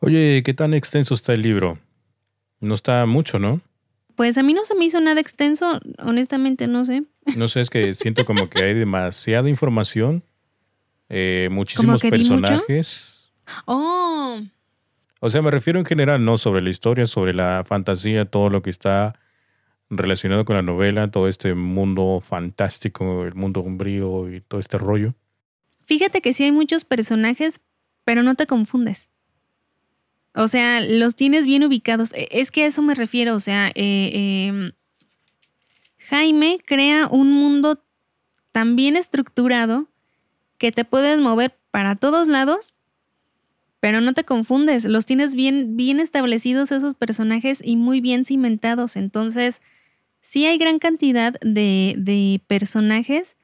Oye, 0.00 0.42
¿qué 0.44 0.52
tan 0.52 0.74
extenso 0.74 1.14
está 1.14 1.32
el 1.32 1.42
libro? 1.42 1.78
No 2.60 2.74
está 2.74 3.06
mucho, 3.06 3.38
¿no? 3.38 3.60
Pues 4.16 4.36
a 4.36 4.42
mí 4.42 4.52
no 4.52 4.64
se 4.64 4.74
me 4.74 4.84
hizo 4.84 5.00
nada 5.00 5.20
extenso, 5.20 5.80
honestamente 5.98 6.66
no 6.66 6.84
sé. 6.84 7.04
No 7.36 7.48
sé, 7.48 7.60
es 7.60 7.70
que 7.70 7.94
siento 7.94 8.24
como 8.24 8.50
que 8.50 8.62
hay 8.62 8.74
demasiada 8.74 9.48
información, 9.48 10.24
eh, 11.08 11.48
muchísimos 11.50 12.00
personajes. 12.00 13.32
Oh. 13.66 14.40
O 15.24 15.30
sea, 15.30 15.40
me 15.40 15.52
refiero 15.52 15.78
en 15.78 15.84
general, 15.84 16.24
no 16.24 16.36
sobre 16.36 16.62
la 16.62 16.70
historia, 16.70 17.06
sobre 17.06 17.32
la 17.32 17.62
fantasía, 17.64 18.24
todo 18.24 18.50
lo 18.50 18.60
que 18.60 18.70
está 18.70 19.14
relacionado 19.88 20.44
con 20.44 20.56
la 20.56 20.62
novela, 20.62 21.12
todo 21.12 21.28
este 21.28 21.54
mundo 21.54 22.20
fantástico, 22.20 23.22
el 23.22 23.36
mundo 23.36 23.60
umbrío 23.60 24.28
y 24.28 24.40
todo 24.40 24.58
este 24.58 24.78
rollo. 24.78 25.14
Fíjate 25.86 26.22
que 26.22 26.32
sí 26.32 26.42
hay 26.42 26.50
muchos 26.50 26.84
personajes, 26.84 27.60
pero 28.04 28.24
no 28.24 28.34
te 28.34 28.48
confundes. 28.48 29.08
O 30.34 30.48
sea, 30.48 30.80
los 30.80 31.14
tienes 31.14 31.46
bien 31.46 31.62
ubicados. 31.62 32.12
E, 32.14 32.26
es 32.32 32.50
que 32.50 32.64
a 32.64 32.66
eso 32.66 32.82
me 32.82 32.96
refiero. 32.96 33.36
O 33.36 33.40
sea, 33.40 33.70
eh, 33.76 34.48
em, 34.48 34.72
Jaime 36.08 36.58
crea 36.66 37.06
un 37.06 37.30
mundo 37.30 37.80
tan 38.50 38.74
bien 38.74 38.96
estructurado 38.96 39.86
que 40.58 40.72
te 40.72 40.84
puedes 40.84 41.20
mover 41.20 41.56
para 41.70 41.94
todos 41.94 42.26
lados, 42.26 42.74
pero 43.82 44.00
no 44.00 44.14
te 44.14 44.22
confundes. 44.22 44.84
Los 44.84 45.06
tienes 45.06 45.34
bien, 45.34 45.76
bien 45.76 45.98
establecidos 45.98 46.70
esos 46.70 46.94
personajes 46.94 47.58
y 47.60 47.74
muy 47.74 48.00
bien 48.00 48.24
cimentados. 48.24 48.94
Entonces, 48.94 49.60
sí 50.20 50.46
hay 50.46 50.56
gran 50.56 50.78
cantidad 50.78 51.34
de, 51.40 51.96
de 51.98 52.40
personajes, 52.46 53.36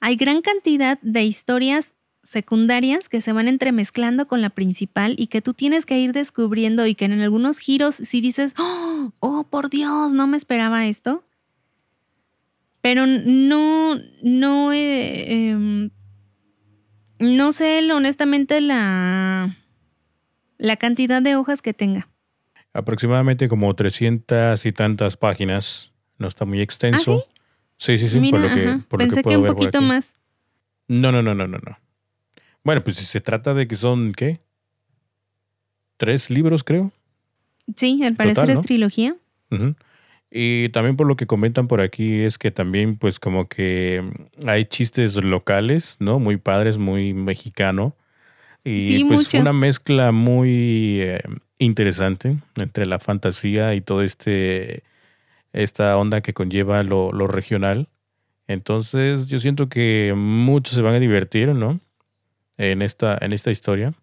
hay 0.00 0.14
gran 0.14 0.40
cantidad 0.40 1.00
de 1.02 1.24
historias 1.24 1.94
secundarias 2.22 3.08
que 3.08 3.20
se 3.20 3.32
van 3.32 3.48
entremezclando 3.48 4.28
con 4.28 4.40
la 4.40 4.50
principal 4.50 5.16
y 5.18 5.26
que 5.26 5.42
tú 5.42 5.52
tienes 5.52 5.84
que 5.84 5.98
ir 5.98 6.12
descubriendo 6.12 6.86
y 6.86 6.94
que 6.94 7.06
en 7.06 7.20
algunos 7.20 7.58
giros 7.58 7.96
si 7.96 8.20
dices, 8.20 8.54
oh, 8.58 9.10
oh, 9.18 9.42
por 9.50 9.68
Dios, 9.68 10.14
no 10.14 10.28
me 10.28 10.36
esperaba 10.36 10.86
esto. 10.86 11.24
Pero 12.82 13.04
no, 13.08 13.96
no, 14.22 14.72
eh, 14.72 15.48
em, 15.48 15.90
no 17.18 17.50
sé 17.50 17.92
honestamente 17.92 18.60
la, 18.60 19.56
la 20.62 20.76
cantidad 20.76 21.20
de 21.20 21.34
hojas 21.34 21.60
que 21.60 21.74
tenga. 21.74 22.08
Aproximadamente 22.72 23.48
como 23.48 23.74
300 23.74 24.64
y 24.64 24.72
tantas 24.72 25.16
páginas. 25.16 25.92
No 26.18 26.28
está 26.28 26.44
muy 26.44 26.60
extenso. 26.60 27.24
¿Ah, 27.26 27.32
sí? 27.76 27.98
Sí, 27.98 28.08
sí, 28.08 28.20
sí. 28.20 28.30
por 28.30 28.40
lo 28.40 28.48
que, 28.48 28.96
Pensé 28.96 29.22
que, 29.24 29.36
un 29.36 29.46
poquito 29.46 29.82
más. 29.82 30.14
No, 30.86 31.10
no, 31.10 31.20
no, 31.20 31.34
no, 31.34 31.48
no, 31.48 31.58
no. 31.58 31.78
Bueno, 32.62 32.82
pues 32.84 32.96
si 32.96 33.04
se 33.04 33.20
trata 33.20 33.54
de 33.54 33.66
que 33.66 33.74
son, 33.74 34.12
¿qué? 34.12 34.40
Tres 35.96 36.30
libros, 36.30 36.62
creo. 36.62 36.92
Sí, 37.74 38.02
al 38.04 38.14
parecer 38.14 38.50
es 38.50 38.60
trilogía. 38.60 39.16
Y 40.30 40.68
también 40.68 40.96
por 40.96 41.08
lo 41.08 41.16
que 41.16 41.26
comentan 41.26 41.66
por 41.66 41.80
aquí 41.80 42.20
es 42.20 42.38
que 42.38 42.52
también 42.52 42.96
pues 42.96 43.18
como 43.18 43.48
que 43.48 44.02
hay 44.46 44.64
chistes 44.66 45.16
locales, 45.16 45.96
¿no? 45.98 46.20
Muy 46.20 46.36
padres, 46.36 46.78
muy 46.78 47.14
mexicano. 47.14 47.96
Y 48.64 49.04
pues 49.04 49.34
una 49.34 49.52
mezcla 49.52 50.12
muy 50.12 51.00
eh, 51.00 51.22
interesante 51.58 52.36
entre 52.56 52.86
la 52.86 52.98
fantasía 52.98 53.74
y 53.74 53.80
todo 53.80 54.02
este 54.02 54.84
esta 55.52 55.96
onda 55.98 56.20
que 56.20 56.32
conlleva 56.32 56.82
lo, 56.82 57.12
lo 57.12 57.26
regional. 57.26 57.88
Entonces 58.46 59.26
yo 59.26 59.38
siento 59.38 59.68
que 59.68 60.14
muchos 60.16 60.74
se 60.74 60.82
van 60.82 60.94
a 60.94 61.00
divertir, 61.00 61.48
¿no? 61.48 61.80
en 62.58 62.82
esta, 62.82 63.18
en 63.20 63.32
esta 63.32 63.50
historia. 63.50 63.94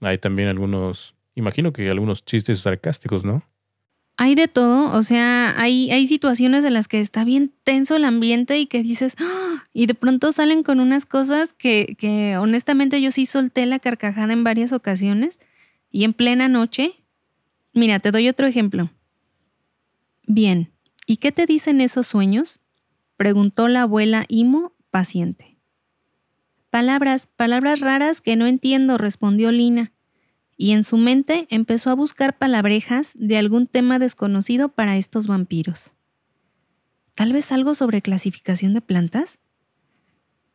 Hay 0.00 0.18
también 0.18 0.48
algunos, 0.48 1.14
imagino 1.34 1.72
que 1.72 1.90
algunos 1.90 2.24
chistes 2.24 2.60
sarcásticos, 2.60 3.24
¿no? 3.24 3.42
Hay 4.16 4.36
de 4.36 4.46
todo, 4.46 4.96
o 4.96 5.02
sea, 5.02 5.60
hay, 5.60 5.90
hay 5.90 6.06
situaciones 6.06 6.64
en 6.64 6.74
las 6.74 6.86
que 6.86 7.00
está 7.00 7.24
bien 7.24 7.52
tenso 7.64 7.96
el 7.96 8.04
ambiente 8.04 8.58
y 8.58 8.66
que 8.66 8.82
dices, 8.82 9.16
¡Ah! 9.18 9.64
y 9.72 9.86
de 9.86 9.94
pronto 9.94 10.30
salen 10.30 10.62
con 10.62 10.78
unas 10.78 11.04
cosas 11.04 11.52
que, 11.52 11.96
que 11.98 12.36
honestamente 12.36 13.02
yo 13.02 13.10
sí 13.10 13.26
solté 13.26 13.66
la 13.66 13.80
carcajada 13.80 14.32
en 14.32 14.44
varias 14.44 14.72
ocasiones 14.72 15.40
y 15.90 16.04
en 16.04 16.12
plena 16.12 16.48
noche. 16.48 16.94
Mira, 17.72 17.98
te 17.98 18.12
doy 18.12 18.28
otro 18.28 18.46
ejemplo. 18.46 18.90
Bien, 20.26 20.70
¿y 21.06 21.16
qué 21.16 21.32
te 21.32 21.46
dicen 21.46 21.80
esos 21.80 22.06
sueños? 22.06 22.60
preguntó 23.16 23.68
la 23.68 23.82
abuela 23.82 24.26
Imo, 24.28 24.74
paciente. 24.90 25.58
Palabras, 26.70 27.26
palabras 27.26 27.80
raras 27.80 28.20
que 28.20 28.36
no 28.36 28.46
entiendo, 28.46 28.98
respondió 28.98 29.52
Lina, 29.52 29.92
y 30.56 30.72
en 30.72 30.84
su 30.84 30.96
mente 30.96 31.46
empezó 31.50 31.90
a 31.90 31.94
buscar 31.94 32.38
palabrejas 32.38 33.12
de 33.14 33.38
algún 33.38 33.66
tema 33.66 33.98
desconocido 33.98 34.68
para 34.68 34.96
estos 34.96 35.26
vampiros. 35.26 35.92
¿Tal 37.14 37.32
vez 37.32 37.52
algo 37.52 37.74
sobre 37.74 38.02
clasificación 38.02 38.72
de 38.72 38.80
plantas? 38.80 39.38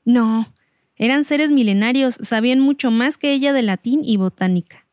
No, 0.06 0.52
eran 0.96 1.24
seres 1.24 1.52
milenarios, 1.52 2.18
sabían 2.22 2.60
mucho 2.60 2.92
más 2.92 3.18
que 3.18 3.32
ella 3.32 3.54
de 3.54 3.62
latín 3.62 4.02
y 4.04 4.18
botánica. 4.18 4.86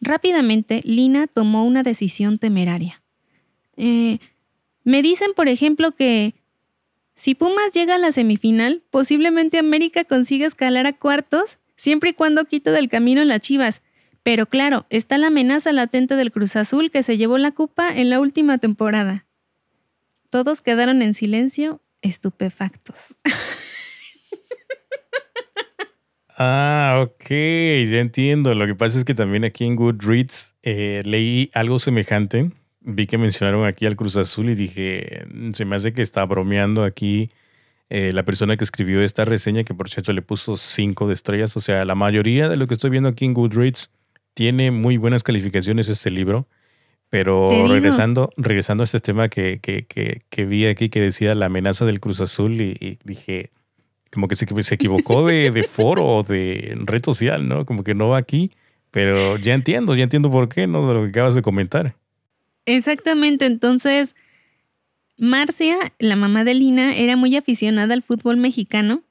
Rápidamente, 0.00 0.82
Lina 0.84 1.26
tomó 1.26 1.64
una 1.64 1.82
decisión 1.82 2.38
temeraria. 2.38 3.02
Eh, 3.76 4.18
me 4.84 5.02
dicen, 5.02 5.32
por 5.34 5.48
ejemplo, 5.48 5.92
que 5.92 6.34
si 7.14 7.34
Pumas 7.34 7.72
llega 7.72 7.94
a 7.94 7.98
la 7.98 8.12
semifinal, 8.12 8.82
posiblemente 8.90 9.58
América 9.58 10.04
consiga 10.04 10.46
escalar 10.46 10.86
a 10.86 10.92
cuartos, 10.92 11.56
siempre 11.76 12.10
y 12.10 12.12
cuando 12.12 12.44
quite 12.44 12.70
del 12.70 12.90
camino 12.90 13.24
las 13.24 13.40
Chivas. 13.40 13.82
Pero 14.26 14.46
claro, 14.46 14.86
está 14.90 15.18
la 15.18 15.28
amenaza 15.28 15.72
latente 15.72 16.16
del 16.16 16.32
Cruz 16.32 16.56
Azul 16.56 16.90
que 16.90 17.04
se 17.04 17.16
llevó 17.16 17.38
la 17.38 17.52
copa 17.52 17.96
en 17.96 18.10
la 18.10 18.18
última 18.18 18.58
temporada. 18.58 19.24
Todos 20.30 20.62
quedaron 20.62 21.00
en 21.00 21.14
silencio, 21.14 21.80
estupefactos. 22.02 23.14
Ah, 26.38 27.02
ok, 27.02 27.30
ya 27.30 27.98
entiendo. 27.98 28.54
Lo 28.54 28.66
que 28.66 28.74
pasa 28.74 28.98
es 28.98 29.06
que 29.06 29.14
también 29.14 29.46
aquí 29.46 29.64
en 29.64 29.74
Goodreads 29.74 30.54
eh, 30.62 31.00
leí 31.06 31.50
algo 31.54 31.78
semejante 31.78 32.50
vi 32.80 33.06
que 33.06 33.16
mencionaron 33.16 33.64
aquí 33.64 33.86
al 33.86 33.96
Cruz 33.96 34.16
Azul 34.16 34.50
y 34.50 34.54
dije, 34.54 35.24
se 35.54 35.64
me 35.64 35.76
hace 35.76 35.94
que 35.94 36.02
está 36.02 36.26
bromeando 36.26 36.84
aquí 36.84 37.30
eh, 37.88 38.12
la 38.12 38.22
persona 38.24 38.58
que 38.58 38.64
escribió 38.64 39.02
esta 39.02 39.24
reseña, 39.24 39.64
que 39.64 39.72
por 39.72 39.88
cierto 39.88 40.12
le 40.12 40.20
puso 40.20 40.58
cinco 40.58 41.08
de 41.08 41.14
estrellas. 41.14 41.56
O 41.56 41.60
sea, 41.60 41.86
la 41.86 41.94
mayoría 41.94 42.50
de 42.50 42.56
lo 42.56 42.66
que 42.66 42.74
estoy 42.74 42.90
viendo 42.90 43.08
aquí 43.08 43.24
en 43.24 43.32
Goodreads 43.32 43.90
tiene 44.36 44.70
muy 44.70 44.98
buenas 44.98 45.22
calificaciones 45.22 45.88
este 45.88 46.10
libro. 46.10 46.46
Pero 47.08 47.48
regresando, 47.68 48.30
regresando 48.36 48.82
a 48.82 48.84
este 48.84 49.00
tema 49.00 49.30
que, 49.30 49.60
que, 49.60 49.86
que, 50.28 50.44
vi 50.44 50.66
aquí 50.66 50.90
que 50.90 51.00
decía 51.00 51.34
la 51.34 51.46
amenaza 51.46 51.86
del 51.86 52.00
Cruz 52.00 52.20
Azul 52.20 52.60
y, 52.60 52.98
dije, 53.04 53.50
como 54.12 54.28
que 54.28 54.34
se, 54.34 54.46
se 54.62 54.74
equivocó 54.74 55.26
de, 55.26 55.50
de 55.50 55.62
foro 55.62 56.04
o 56.04 56.22
de 56.22 56.76
red 56.80 57.02
social, 57.02 57.48
¿no? 57.48 57.64
Como 57.64 57.82
que 57.82 57.94
no 57.94 58.08
va 58.08 58.18
aquí. 58.18 58.50
Pero 58.90 59.38
ya 59.38 59.54
entiendo, 59.54 59.94
ya 59.94 60.02
entiendo 60.02 60.30
por 60.30 60.50
qué, 60.50 60.66
¿no? 60.66 60.86
De 60.86 60.94
lo 60.94 61.02
que 61.04 61.10
acabas 61.10 61.34
de 61.34 61.42
comentar. 61.42 61.94
Exactamente, 62.66 63.46
entonces 63.46 64.14
Marcia, 65.16 65.78
la 65.98 66.16
mamá 66.16 66.44
de 66.44 66.52
Lina, 66.52 66.94
era 66.94 67.16
muy 67.16 67.36
aficionada 67.36 67.94
al 67.94 68.02
fútbol 68.02 68.36
mexicano 68.36 69.02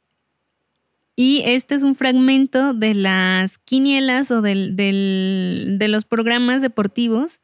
y 1.16 1.44
este 1.46 1.76
es 1.76 1.84
un 1.84 1.96
fragmento 1.96 2.74
de 2.74 2.94
las 2.94 3.58
quinielas 3.58 4.32
o 4.32 4.42
del, 4.42 4.76
de 4.76 5.88
los 5.88 6.06
programas 6.06 6.62
deportivos 6.62 7.40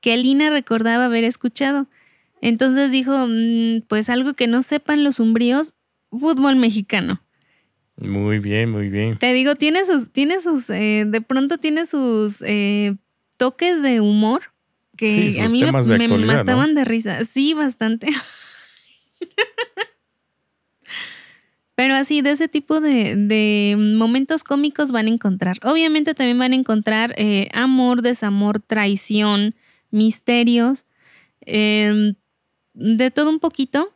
que 0.00 0.16
Lina 0.16 0.50
recordaba 0.50 1.06
haber 1.06 1.24
escuchado. 1.24 1.88
Entonces 2.42 2.90
dijo, 2.90 3.26
mm, 3.28 3.82
pues 3.88 4.10
algo 4.10 4.34
que 4.34 4.46
no 4.46 4.62
sepan 4.62 5.04
los 5.04 5.20
umbríos, 5.20 5.74
fútbol 6.10 6.56
mexicano. 6.56 7.22
Muy 7.96 8.38
bien, 8.40 8.70
muy 8.70 8.90
bien. 8.90 9.18
Te 9.18 9.32
digo, 9.32 9.54
tiene 9.54 9.84
sus, 9.86 10.12
tiene 10.12 10.40
sus, 10.40 10.68
eh, 10.68 11.04
de 11.06 11.20
pronto 11.22 11.56
tiene 11.58 11.86
sus 11.86 12.36
eh, 12.42 12.94
toques 13.38 13.82
de 13.82 14.00
humor 14.00 14.42
que 14.96 15.40
a 15.40 15.48
mí 15.48 15.62
me, 15.62 16.08
mataban 16.18 16.74
de 16.74 16.84
risa. 16.84 17.24
Sí, 17.24 17.54
bastante. 17.54 18.08
Pero 21.76 21.94
así, 21.94 22.22
de 22.22 22.30
ese 22.32 22.48
tipo 22.48 22.80
de, 22.80 23.76
momentos 23.78 24.42
cómicos 24.44 24.92
van 24.92 25.06
a 25.06 25.10
encontrar. 25.10 25.58
Obviamente 25.62 26.14
también 26.14 26.38
van 26.38 26.52
a 26.52 26.56
encontrar 26.56 27.14
eh, 27.18 27.48
amor, 27.52 28.00
desamor, 28.00 28.60
traición, 28.60 29.54
misterios, 29.90 30.86
em, 31.42 32.14
de 32.72 33.10
todo 33.10 33.28
un 33.28 33.40
poquito. 33.40 33.90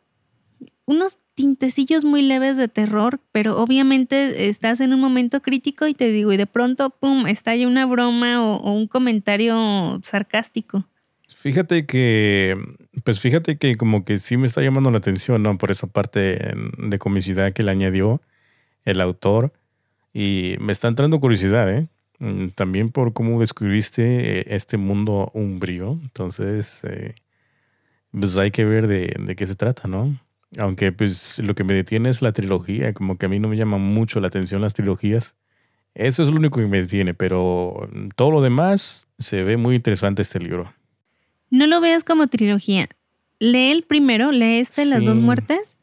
Unos 0.85 1.17
tintecillos 1.33 2.05
muy 2.05 2.21
leves 2.21 2.55
de 2.55 2.67
terror, 2.67 3.19
pero 3.31 3.57
obviamente 3.57 4.47
estás 4.47 4.79
en 4.79 4.93
un 4.93 4.99
momento 4.99 5.41
crítico 5.41 5.87
y 5.87 5.95
te 5.95 6.11
digo, 6.11 6.31
y 6.31 6.37
de 6.37 6.45
pronto, 6.45 6.91
¡pum!, 6.91 7.25
estalla 7.25 7.67
una 7.67 7.87
broma 7.87 8.45
o 8.45 8.73
un 8.73 8.85
comentario 8.85 9.99
sarcástico. 10.03 10.85
Fíjate 11.41 11.87
que, 11.87 12.55
pues 13.03 13.19
fíjate 13.19 13.57
que 13.57 13.75
como 13.75 14.03
que 14.03 14.17
sí 14.17 14.37
me 14.37 14.47
está 14.47 14.61
llamando 14.61 14.91
la 14.91 14.97
atención, 14.97 15.43
¿no? 15.43 15.57
Por 15.57 15.71
esa 15.71 15.87
parte 15.87 16.53
de 16.77 16.99
comicidad 16.99 17.53
que 17.53 17.63
le 17.63 17.71
añadió 17.71 18.21
el 18.85 19.01
autor. 19.01 19.53
Y 20.13 20.55
me 20.59 20.73
está 20.73 20.87
entrando 20.87 21.19
curiosidad, 21.19 21.73
¿eh? 21.73 21.87
Mm, 22.19 22.49
también 22.49 22.91
por 22.91 23.13
cómo 23.13 23.39
descubriste 23.39 24.41
eh, 24.41 24.45
este 24.49 24.77
mundo 24.77 25.31
umbrío. 25.33 25.99
Entonces, 26.03 26.81
eh, 26.83 27.15
pues 28.11 28.37
hay 28.37 28.51
que 28.51 28.65
ver 28.65 28.87
de, 28.87 29.15
de, 29.19 29.35
qué 29.35 29.45
se 29.45 29.55
trata, 29.55 29.87
¿no? 29.87 30.19
Aunque 30.59 30.91
pues 30.91 31.39
lo 31.39 31.55
que 31.55 31.63
me 31.63 31.73
detiene 31.73 32.09
es 32.09 32.21
la 32.21 32.33
trilogía, 32.33 32.93
como 32.93 33.17
que 33.17 33.25
a 33.27 33.29
mí 33.29 33.39
no 33.39 33.47
me 33.47 33.57
llama 33.57 33.77
mucho 33.77 34.19
la 34.19 34.27
atención 34.27 34.61
las 34.61 34.73
trilogías. 34.73 35.35
Eso 35.95 36.23
es 36.23 36.29
lo 36.29 36.35
único 36.37 36.59
que 36.59 36.67
me 36.67 36.81
detiene, 36.81 37.13
pero 37.13 37.89
todo 38.15 38.31
lo 38.31 38.41
demás 38.41 39.07
se 39.17 39.43
ve 39.43 39.57
muy 39.57 39.75
interesante 39.75 40.21
este 40.21 40.39
libro. 40.39 40.73
No 41.51 41.67
lo 41.67 41.79
veas 41.81 42.03
como 42.03 42.25
trilogía. 42.27 42.89
Lee 43.39 43.71
el 43.71 43.83
primero, 43.83 44.31
lee 44.31 44.59
este, 44.59 44.85
Las 44.85 45.03
dos 45.03 45.19
muertes, 45.19 45.77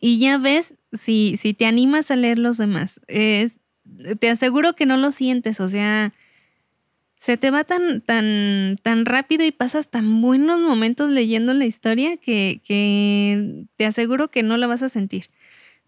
y 0.00 0.18
ya 0.18 0.38
ves 0.38 0.74
si, 0.92 1.36
si 1.36 1.54
te 1.54 1.66
animas 1.66 2.10
a 2.10 2.16
leer 2.16 2.38
los 2.38 2.56
demás. 2.56 3.00
Es, 3.06 3.58
te 4.18 4.30
aseguro 4.30 4.74
que 4.74 4.86
no 4.86 4.96
lo 4.96 5.12
sientes, 5.12 5.60
o 5.60 5.68
sea, 5.68 6.12
se 7.20 7.36
te 7.36 7.50
va 7.50 7.64
tan, 7.64 8.02
tan, 8.02 8.76
tan 8.82 9.06
rápido 9.06 9.44
y 9.44 9.50
pasas 9.50 9.90
tan 9.90 10.20
buenos 10.20 10.60
momentos 10.60 11.10
leyendo 11.10 11.54
la 11.54 11.64
historia 11.64 12.18
que, 12.18 12.60
que 12.64 13.64
te 13.76 13.86
aseguro 13.86 14.30
que 14.30 14.42
no 14.42 14.56
la 14.56 14.66
vas 14.66 14.82
a 14.82 14.90
sentir. 14.90 15.30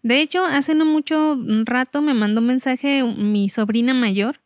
De 0.01 0.21
hecho, 0.21 0.45
hace 0.45 0.73
no 0.73 0.85
mucho 0.85 1.37
rato 1.65 2.01
me 2.01 2.13
mandó 2.13 2.41
un 2.41 2.47
mensaje 2.47 3.03
mi 3.03 3.49
sobrina 3.49 3.93
mayor 3.93 4.39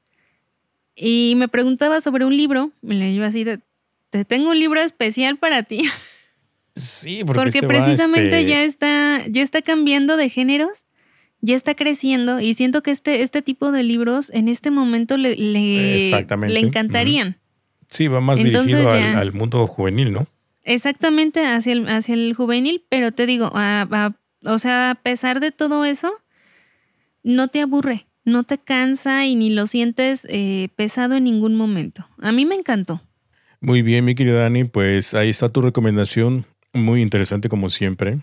y 0.96 1.36
me 1.38 1.48
preguntaba 1.48 2.02
sobre 2.02 2.26
un 2.26 2.36
libro. 2.36 2.72
Me 2.82 2.96
le 2.96 3.12
iba 3.12 3.28
así 3.28 3.44
de, 3.44 3.62
te 4.12 4.26
tengo 4.26 4.52
un 4.52 4.60
libro 4.60 4.80
especial 4.82 5.38
para 5.38 5.64
ti. 5.64 5.84
Sí, 6.76 7.24
porque, 7.26 7.40
porque 7.40 7.58
este 7.58 7.68
precisamente 7.68 8.40
este 8.40 8.46
ya 8.46 8.64
está, 8.64 9.26
ya 9.28 9.42
está 9.42 9.62
cambiando 9.62 10.16
de 10.18 10.30
géneros, 10.30 10.86
ya 11.42 11.56
está 11.56 11.76
creciendo 11.76 12.40
y 12.40 12.54
siento 12.54 12.84
que 12.84 12.92
este, 12.92 13.24
este 13.24 13.42
tipo 13.42 13.72
de 13.72 13.84
libros 13.84 14.30
en 14.34 14.48
este 14.48 14.70
momento 14.70 15.18
le, 15.18 15.36
le, 15.36 16.12
le 16.12 16.60
encantarían. 16.60 17.38
Sí, 17.90 18.08
va 18.08 18.22
más 18.22 18.42
dirigido 18.42 18.90
al, 18.90 19.34
mundo 19.34 19.68
juvenil, 19.68 20.14
¿no? 20.14 20.28
Exactamente, 20.64 21.46
hacia 21.46 21.74
el, 21.74 21.90
hacia 21.90 22.14
el 22.14 22.34
juvenil, 22.34 22.84
pero 22.88 23.12
te 23.12 23.26
digo, 23.26 23.52
o 24.46 24.58
sea, 24.60 24.92
a 24.92 24.96
pesar 24.96 25.40
de 25.40 25.52
todo 25.52 25.84
eso, 25.84 26.14
no 27.24 27.50
te 27.50 27.62
aburre, 27.62 28.08
no 28.24 28.44
te 28.44 28.58
cansa 28.58 29.26
y 29.26 29.36
ni 29.36 29.50
lo 29.50 29.68
sientes 29.68 30.26
eh, 30.30 30.70
pesado 30.76 31.16
en 31.16 31.26
ningún 31.26 31.56
momento. 31.56 32.08
A 32.20 32.32
mí 32.32 32.46
me 32.46 32.56
encantó. 32.56 33.02
Muy 33.62 33.84
bien, 33.84 34.04
mi 34.04 34.16
querida 34.16 34.42
Dani, 34.42 34.66
pues 34.66 35.14
ahí 35.14 35.30
está 35.30 35.50
tu 35.50 35.62
recomendación, 35.62 36.46
muy 36.74 37.02
interesante 37.02 37.48
como 37.48 37.70
siempre. 37.70 38.20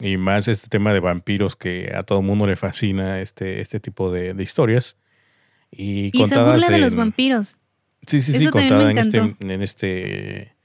Y 0.00 0.16
más 0.16 0.46
este 0.46 0.68
tema 0.68 0.92
de 0.92 1.00
vampiros 1.00 1.56
que 1.56 1.92
a 1.94 2.04
todo 2.04 2.22
mundo 2.22 2.46
le 2.46 2.54
fascina 2.54 3.20
este, 3.20 3.60
este 3.60 3.80
tipo 3.80 4.12
de, 4.12 4.34
historias. 4.40 4.96
Y, 5.70 6.16
y 6.16 6.24
se 6.24 6.40
burla 6.40 6.68
de 6.68 6.78
los 6.78 6.94
vampiros. 6.94 7.58
Sí, 8.06 8.22
sí, 8.22 8.32
sí, 8.32 8.46
contada 8.46 8.90
en 8.90 8.98
este, 8.98 9.36
en 9.40 9.62
este 9.62 10.58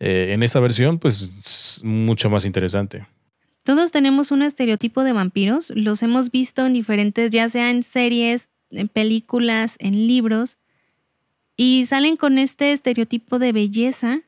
eh, 0.00 0.32
en 0.32 0.42
esta 0.42 0.60
versión, 0.60 0.98
pues 0.98 1.80
mucho 1.84 2.28
más 2.28 2.44
interesante. 2.44 3.06
Todos 3.62 3.92
tenemos 3.92 4.32
un 4.32 4.42
estereotipo 4.42 5.04
de 5.04 5.12
vampiros, 5.12 5.70
los 5.70 6.02
hemos 6.02 6.30
visto 6.30 6.66
en 6.66 6.74
diferentes, 6.74 7.30
ya 7.30 7.48
sea 7.48 7.70
en 7.70 7.82
series, 7.82 8.50
en 8.70 8.88
películas, 8.88 9.76
en 9.78 10.06
libros, 10.06 10.58
y 11.56 11.86
salen 11.86 12.16
con 12.16 12.38
este 12.38 12.72
estereotipo 12.72 13.38
de 13.38 13.52
belleza, 13.52 14.20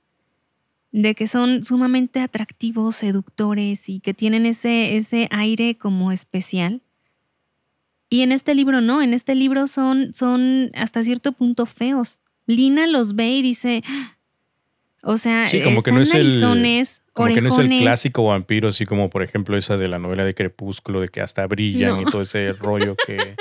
de 0.93 1.15
que 1.15 1.27
son 1.27 1.65
sumamente 1.65 2.21
atractivos, 2.21 2.97
seductores 2.97 3.89
y 3.89 4.01
que 4.01 4.15
tienen 4.15 4.47
ese, 4.47 4.97
ese 4.97 5.29
aire 5.31 5.77
como 5.77 6.13
especial. 6.13 6.81
Y 8.09 8.23
en 8.23 8.33
este 8.33 8.55
libro 8.55 8.81
no, 8.81 9.03
en 9.03 9.13
este 9.13 9.35
libro 9.35 9.67
son, 9.67 10.15
son 10.15 10.71
hasta 10.75 11.03
cierto 11.03 11.33
punto 11.33 11.67
feos. 11.67 12.19
Lina 12.47 12.87
los 12.87 13.17
ve 13.17 13.31
y 13.31 13.43
dice, 13.43 13.83
o 15.03 15.19
sea, 15.19 15.43
como 15.65 15.83
que 15.83 15.93
no 15.93 16.01
es 16.01 16.15
el, 16.15 16.41
como 17.13 17.35
que 17.35 17.41
no 17.41 17.49
es 17.49 17.59
el 17.59 17.69
clásico 17.81 18.25
vampiro, 18.25 18.69
así 18.69 18.87
como 18.87 19.11
por 19.11 19.23
ejemplo 19.23 19.57
esa 19.57 19.77
de 19.77 19.89
la 19.89 19.99
novela 19.99 20.25
de 20.25 20.35
Crepúsculo, 20.35 21.01
de 21.01 21.09
que 21.09 21.21
hasta 21.21 21.47
brillan 21.47 22.01
y 22.01 22.05
todo 22.05 22.23
ese 22.23 22.53
rollo 22.53 22.97
que 23.07 23.35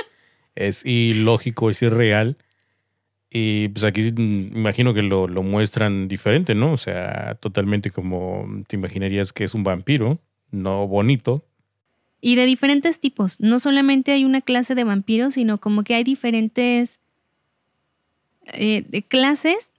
es 0.55 0.86
ilógico, 0.86 1.69
es 1.69 1.81
irreal. 1.81 2.38
Y 3.38 3.67
pues 3.67 3.83
aquí 3.83 4.13
imagino 4.17 4.93
que 4.93 5.01
lo, 5.01 5.27
muestran 5.27 6.07
diferente, 6.07 6.55
¿no? 6.55 6.71
O 6.71 6.77
sea, 6.77 7.36
totalmente 7.41 7.91
como 7.91 8.47
te 8.65 8.77
imaginarías 8.77 9.33
que 9.33 9.43
es 9.43 9.53
un 9.53 9.65
vampiro, 9.65 10.21
no 10.51 10.88
bonito. 10.88 11.45
Y 12.21 12.36
de 12.36 12.45
diferentes 12.45 13.01
tipos. 13.01 13.41
No 13.41 13.59
solamente 13.59 14.13
hay 14.13 14.23
una 14.23 14.39
clase 14.39 14.73
de 14.73 14.86
vampiros, 14.86 15.33
sino 15.33 15.57
como 15.57 15.83
que 15.83 15.95
hay 15.95 16.05
diferentes 16.05 17.01
eh, 18.45 19.03
clases, 19.09 19.73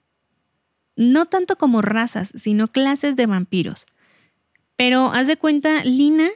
no 0.94 1.24
tanto 1.24 1.56
como 1.56 1.80
razas, 1.80 2.34
sino 2.36 2.68
clases 2.68 3.16
de 3.16 3.24
vampiros. 3.24 3.86
Pero 4.76 5.12
haz 5.14 5.28
de 5.28 5.38
cuenta, 5.38 5.82
Lina, 5.82 6.28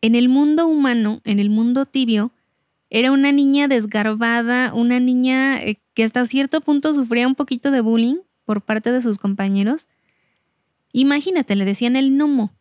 en 0.00 0.16
el 0.16 0.28
mundo 0.28 0.66
humano, 0.66 1.20
en 1.22 1.38
el 1.38 1.50
mundo 1.50 1.86
tibio, 1.86 2.32
era 2.90 3.12
una 3.12 3.30
niña 3.30 3.68
desgarbada, 3.68 4.72
una 4.74 4.98
niña 4.98 5.62
eh, 5.62 5.78
que 5.98 6.04
hasta 6.04 6.24
cierto 6.26 6.60
punto 6.60 6.94
sufría 6.94 7.26
un 7.26 7.34
poquito 7.34 7.72
de 7.72 7.80
bullying 7.80 8.18
por 8.44 8.62
parte 8.62 8.92
de 8.92 9.00
sus 9.00 9.18
compañeros. 9.18 9.88
Imagínate, 10.92 11.56
le 11.56 11.64
decían 11.64 11.96
el 11.96 12.12
gnomo. 12.12 12.56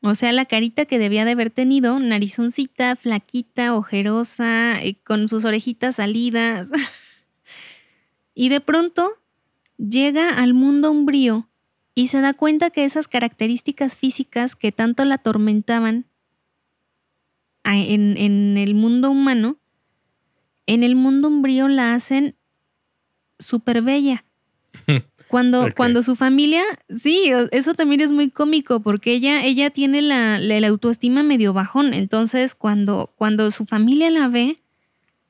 O 0.00 0.14
sea, 0.14 0.32
la 0.32 0.46
carita 0.46 0.86
que 0.86 0.98
debía 0.98 1.26
de 1.26 1.32
haber 1.32 1.50
tenido, 1.50 1.98
narizoncita, 1.98 2.96
flaquita, 2.96 3.76
ojerosa, 3.76 4.82
eh, 4.82 4.96
con 5.04 5.28
sus 5.28 5.44
orejitas 5.44 5.96
salidas. 5.96 6.70
y 8.34 8.48
de 8.48 8.62
pronto 8.62 9.10
llega 9.76 10.30
al 10.30 10.54
mundo 10.54 10.90
umbrío 10.90 11.50
y 11.94 12.06
se 12.06 12.22
da 12.22 12.32
cuenta 12.32 12.70
que 12.70 12.86
esas 12.86 13.06
características 13.06 13.98
físicas 13.98 14.56
que 14.56 14.72
tanto 14.72 15.04
la 15.04 15.16
atormentaban 15.16 16.06
en, 17.64 18.56
el 18.56 18.74
mundo 18.74 19.10
humano, 19.10 19.58
en 20.64 20.84
el 20.84 20.96
mundo 20.96 21.28
umbrío 21.28 21.68
la 21.68 21.92
hacen 21.92 22.34
súper 23.38 23.82
bella. 23.82 24.24
Cuando, 25.28 25.70
cuando 25.76 26.04
su 26.04 26.14
familia, 26.14 26.62
sí, 26.94 27.32
eso 27.50 27.74
también 27.74 28.00
es 28.00 28.12
muy 28.12 28.30
cómico 28.30 28.78
porque 28.78 29.10
ella, 29.10 29.44
ella 29.44 29.70
tiene 29.70 30.00
la, 30.00 30.38
la, 30.38 30.68
autoestima 30.68 31.24
medio 31.24 31.52
bajón. 31.52 31.94
Entonces, 31.94 32.54
cuando, 32.54 33.12
cuando 33.16 33.50
su 33.50 33.64
familia 33.64 34.08
la 34.10 34.28
ve, 34.28 34.60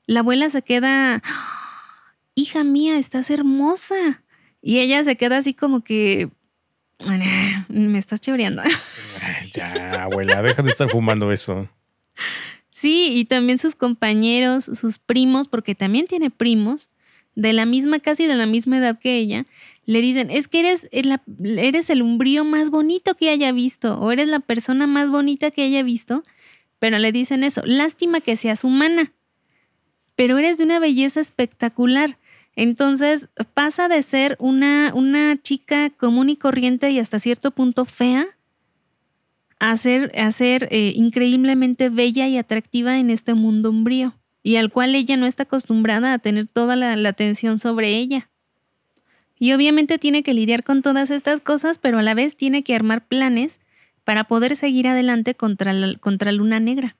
la 0.04 0.20
abuela 0.20 0.50
se 0.50 0.60
queda, 0.60 1.22
hija 2.34 2.62
mía, 2.62 2.98
estás 2.98 3.30
hermosa. 3.30 4.22
Y 4.60 4.80
ella 4.80 5.02
se 5.02 5.16
queda 5.16 5.38
así 5.38 5.54
como 5.54 5.82
que, 5.82 6.28
me 7.68 7.98
estás 7.98 8.20
choreando. 8.20 8.62
Ya, 9.52 10.02
abuela, 10.02 10.42
deja 10.42 10.62
de 10.62 10.70
estar 10.70 10.90
fumando 10.90 11.32
eso. 11.32 11.68
Sí, 12.70 13.08
y 13.12 13.24
también 13.24 13.58
sus 13.58 13.74
compañeros, 13.74 14.64
sus 14.64 14.98
primos, 14.98 15.48
porque 15.48 15.74
también 15.74 16.06
tiene 16.06 16.30
primos, 16.30 16.90
de 17.36 17.52
la 17.52 17.66
misma, 17.66 18.00
casi 18.00 18.26
de 18.26 18.34
la 18.34 18.46
misma 18.46 18.78
edad 18.78 18.98
que 18.98 19.16
ella, 19.16 19.46
le 19.84 20.00
dicen, 20.00 20.30
es 20.30 20.48
que 20.48 20.60
eres 20.60 20.88
el, 20.90 21.20
eres 21.58 21.88
el 21.90 22.02
umbrío 22.02 22.44
más 22.44 22.70
bonito 22.70 23.14
que 23.14 23.30
haya 23.30 23.52
visto, 23.52 24.00
o 24.00 24.10
eres 24.10 24.26
la 24.26 24.40
persona 24.40 24.88
más 24.88 25.10
bonita 25.10 25.52
que 25.52 25.62
haya 25.62 25.84
visto, 25.84 26.24
pero 26.80 26.98
le 26.98 27.12
dicen 27.12 27.44
eso, 27.44 27.62
lástima 27.64 28.20
que 28.20 28.34
seas 28.34 28.64
humana, 28.64 29.12
pero 30.16 30.38
eres 30.38 30.58
de 30.58 30.64
una 30.64 30.80
belleza 30.80 31.20
espectacular. 31.20 32.18
Entonces 32.56 33.28
pasa 33.52 33.86
de 33.86 34.02
ser 34.02 34.36
una, 34.40 34.92
una 34.94 35.40
chica 35.40 35.90
común 35.90 36.30
y 36.30 36.36
corriente 36.36 36.90
y 36.90 36.98
hasta 36.98 37.18
cierto 37.18 37.50
punto 37.50 37.84
fea 37.84 38.26
a 39.58 39.76
ser, 39.76 40.10
eh, 40.70 40.92
increíblemente 40.96 41.88
bella 41.88 42.28
y 42.28 42.36
atractiva 42.36 42.98
en 42.98 43.10
este 43.10 43.34
mundo 43.34 43.70
umbrío, 43.70 44.14
y 44.46 44.58
al 44.58 44.70
cual 44.70 44.94
ella 44.94 45.16
no 45.16 45.26
está 45.26 45.42
acostumbrada 45.42 46.12
a 46.12 46.20
tener 46.20 46.46
toda 46.46 46.76
la, 46.76 47.08
atención 47.08 47.58
sobre 47.58 47.96
ella. 47.96 48.30
Y 49.40 49.52
obviamente 49.52 49.98
tiene 49.98 50.22
que 50.22 50.34
lidiar 50.34 50.62
con 50.62 50.82
todas 50.82 51.10
estas 51.10 51.40
cosas, 51.40 51.80
pero 51.80 51.98
a 51.98 52.02
la 52.04 52.14
vez 52.14 52.36
tiene 52.36 52.62
que 52.62 52.76
armar 52.76 53.08
planes 53.08 53.58
para 54.04 54.22
poder 54.22 54.54
seguir 54.54 54.86
adelante 54.86 55.34
contra, 55.34 55.72
la, 55.72 55.98
contra 55.98 56.30
Luna 56.30 56.60
Negra. 56.60 56.96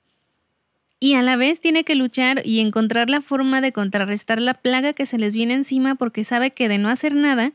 Y 0.99 1.13
a 1.13 1.21
la 1.21 1.37
vez 1.37 1.61
tiene 1.61 1.85
que 1.85 1.95
luchar 1.95 2.41
y 2.43 2.59
encontrar 2.59 3.09
la 3.09 3.21
forma 3.21 3.61
de 3.61 3.71
contrarrestar 3.71 4.41
la 4.41 4.55
plaga 4.55 4.91
que 4.91 5.05
se 5.05 5.17
les 5.17 5.33
viene 5.33 5.53
encima 5.53 5.95
porque 5.95 6.25
sabe 6.25 6.51
que 6.51 6.67
de 6.67 6.79
no 6.79 6.89
hacer 6.89 7.15
nada, 7.15 7.53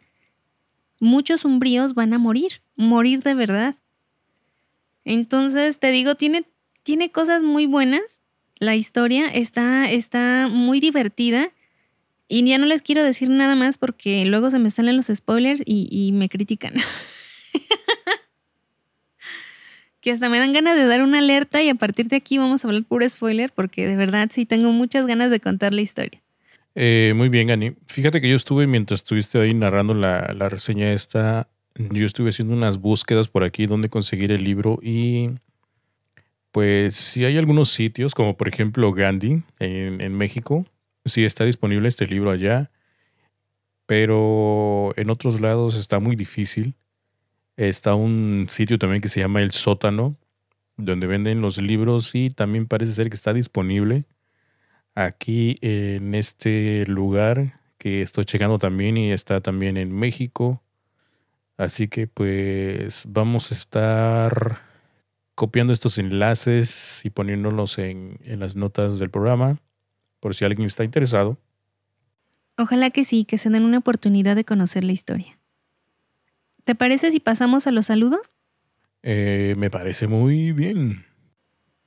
muchos 1.01 1.45
umbríos 1.45 1.93
van 1.93 2.15
a 2.15 2.19
morir, 2.19 2.63
morir 2.77 3.23
de 3.23 3.35
verdad. 3.35 3.75
Entonces, 5.05 5.79
te 5.79 5.91
digo, 5.91 6.15
tiene, 6.15 6.47
tiene 6.83 7.11
cosas 7.11 7.43
muy 7.43 7.67
buenas. 7.67 8.22
La 8.63 8.77
historia 8.77 9.27
está, 9.27 9.91
está 9.91 10.47
muy 10.49 10.79
divertida. 10.79 11.49
Y 12.29 12.45
ya 12.45 12.59
no 12.59 12.67
les 12.67 12.81
quiero 12.81 13.03
decir 13.03 13.29
nada 13.29 13.57
más 13.57 13.77
porque 13.77 14.25
luego 14.25 14.53
se 14.53 14.61
me 14.61 14.71
salen 14.71 14.95
los 14.95 15.07
spoilers 15.07 15.61
y, 15.67 16.13
me 16.15 16.29
critican. 16.29 16.75
que 20.01 20.13
hasta 20.13 20.29
me 20.29 20.39
dan 20.39 20.53
ganas 20.53 20.77
de 20.77 20.87
dar 20.87 21.03
una 21.03 21.19
alerta 21.19 21.61
y 21.61 21.71
a 21.71 21.75
partir 21.75 22.07
de 22.07 22.15
aquí 22.15 22.39
vamos 22.39 22.65
a 22.65 22.69
hablar 22.69 22.85
puro 22.85 23.09
spoiler 23.09 23.51
porque 23.53 23.89
de 23.89 23.97
verdad 23.97 24.31
sí 24.33 24.47
tengo 24.47 24.71
muchas 24.71 25.07
ganas 25.07 25.33
de 25.33 25.41
contar 25.41 25.75
la 25.75 25.81
historia. 25.81 26.23
Eh, 26.77 27.15
muy 27.17 27.31
bien, 27.31 27.49
Gani. 27.49 27.73
Fíjate 27.89 28.21
que 28.21 28.31
yo 28.31 28.37
estuve 28.37 28.69
mientras 28.69 29.01
estuviste 29.01 29.41
ahí 29.41 29.55
narrando 29.55 29.93
la, 29.93 30.33
la 30.35 30.49
reseña 30.49 30.93
esta, 30.93 31.49
yo 31.75 32.07
estuve 32.07 32.31
haciendo 32.31 32.55
unas 32.55 32.79
búsquedas 32.79 33.27
por 33.27 33.43
aquí 33.43 33.67
donde 33.67 33.89
conseguir 33.89 34.31
el 34.31 34.45
libro 34.45 34.79
y 34.81 35.31
pues 36.53 36.95
si 36.95 37.25
hay 37.25 37.39
algunos 37.39 37.71
sitios 37.71 38.15
como 38.15 38.37
por 38.37 38.49
ejemplo 38.49 38.93
Gandhi 38.93 39.43
en, 39.59 40.15
México 40.15 40.67
Sí, 41.05 41.25
está 41.25 41.45
disponible 41.45 41.89
este 41.89 42.07
libro 42.07 42.31
allá, 42.31 42.71
pero 43.87 44.93
en 44.97 45.11
otros 45.11 45.41
lados 45.41 45.75
está 45.75 45.99
muy 45.99 46.15
difícil. 46.15 46.75
Está 47.57 47.95
un 47.95 48.47
sitio 48.49 48.79
también 48.79 49.03
que 49.03 49.09
se 49.09 49.21
llama 49.21 49.43
El 49.43 49.51
Sótano, 49.51 50.17
donde 50.77 51.07
venden 51.09 51.41
los 51.41 51.59
libros 51.59 52.15
y 52.15 52.31
también 52.31 52.67
parece 52.69 52.93
ser 52.95 53.11
que 53.11 53.17
está 53.17 53.35
disponible 53.35 54.05
aquí 54.95 55.57
en 55.61 56.15
este 56.15 56.87
lugar 56.87 57.61
que 57.79 58.03
estoy 58.03 58.25
checando 58.25 58.59
también 58.59 58.97
y 58.97 59.13
está 59.13 59.41
también 59.41 59.77
en 59.77 59.93
México. 59.93 60.63
Así 61.57 61.89
que 61.89 62.07
pues 62.07 63.05
vamos 63.09 63.51
a 63.51 63.55
estar 63.55 64.72
copiando 65.43 65.73
estos 65.73 65.99
enlaces 65.99 67.01
y 67.03 67.11
poniéndolos 67.11 67.77
en, 67.79 68.21
en 68.23 68.39
las 68.39 68.55
notas 68.55 69.01
del 69.01 69.11
programa 69.11 69.59
por 70.21 70.37
si 70.37 70.45
alguien 70.45 70.67
está 70.67 70.85
interesado. 70.85 71.37
Ojalá 72.57 72.91
que 72.91 73.03
sí, 73.03 73.25
que 73.25 73.39
se 73.39 73.51
den 73.51 73.65
una 73.65 73.79
oportunidad 73.79 74.37
de 74.37 74.45
conocer 74.45 74.85
la 74.85 74.93
historia. 74.93 75.41
¿Te 76.63 76.77
parece 76.77 77.11
si 77.11 77.19
pasamos 77.19 77.67
a 77.67 77.73
los 77.73 77.87
saludos? 77.87 78.37
Eh, 79.03 79.57
me 79.59 79.69
parece 79.69 80.07
muy 80.07 80.53
bien. 80.53 81.07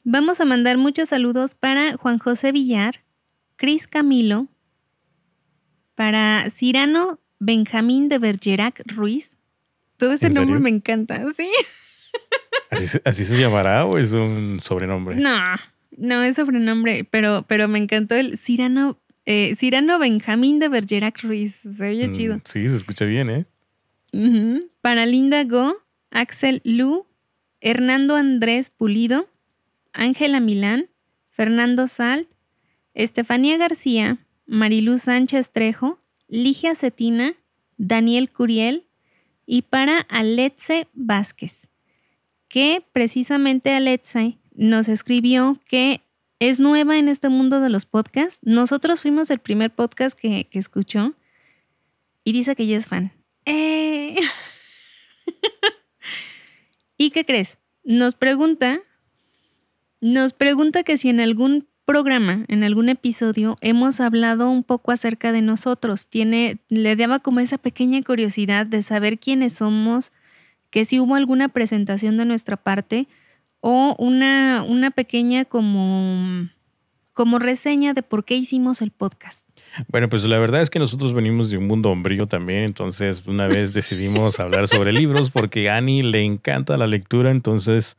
Vamos 0.03 0.41
a 0.41 0.45
mandar 0.45 0.78
muchos 0.78 1.08
saludos 1.08 1.56
para 1.56 1.95
Juan 1.95 2.18
José 2.18 2.51
Villar, 2.51 3.06
Cris 3.56 3.88
Camilo, 3.88 4.49
para 5.95 6.49
Cirano 6.49 7.22
Benjamín 7.39 8.10
de 8.10 8.20
Bergerac 8.20 8.84
Ruiz. 8.86 9.30
Todo 9.95 10.12
ese 10.12 10.30
nombre 10.30 10.60
me 10.60 10.72
encanta, 10.72 11.24
¿sí? 11.38 11.49
¿Así, 12.70 13.26
se 13.26 13.39
llamará 13.39 13.86
o 13.86 13.97
es 13.97 14.11
un 14.11 14.59
sobrenombre? 14.61 15.16
No, 15.16 15.39
no 15.97 16.24
es 16.24 16.36
sobrenombre, 16.36 17.03
pero, 17.03 17.45
pero 17.47 17.68
me 17.68 17.80
encantó 17.80 18.16
el 18.16 18.38
Cirano, 18.38 18.97
eh, 19.26 19.55
Cirano 19.55 19.99
Benjamín 19.99 20.59
de 20.59 20.70
Bergerac 20.70 21.22
Ruiz. 21.24 21.55
Se 21.55 21.89
oye 21.89 22.07
mm, 22.07 22.11
chido. 22.11 22.41
Sí, 22.43 22.68
se 22.68 22.76
escucha 22.76 23.05
bien, 23.05 23.30
¿eh? 23.30 23.45
Para 24.82 25.05
Linda 25.05 25.43
Go, 25.43 25.76
Axel 26.09 26.61
Lu, 26.63 27.05
Hernando 27.59 28.16
Andrés 28.16 28.70
Pulido, 28.70 29.28
Ángela 29.93 30.39
Milán, 30.39 30.88
Fernando 31.30 31.88
Salt, 31.88 32.30
Estefanía 32.93 33.57
García, 33.57 34.20
Mariluz 34.45 35.03
Sánchez 35.03 35.51
Trejo, 35.51 35.99
Ligia 36.28 36.76
Cetina, 36.76 37.34
Daniel 37.78 38.32
Curiel 38.32 38.88
y 39.45 39.63
para 39.63 39.99
Aletze 39.99 40.88
Vázquez, 40.93 41.64
que 42.56 42.88
precisamente 42.93 43.74
Aletze 43.74 44.38
nos 44.53 44.88
escribió 44.88 45.60
que 45.68 46.06
es 46.39 46.58
nueva 46.58 46.97
en 46.97 47.10
este 47.10 47.28
mundo 47.28 47.60
de 47.60 47.70
los 47.70 47.86
podcasts. 47.86 48.39
Nosotros 48.43 49.01
fuimos 49.01 49.30
el 49.30 49.39
primer 49.39 49.76
podcast 49.76 50.18
que, 50.18 50.47
que 50.47 50.58
escuchó 50.58 51.16
y 52.24 52.32
dice 52.32 52.56
que 52.56 52.64
ella 52.64 52.78
es 52.78 52.88
fan. 52.88 53.12
¡Eh! 53.43 54.16
¿Y 56.97 57.10
qué 57.10 57.26
crees? 57.26 57.58
Nos 57.84 58.16
pregunta, 58.16 58.80
nos 59.99 60.32
pregunta 60.32 60.84
que 60.84 60.95
si 60.95 61.10
en 61.10 61.20
algún 61.20 61.68
programa, 61.84 62.45
en 62.47 62.64
algún 62.64 62.88
episodio, 62.88 63.58
hemos 63.60 63.99
hablado 63.99 64.49
un 64.49 64.64
poco 64.64 64.93
acerca 64.93 65.34
de 65.34 65.41
nosotros. 65.41 66.08
Tiene, 66.08 66.60
le 66.70 66.95
daba 66.95 67.20
como 67.20 67.41
esa 67.41 67.58
pequeña 67.58 68.01
curiosidad 68.01 68.66
de 68.66 68.82
saber 68.82 69.20
quiénes 69.20 69.56
somos, 69.56 70.14
que 70.70 70.86
si 70.86 70.99
hubo 70.99 71.16
alguna 71.16 71.49
presentación 71.49 72.18
de 72.18 72.26
nuestra 72.26 72.57
parte 72.57 73.07
o 73.61 73.95
una, 73.97 74.63
una 74.68 74.91
pequeña 74.91 75.45
como, 75.45 76.49
como 77.13 77.39
reseña 77.39 77.93
de 77.93 78.03
por 78.03 78.24
qué 78.24 78.36
hicimos 78.36 78.82
el 78.82 78.91
podcast. 78.91 79.45
Bueno, 79.88 80.07
pues 80.09 80.24
la 80.26 80.38
verdad 80.38 80.61
es 80.61 80.70
que 80.70 80.80
nosotros 80.80 81.13
venimos 81.13 81.49
de 81.49 81.57
un 81.57 81.68
mundo 81.68 81.89
hombrío 81.89 82.28
también, 82.28 82.63
entonces 82.63 83.26
una 83.26 83.47
vez 83.47 83.74
decidimos 83.74 84.39
hablar 84.39 84.68
sobre 84.68 84.93
libros 84.93 85.32
porque 85.32 85.70
a 85.70 85.78
Annie 85.78 86.03
le 86.03 86.22
encanta 86.24 86.78
la 86.78 86.88
lectura, 86.88 87.32
entonces 87.32 87.97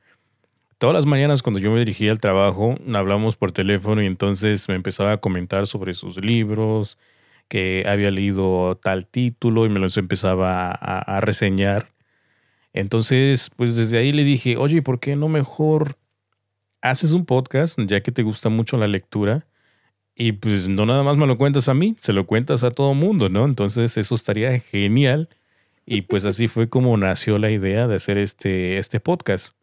todas 0.79 0.95
las 0.95 1.07
mañanas 1.07 1.43
cuando 1.43 1.61
yo 1.61 1.73
me 1.73 1.79
dirigía 1.81 2.13
al 2.13 2.21
trabajo 2.21 2.77
hablamos 2.95 3.37
por 3.37 3.53
teléfono 3.53 4.03
y 4.03 4.07
entonces 4.07 4.69
me 4.69 4.75
empezaba 4.75 5.13
a 5.13 5.17
comentar 5.19 5.67
sobre 5.67 5.95
sus 5.95 6.25
libros, 6.25 6.99
que 7.49 7.85
había 7.87 8.11
leído 8.11 8.77
tal 8.83 9.07
título 9.07 9.67
y 9.67 9.69
me 9.69 9.81
los 9.81 9.97
empezaba 9.97 10.71
a, 10.71 10.99
a 10.99 11.21
reseñar. 11.21 11.96
Entonces, 12.77 13.51
pues 13.57 13.75
desde 13.75 13.97
ahí 13.97 14.13
le 14.13 14.23
dije, 14.23 14.59
oye, 14.59 14.83
¿por 14.83 15.01
qué 15.01 15.17
no 15.17 15.29
mejor 15.29 15.97
haces 16.83 17.13
un 17.13 17.25
podcast, 17.25 17.81
ya 17.87 18.03
que 18.03 18.13
te 18.13 18.23
gusta 18.23 18.51
mucho 18.51 18.77
la 18.77 18.87
lectura? 18.87 19.47
Y 20.15 20.33
pues 20.33 20.69
no 20.69 20.85
nada 20.85 21.03
más 21.03 21.17
me 21.17 21.27
lo 21.27 21.39
cuentas 21.39 21.69
a 21.69 21.75
mí, 21.75 21.97
se 22.01 22.13
lo 22.13 22.27
cuentas 22.27 22.65
a 22.65 22.71
todo 22.71 22.93
mundo, 22.93 23.31
¿no? 23.31 23.47
Entonces 23.47 23.97
eso 23.97 24.15
estaría 24.15 24.61
genial. 24.61 25.31
Y 25.87 26.03
pues 26.03 26.27
así 26.27 26.49
fue 26.49 26.69
como 26.69 26.95
nació 26.99 27.39
la 27.39 27.51
idea 27.51 27.89
de 27.89 27.97
hacer 27.97 28.19
este, 28.19 28.77
este 28.77 29.01
podcast. 29.01 29.55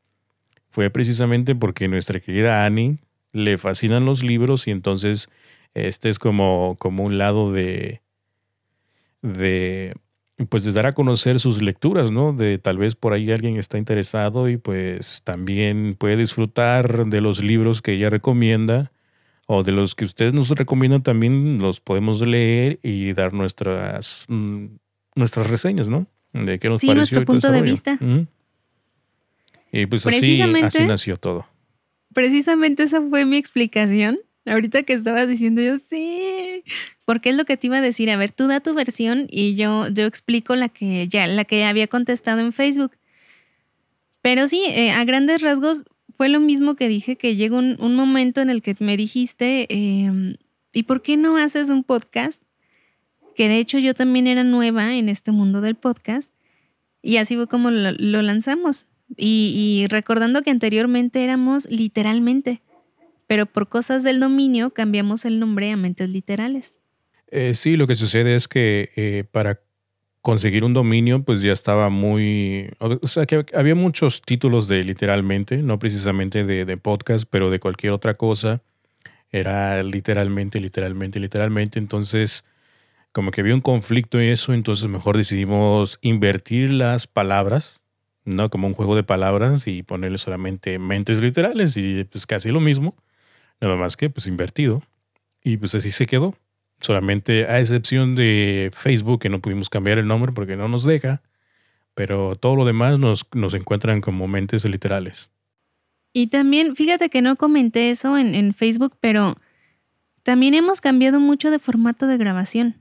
Fue 0.72 0.90
precisamente 0.90 1.54
porque 1.54 1.88
nuestra 1.88 2.20
querida 2.20 2.66
Annie 2.66 2.98
le 3.32 3.60
fascinan 3.60 4.06
los 4.06 4.24
libros 4.24 4.68
y 4.68 4.72
entonces 4.72 5.30
este 5.76 6.10
es 6.10 6.18
como, 6.18 6.78
como 6.80 7.04
un 7.04 7.20
lado 7.20 7.52
de, 7.52 8.02
de, 9.22 9.94
pues 10.46 10.72
dar 10.74 10.86
a 10.86 10.94
conocer 10.94 11.40
sus 11.40 11.62
lecturas, 11.62 12.12
¿no? 12.12 12.34
De 12.34 12.58
tal 12.58 12.78
vez 12.78 12.96
por 12.96 13.14
ahí 13.14 13.32
alguien 13.32 13.58
está 13.58 13.78
interesado 13.78 14.50
y 14.50 14.58
pues 14.58 15.22
también 15.24 15.96
puede 15.98 16.18
disfrutar 16.18 17.06
de 17.06 17.22
los 17.22 17.44
libros 17.44 17.82
que 17.82 17.94
ella 17.94 18.10
recomienda 18.10 18.92
o 19.48 19.64
de 19.64 19.72
los 19.72 19.96
que 19.96 20.06
ustedes 20.06 20.34
nos 20.34 20.50
recomiendan 20.50 21.04
también 21.04 21.60
los 21.60 21.80
podemos 21.80 22.22
leer 22.22 22.80
y 22.84 23.14
dar 23.14 23.34
nuestras 23.34 24.26
mm, 24.28 24.66
nuestras 25.16 25.48
reseñas, 25.48 25.90
¿no? 25.90 26.08
De 26.34 26.60
qué 26.60 26.70
nos 26.70 26.82
sí, 26.82 26.94
nuestro 26.94 27.24
punto 27.26 27.52
de 27.52 27.62
vista. 27.62 28.00
Y 29.72 29.86
pues 29.88 30.06
así, 30.06 30.42
así 30.42 30.86
nació 30.86 31.18
todo. 31.18 31.48
Precisamente 32.14 32.84
esa 32.84 33.02
fue 33.02 33.26
mi 33.26 33.38
explicación. 33.38 34.20
Ahorita 34.46 34.84
que 34.84 34.94
estaba 34.94 35.26
diciendo 35.26 35.62
yo, 35.62 35.78
sí, 35.90 36.64
porque 37.06 37.30
es 37.30 37.36
lo 37.36 37.46
que 37.46 37.58
te 37.58 37.68
iba 37.68 37.78
a 37.78 37.82
decir. 37.82 38.10
A 38.10 38.18
ver, 38.18 38.32
tú 38.32 38.48
da 38.48 38.60
tu 38.60 38.74
versión 38.74 39.28
y 39.30 39.56
yo, 39.56 39.88
yo 39.88 40.06
explico 40.06 40.56
la 40.56 40.70
que 40.70 41.08
ya, 41.08 41.28
la 41.28 41.46
que 41.46 41.64
había 41.66 41.88
contestado 41.88 42.42
en 42.42 42.52
Facebook. 42.52 42.92
Pero 44.22 44.48
sí, 44.48 44.64
eh, 44.68 44.92
a 44.92 45.04
grandes 45.06 45.42
rasgos, 45.42 45.86
fue 46.16 46.30
lo 46.30 46.40
mismo 46.40 46.76
que 46.76 46.88
dije, 46.88 47.16
que 47.16 47.36
llegó 47.36 47.58
un, 47.58 47.96
momento 47.96 48.42
en 48.42 48.50
el 48.50 48.62
que 48.62 48.76
me 48.80 48.98
dijiste, 48.98 49.68
em, 49.70 50.36
¿y 50.72 50.84
por 50.84 51.02
qué 51.02 51.18
no 51.18 51.38
haces 51.38 51.70
un 51.70 51.84
podcast? 51.84 52.44
Que 53.36 53.48
de 53.48 53.58
hecho 53.58 53.80
yo 53.80 53.94
también 53.96 54.28
era 54.28 54.44
nueva 54.44 54.96
en 54.96 55.10
este 55.10 55.32
mundo 55.32 55.60
del 55.60 55.76
podcast 55.76 56.34
y 57.04 57.18
así 57.18 57.36
fue 57.36 57.48
como 57.48 57.70
lo, 57.70 58.22
lanzamos. 58.22 58.88
Y, 59.16 59.86
recordando 59.90 60.42
que 60.42 60.50
anteriormente 60.50 61.24
éramos 61.24 61.70
literalmente, 61.70 62.62
pero 63.34 63.48
por 63.48 63.68
cosas 63.68 64.04
del 64.04 64.20
dominio 64.20 64.76
cambiamos 64.76 65.26
el 65.26 65.40
nombre 65.40 65.72
a 65.72 65.76
mentes 65.76 66.08
literales. 66.08 66.76
Eh, 67.32 67.56
sí, 67.56 67.78
lo 67.78 67.88
que 67.88 67.96
sucede 67.96 68.36
es 68.36 68.48
que 68.48 68.92
eh, 68.96 69.24
para 69.32 69.60
conseguir 70.22 70.64
un 70.64 70.76
dominio, 70.76 71.24
pues 71.24 71.42
ya 71.42 71.52
estaba 71.52 71.90
muy. 71.90 72.70
O 72.78 73.08
sea, 73.08 73.26
que 73.26 73.44
había 73.56 73.74
muchos 73.74 74.22
títulos 74.22 74.68
de 74.68 74.84
literalmente, 74.84 75.58
no 75.64 75.80
precisamente 75.80 76.44
de, 76.44 76.78
podcast, 76.78 77.26
pero 77.28 77.50
de 77.50 77.60
cualquier 77.60 77.94
otra 77.94 78.14
cosa. 78.14 78.62
Era 79.32 79.82
literalmente, 79.82 80.60
literalmente, 80.60 81.20
literalmente. 81.20 81.80
Entonces, 81.80 82.46
como 83.14 83.32
que 83.32 83.42
había 83.42 83.56
un 83.56 83.62
conflicto 83.62 84.20
en 84.20 84.30
eso, 84.30 84.54
entonces 84.54 84.88
mejor 84.90 85.18
decidimos 85.18 85.98
invertir 86.04 86.70
las 86.70 87.08
palabras, 87.08 87.82
¿no? 88.26 88.52
Como 88.52 88.68
un 88.68 88.76
juego 88.76 88.96
de 88.96 89.02
palabras 89.02 89.66
y 89.66 89.82
ponerle 89.82 90.20
solamente 90.20 90.78
mentes 90.78 91.20
literales 91.20 91.76
y 91.78 92.04
pues 92.04 92.28
casi 92.28 92.50
lo 92.50 92.60
mismo, 92.60 92.96
nada 93.68 93.80
más 93.80 93.98
que 93.98 94.10
pues 94.10 94.28
invertido. 94.28 94.84
Y 95.44 95.58
pues 95.58 95.76
así 95.76 95.92
se 95.92 96.06
quedó. 96.06 96.36
Solamente 96.80 97.46
a 97.46 97.60
excepción 97.60 98.16
de 98.16 98.72
Facebook, 98.74 99.22
que 99.22 99.30
no 99.30 99.40
pudimos 99.40 99.70
cambiar 99.70 99.98
el 99.98 100.08
nombre 100.08 100.32
porque 100.34 100.56
no 100.56 100.68
nos 100.68 100.84
deja, 100.84 101.22
pero 101.94 102.36
todo 102.36 102.56
lo 102.56 102.66
demás 102.66 103.00
nos, 103.00 103.26
nos 103.34 103.54
encuentran 103.54 104.02
como 104.02 104.28
mentes 104.28 104.66
literales. 104.66 105.30
Y 106.12 106.28
también, 106.28 106.76
fíjate 106.76 107.10
que 107.10 107.22
no 107.22 107.38
comenté 107.38 107.90
eso 107.90 108.18
en, 108.18 108.36
en 108.36 108.54
Facebook, 108.54 108.98
pero 109.00 109.36
también 110.24 110.54
hemos 110.54 110.82
cambiado 110.82 111.20
mucho 111.20 111.52
de 111.52 111.60
formato 111.60 112.06
de 112.08 112.18
grabación. 112.18 112.76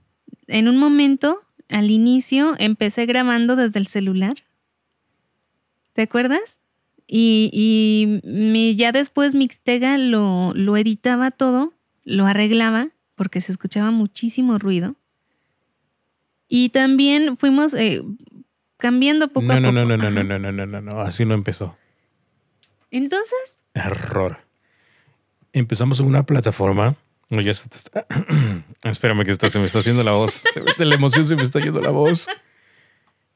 En 0.48 0.68
un 0.68 0.78
momento, 0.78 1.40
al 1.68 1.90
inicio, 1.90 2.54
empecé 2.58 3.06
grabando 3.06 3.56
desde 3.56 3.78
el 3.78 3.86
celular. 3.86 4.34
¿Te 5.92 6.02
acuerdas? 6.02 6.61
Y, 7.14 8.22
y 8.24 8.74
ya 8.76 8.90
después 8.90 9.34
Mixtega 9.34 9.98
lo, 9.98 10.54
lo 10.54 10.78
editaba 10.78 11.30
todo, 11.30 11.74
lo 12.06 12.24
arreglaba 12.24 12.88
porque 13.16 13.42
se 13.42 13.52
escuchaba 13.52 13.90
muchísimo 13.90 14.56
ruido. 14.56 14.96
Y 16.48 16.70
también 16.70 17.36
fuimos 17.36 17.74
eh, 17.74 18.02
cambiando 18.78 19.28
poco 19.28 19.44
a 19.44 19.56
poco. 19.56 19.60
No, 19.60 19.72
no, 19.72 19.84
no, 19.84 19.96
no, 19.98 20.10
no, 20.10 20.24
no, 20.24 20.38
no, 20.38 20.52
no, 20.52 20.66
no, 20.66 20.80
no, 20.80 21.00
así 21.02 21.26
no 21.26 21.34
empezó. 21.34 21.76
Entonces. 22.90 23.58
Error. 23.74 24.38
Empezamos 25.52 26.00
en 26.00 26.06
una 26.06 26.24
plataforma 26.24 26.96
No, 27.28 27.42
ya 27.42 27.52
se 27.52 27.68
te 27.68 27.76
está. 27.76 28.06
Espérame 28.84 29.26
que 29.26 29.32
está, 29.32 29.50
se 29.50 29.58
me 29.58 29.66
está 29.66 29.80
haciendo 29.80 30.02
la 30.02 30.12
voz. 30.12 30.42
De 30.78 30.86
la 30.86 30.94
emoción 30.94 31.26
se 31.26 31.36
me 31.36 31.42
está 31.42 31.60
yendo 31.60 31.82
la 31.82 31.90
voz. 31.90 32.26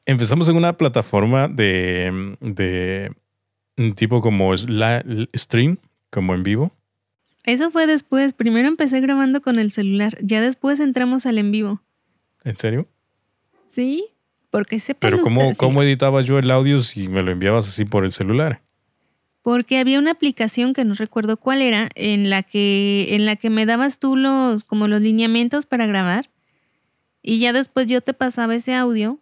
Empezamos 0.07 0.49
en 0.49 0.55
una 0.55 0.77
plataforma 0.77 1.47
de, 1.47 2.35
de 2.41 3.11
tipo 3.95 4.21
como 4.21 4.53
la, 4.55 5.03
stream, 5.35 5.77
como 6.09 6.33
en 6.33 6.43
vivo. 6.43 6.71
Eso 7.43 7.71
fue 7.71 7.87
después. 7.87 8.33
Primero 8.33 8.67
empecé 8.67 8.99
grabando 8.99 9.41
con 9.41 9.59
el 9.59 9.71
celular. 9.71 10.17
Ya 10.21 10.41
después 10.41 10.79
entramos 10.79 11.25
al 11.25 11.37
en 11.37 11.51
vivo. 11.51 11.81
¿En 12.43 12.57
serio? 12.57 12.87
Sí, 13.69 14.05
porque 14.49 14.79
se 14.79 14.95
Pero 14.95 15.21
¿cómo, 15.21 15.55
¿cómo 15.55 15.83
editaba 15.83 16.21
yo 16.21 16.39
el 16.39 16.51
audio 16.51 16.81
si 16.81 17.07
me 17.07 17.21
lo 17.21 17.31
enviabas 17.31 17.67
así 17.67 17.85
por 17.85 18.05
el 18.05 18.11
celular? 18.11 18.61
Porque 19.43 19.77
había 19.77 19.99
una 19.99 20.11
aplicación 20.11 20.73
que 20.73 20.83
no 20.83 20.93
recuerdo 20.93 21.37
cuál 21.37 21.61
era, 21.61 21.89
en 21.95 22.29
la 22.29 22.43
que, 22.43 23.15
en 23.15 23.25
la 23.25 23.37
que 23.37 23.49
me 23.49 23.65
dabas 23.65 23.99
tú 23.99 24.17
los, 24.17 24.65
como 24.65 24.87
los 24.89 25.01
lineamientos 25.01 25.65
para 25.65 25.85
grabar. 25.85 26.29
Y 27.21 27.39
ya 27.39 27.53
después 27.53 27.87
yo 27.87 28.01
te 28.01 28.13
pasaba 28.13 28.55
ese 28.55 28.73
audio 28.73 29.21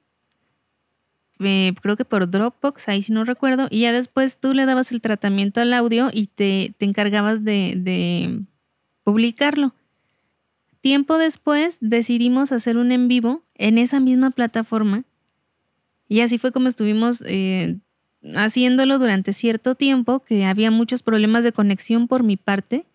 eh, 1.39 1.73
creo 1.81 1.95
que 1.97 2.05
por 2.05 2.29
Dropbox, 2.29 2.89
ahí 2.89 3.01
si 3.01 3.11
no 3.13 3.23
recuerdo, 3.25 3.67
y 3.69 3.81
ya 3.81 3.91
después 3.91 4.39
tú 4.39 4.53
le 4.53 4.65
dabas 4.65 4.91
el 4.91 5.01
tratamiento 5.01 5.61
al 5.61 5.73
audio 5.73 6.09
y 6.11 6.27
te, 6.27 6.73
encargabas 6.79 7.43
de, 7.43 7.73
de, 7.77 8.41
publicarlo. 9.03 9.73
Tiempo 10.81 11.17
después 11.17 11.77
decidimos 11.81 12.51
hacer 12.51 12.77
un 12.77 12.91
en 12.91 13.07
vivo 13.07 13.43
en 13.55 13.77
esa 13.77 13.99
misma 13.99 14.31
plataforma 14.31 15.03
y 16.07 16.21
así 16.21 16.37
fue 16.37 16.51
como 16.51 16.67
estuvimos 16.67 17.23
eh, 17.25 17.77
haciéndolo 18.35 18.99
durante 18.99 19.33
cierto 19.33 19.75
tiempo, 19.75 20.19
que 20.19 20.45
había 20.45 20.71
muchos 20.71 21.03
problemas 21.03 21.43
de 21.43 21.51
conexión 21.51 22.07
por 22.07 22.23
mi 22.23 22.37
parte. 22.37 22.85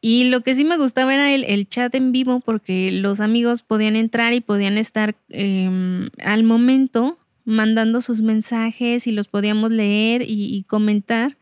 Y 0.00 0.24
lo 0.24 0.42
que 0.42 0.54
sí 0.54 0.64
me 0.64 0.76
gustaba 0.76 1.14
era 1.14 1.32
el, 1.32 1.68
chat 1.68 1.94
en 1.94 2.12
vivo 2.12 2.40
porque 2.40 2.92
los 2.92 3.20
amigos 3.20 3.62
podían 3.62 3.96
entrar 3.96 4.34
y 4.34 4.42
podían 4.42 4.76
estar 4.76 5.16
em, 5.30 6.10
al 6.22 6.44
momento 6.44 7.18
mandando 7.44 8.00
sus 8.00 8.22
mensajes 8.22 9.06
y 9.06 9.12
los 9.12 9.28
podíamos 9.28 9.70
leer 9.70 10.22
y, 10.26 10.64
comentar. 10.64 11.36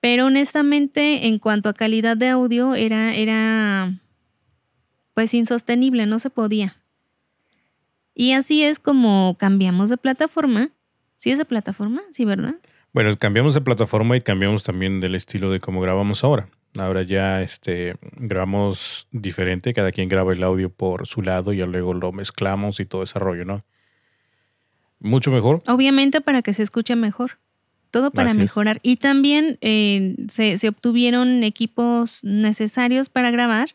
Pero 0.00 0.26
honestamente, 0.26 1.26
en 1.26 1.38
cuanto 1.38 1.68
a 1.68 1.74
calidad 1.74 2.16
de 2.16 2.28
audio, 2.28 2.74
era, 2.74 3.14
era 3.14 4.00
pues 5.14 5.34
insostenible, 5.34 6.06
no 6.06 6.18
se 6.18 6.30
podía. 6.30 6.76
Y 8.14 8.32
así 8.32 8.62
es 8.62 8.78
como 8.78 9.36
cambiamos 9.38 9.90
de 9.90 9.96
plataforma. 9.96 10.70
¿Sí 11.18 11.30
es 11.30 11.38
de 11.38 11.44
plataforma? 11.44 12.02
Sí, 12.12 12.24
¿verdad? 12.24 12.54
Bueno, 12.92 13.10
cambiamos 13.18 13.54
de 13.54 13.60
plataforma 13.60 14.16
y 14.16 14.22
cambiamos 14.22 14.64
también 14.64 15.00
del 15.00 15.14
estilo 15.14 15.50
de 15.50 15.60
cómo 15.60 15.80
grabamos 15.80 16.24
ahora. 16.24 16.48
Ahora 16.78 17.02
ya 17.02 17.42
este, 17.42 17.96
grabamos 18.12 19.08
diferente, 19.10 19.74
cada 19.74 19.92
quien 19.92 20.08
graba 20.08 20.32
el 20.32 20.42
audio 20.42 20.70
por 20.70 21.06
su 21.06 21.22
lado 21.22 21.52
y 21.52 21.62
luego 21.64 21.94
lo 21.94 22.12
mezclamos 22.12 22.80
y 22.80 22.86
todo 22.86 23.02
ese 23.02 23.18
rollo, 23.18 23.44
¿no? 23.44 23.64
Mucho 25.00 25.30
mejor. 25.30 25.62
Obviamente 25.66 26.20
para 26.20 26.42
que 26.42 26.52
se 26.52 26.62
escuche 26.62 26.96
mejor. 26.96 27.38
Todo 27.90 28.10
para 28.10 28.34
mejorar. 28.34 28.78
Y 28.82 28.96
también 28.96 29.58
eh, 29.60 30.16
se, 30.28 30.68
obtuvieron 30.68 31.44
equipos 31.44 32.20
necesarios 32.22 33.08
para 33.08 33.30
grabar. 33.30 33.70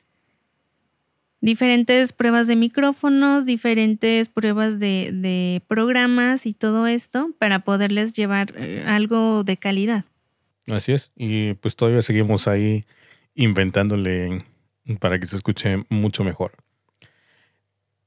Diferentes 1.39 2.13
pruebas 2.13 2.45
de 2.45 2.55
micrófonos, 2.55 3.47
diferentes 3.47 4.30
pruebas 4.30 4.78
de, 4.80 5.63
programas 5.67 6.45
y 6.45 6.53
todo 6.53 6.86
esto 6.86 7.32
para 7.39 7.59
poderles 7.59 8.13
llevar 8.13 8.53
eh, 8.55 8.84
algo 8.86 9.43
de 9.43 9.57
calidad. 9.57 10.05
Así 10.67 10.91
es. 10.91 11.11
Y 11.15 11.53
pues 11.55 11.76
todavía 11.76 12.03
seguimos 12.03 12.47
ahí 12.47 12.86
inventándole 13.34 14.43
para 14.99 15.19
que 15.19 15.26
se 15.26 15.36
escuche 15.36 15.84
mucho 15.89 16.24
mejor. 16.24 16.51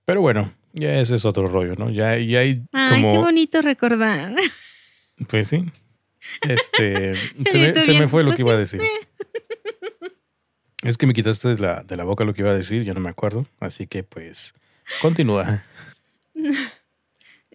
Pero 0.05 0.21
bueno, 0.21 0.53
ya 0.75 1.01
ese 1.01 1.15
es 1.15 1.25
otro 1.25 1.47
rollo, 1.47 1.75
¿no? 1.77 1.91
Ya, 1.91 2.19
ya 2.19 2.41
hay 2.41 2.63
Ay, 2.73 3.01
qué 3.03 3.19
bonito 3.19 3.63
recordar. 3.63 4.35
Pues 5.29 5.49
sí. 5.49 5.65
Este, 6.43 7.15
se, 7.47 7.93
me, 7.93 8.09
fue 8.09 8.25
lo 8.25 8.35
que 8.35 8.43
iba 8.43 8.53
a 8.53 8.57
decir. 8.57 8.81
Es 10.83 10.99
que 10.99 11.07
me 11.07 11.15
quitaste 11.15 11.49
de 11.49 11.59
la, 11.59 11.83
de 11.83 11.97
la 11.97 12.05
boca 12.05 12.25
lo 12.25 12.35
que 12.35 12.43
iba 12.43 12.51
a 12.51 12.55
decir, 12.55 12.83
ya 12.83 12.93
no 12.93 13.01
me 13.01 13.09
acuerdo. 13.09 13.47
Así 13.61 13.87
que 13.87 14.03
pues, 14.03 14.55
continúa. 15.01 15.65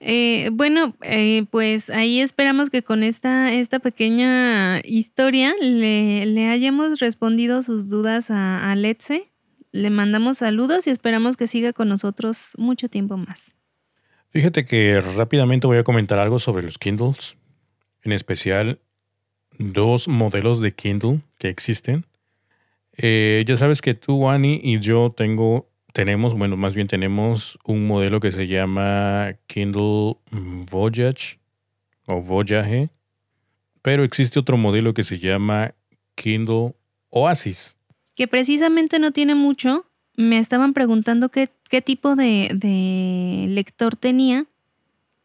Eh, 0.02 0.50
bueno, 0.54 0.96
eh, 1.02 1.44
pues 1.52 1.90
ahí 1.90 2.22
esperamos 2.22 2.70
que 2.70 2.84
con 2.84 3.04
esta, 3.04 3.52
esta 3.52 3.80
pequeña 3.80 4.80
historia 4.86 5.54
le, 5.60 6.26
le 6.26 6.48
hayamos 6.48 7.00
respondido 7.00 7.62
sus 7.64 7.90
dudas 7.90 8.32
a, 8.32 8.72
a 8.72 8.76
Letze 8.78 9.30
le 9.72 9.90
mandamos 9.90 10.40
saludos 10.40 10.88
y 10.88 10.90
esperamos 10.90 11.38
que 11.38 11.48
siga 11.48 11.74
con 11.74 11.90
nosotros 11.90 12.54
mucho 12.58 12.90
tiempo 12.90 13.18
más. 13.18 13.54
Fíjate 14.30 14.66
que 14.66 15.02
rápidamente 15.02 15.68
voy 15.68 15.78
a 15.78 15.84
comentar 15.84 16.20
algo 16.20 16.40
sobre 16.40 16.64
los 16.64 16.78
Kindles, 16.78 17.36
en 18.04 18.12
especial 18.12 18.80
dos 19.58 20.08
modelos 20.08 20.62
de 20.62 20.72
Kindle 20.72 21.22
que 21.38 21.50
existen. 21.50 22.06
Eh, 22.98 23.44
ya 23.48 23.58
sabes 23.58 23.82
que 23.82 23.94
tú, 23.94 24.30
Annie, 24.30 24.60
y 24.64 24.80
yo 24.80 25.14
tengo, 25.16 25.70
tenemos, 25.94 26.36
bueno, 26.38 26.58
más 26.58 26.76
bien 26.76 26.88
tenemos 26.88 27.58
un 27.64 27.88
modelo 27.88 28.20
que 28.20 28.32
se 28.32 28.48
llama 28.48 29.34
Kindle 29.48 30.18
Voyage 30.70 31.40
o 32.06 32.22
Voyage, 32.22 32.90
pero 33.82 34.04
existe 34.04 34.40
otro 34.40 34.58
modelo 34.58 34.94
que 34.94 35.04
se 35.04 35.18
llama 35.18 35.74
Kindle 36.16 36.76
Oasis 37.10 37.79
que 38.20 38.28
precisamente 38.28 39.00
no 39.00 39.12
tiene 39.12 39.34
mucho, 39.34 39.86
me 40.18 40.40
estaban 40.40 40.74
preguntando 40.74 41.30
qué, 41.30 41.52
qué 41.70 41.82
tipo 41.82 42.18
de, 42.18 43.46
lector 43.48 43.96
tenía 43.96 44.46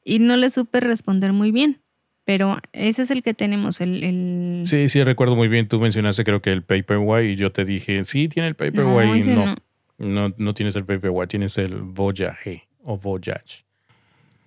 y 0.04 0.20
no 0.20 0.36
le 0.36 0.48
supe 0.48 0.78
responder 0.78 1.32
muy 1.32 1.50
bien. 1.50 1.80
Pero 2.24 2.58
ese 2.72 3.02
es 3.02 3.10
el 3.10 3.24
que 3.24 3.34
tenemos, 3.34 3.80
el, 3.80 4.62
Sí, 4.64 4.88
sí, 4.88 5.02
recuerdo 5.02 5.34
muy 5.34 5.48
bien. 5.48 5.66
Tú 5.66 5.80
mencionaste 5.80 6.22
creo 6.22 6.40
que 6.40 6.52
el 6.52 6.62
Paperwhite 6.62 7.32
y 7.32 7.34
yo 7.34 7.50
te 7.50 7.64
dije, 7.64 8.04
sí, 8.04 8.28
tiene 8.28 8.46
el 8.46 8.54
Paperwhite 8.54 9.34
no, 9.34 9.56
no, 9.98 10.28
no, 10.28 10.34
no. 10.38 10.54
tienes 10.54 10.76
el 10.76 10.84
Paperwhite, 10.84 11.26
tienes 11.26 11.58
el 11.58 11.74
Voyage 11.74 12.68
o 12.84 12.96
Voyage. 12.96 13.64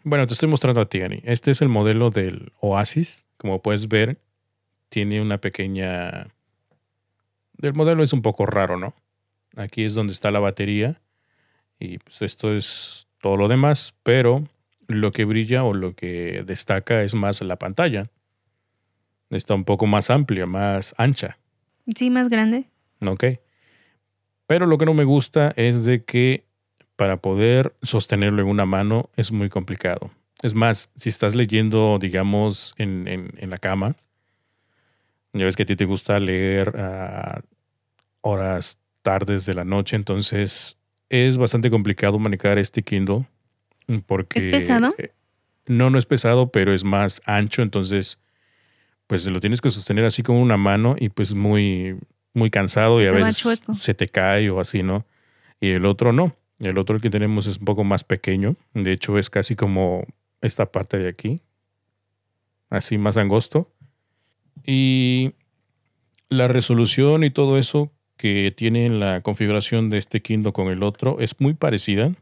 Bueno, 0.05 0.25
te 0.25 0.31
estoy 0.35 0.47
mostrando 0.47 0.79
a 0.79 0.85
ti, 0.85 1.01
Annie. 1.01 1.21
Este 1.25 1.51
es 1.51 1.61
el 1.61 1.67
modelo 1.67 2.11
del 2.11 2.53
Oasis. 2.61 3.25
Como 3.35 3.61
puedes 3.61 3.89
ver, 3.89 4.21
tiene 4.87 5.19
una 5.19 5.37
pequeña 5.37 6.29
el 7.61 7.73
modelo 7.73 8.03
es 8.03 8.13
un 8.13 8.21
poco 8.21 8.45
raro, 8.45 8.77
¿no? 8.77 8.93
Aquí 9.55 9.83
es 9.83 9.95
donde 9.95 10.13
está 10.13 10.31
la 10.31 10.39
batería 10.39 11.01
y 11.79 11.97
pues 11.99 12.21
esto 12.21 12.53
es 12.53 13.07
todo 13.19 13.37
lo 13.37 13.47
demás, 13.47 13.95
pero 14.03 14.47
lo 14.87 15.11
que 15.11 15.25
brilla 15.25 15.63
o 15.63 15.73
lo 15.73 15.95
que 15.95 16.43
destaca 16.45 17.03
es 17.03 17.13
más 17.13 17.41
la 17.41 17.57
pantalla. 17.57 18.09
Está 19.29 19.55
un 19.55 19.65
poco 19.65 19.87
más 19.87 20.09
amplia, 20.09 20.45
más 20.45 20.95
ancha. 20.97 21.37
Sí, 21.95 22.09
más 22.09 22.29
grande. 22.29 22.65
Ok. 23.05 23.25
Pero 24.45 24.65
lo 24.65 24.77
que 24.77 24.85
no 24.85 24.93
me 24.93 25.03
gusta 25.03 25.53
es 25.57 25.83
de 25.83 26.03
que 26.05 26.45
para 26.95 27.17
poder 27.17 27.75
sostenerlo 27.81 28.41
en 28.41 28.47
una 28.47 28.65
mano 28.65 29.09
es 29.17 29.31
muy 29.31 29.49
complicado. 29.49 30.11
Es 30.41 30.53
más, 30.55 30.89
si 30.95 31.09
estás 31.09 31.35
leyendo, 31.35 31.97
digamos, 31.99 32.73
en, 32.77 33.07
en 33.07 33.49
la 33.49 33.57
cama, 33.57 33.95
ya 35.37 35.45
ves 35.45 35.55
que 35.55 35.63
a 35.63 35.65
ti 35.65 35.75
te 35.75 35.85
gusta 35.85 36.19
leer 36.19 36.75
a 36.77 37.41
horas 38.21 38.79
tardes 39.01 39.45
de 39.45 39.53
la 39.53 39.63
noche, 39.63 39.95
entonces 39.95 40.77
es 41.09 41.37
bastante 41.37 41.69
complicado 41.69 42.19
manejar 42.19 42.57
este 42.57 42.83
Kindle 42.83 43.25
porque... 44.05 44.39
¿Es 44.39 44.45
pesado? 44.47 44.93
Eh, 44.97 45.11
no, 45.67 45.89
no 45.89 45.97
es 45.97 46.05
pesado, 46.05 46.51
pero 46.51 46.73
es 46.73 46.83
más 46.83 47.21
ancho, 47.25 47.61
entonces 47.61 48.19
pues 49.07 49.25
lo 49.25 49.39
tienes 49.39 49.61
que 49.61 49.69
sostener 49.69 50.05
así 50.05 50.21
con 50.21 50.35
una 50.35 50.57
mano 50.57 50.95
y 50.99 51.09
pues 51.09 51.33
muy, 51.33 51.97
muy 52.33 52.49
cansado 52.49 53.01
y 53.01 53.05
a 53.05 53.11
veces 53.11 53.63
se 53.73 53.93
te 53.93 54.09
cae 54.09 54.49
o 54.49 54.59
así, 54.59 54.83
¿no? 54.83 55.05
Y 55.61 55.71
el 55.71 55.85
otro 55.85 56.11
no. 56.11 56.35
El 56.59 56.77
otro 56.77 56.95
el 56.95 57.01
que 57.01 57.09
tenemos 57.09 57.47
es 57.47 57.57
un 57.57 57.65
poco 57.65 57.83
más 57.83 58.03
pequeño. 58.03 58.55
De 58.73 58.91
hecho, 58.91 59.17
es 59.17 59.29
casi 59.29 59.55
como 59.55 60.05
esta 60.41 60.71
parte 60.71 60.97
de 60.97 61.07
aquí. 61.07 61.41
Así 62.69 62.97
más 62.97 63.15
angosto. 63.17 63.71
Y 64.65 65.33
la 66.29 66.47
resolución 66.47 67.23
y 67.23 67.29
todo 67.29 67.57
eso 67.57 67.91
que 68.17 68.53
tiene 68.55 68.89
la 68.89 69.21
configuración 69.21 69.89
de 69.89 69.99
este 69.99 70.21
Kindle 70.21 70.51
con 70.51 70.67
el 70.69 70.83
otro 70.83 71.19
es 71.19 71.39
muy 71.39 71.53
parecida. 71.53 72.13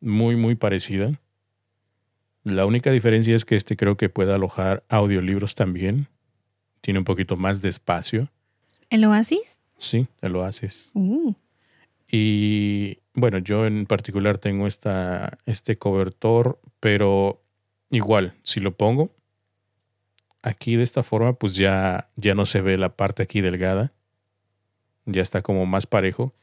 Muy, 0.00 0.36
muy 0.36 0.54
parecida. 0.54 1.18
La 2.44 2.66
única 2.66 2.92
diferencia 2.92 3.34
es 3.34 3.44
que 3.44 3.56
este 3.56 3.76
creo 3.76 3.96
que 3.96 4.08
puede 4.08 4.32
alojar 4.32 4.84
audiolibros 4.88 5.54
también. 5.54 6.06
Tiene 6.80 7.00
un 7.00 7.04
poquito 7.04 7.36
más 7.36 7.62
de 7.62 7.70
espacio. 7.70 8.28
¿El 8.90 9.04
Oasis? 9.04 9.58
Sí, 9.78 10.06
el 10.20 10.36
Oasis. 10.36 10.90
Uh. 10.94 11.34
Y 12.08 12.98
bueno, 13.14 13.38
yo 13.38 13.66
en 13.66 13.86
particular 13.86 14.38
tengo 14.38 14.66
esta, 14.66 15.38
este 15.46 15.76
cobertor, 15.76 16.60
pero 16.78 17.42
igual, 17.90 18.34
si 18.42 18.60
lo 18.60 18.76
pongo, 18.76 19.10
aquí 20.46 20.76
de 20.76 20.84
esta 20.84 21.02
forma, 21.02 21.34
pues 21.34 21.56
ya, 21.56 22.08
ya 22.16 22.34
no 22.34 22.46
se 22.46 22.60
ve 22.60 22.78
la 22.78 22.96
parte 22.96 23.22
aquí 23.22 23.40
delgada. 23.40 23.92
ya 25.04 25.22
está 25.22 25.42
como 25.42 25.66
más 25.66 25.86
parejo. 25.86 26.34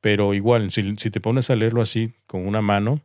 Pero 0.00 0.34
igual, 0.34 0.70
si, 0.70 0.96
si 0.96 1.10
te 1.10 1.20
pones 1.20 1.48
a 1.50 1.56
leerlo 1.56 1.80
así 1.80 2.12
con 2.26 2.46
una 2.46 2.60
mano, 2.60 3.00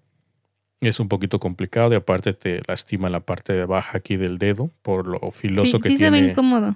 es 0.81 0.99
un 0.99 1.07
poquito 1.07 1.39
complicado 1.39 1.93
y 1.93 1.95
aparte 1.95 2.33
te 2.33 2.61
lastima 2.67 3.09
la 3.09 3.21
parte 3.21 3.53
de 3.53 3.65
baja 3.65 3.97
aquí 3.97 4.17
del 4.17 4.37
dedo 4.37 4.71
por 4.81 5.07
lo 5.07 5.31
filoso 5.31 5.79
que 5.79 5.89
sí 5.89 5.97
tiene. 5.97 6.17
se 6.17 6.23
ve 6.23 6.29
incómodo. 6.31 6.75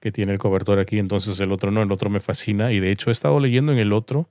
Que 0.00 0.10
tiene 0.10 0.32
el 0.32 0.38
cobertor 0.38 0.78
aquí, 0.78 0.98
entonces 0.98 1.38
el 1.40 1.52
otro 1.52 1.70
no, 1.70 1.82
el 1.82 1.92
otro 1.92 2.10
me 2.10 2.20
fascina 2.20 2.72
y 2.72 2.80
de 2.80 2.90
hecho 2.90 3.10
he 3.10 3.12
estado 3.12 3.38
leyendo 3.40 3.72
en 3.72 3.78
el 3.78 3.92
otro 3.92 4.28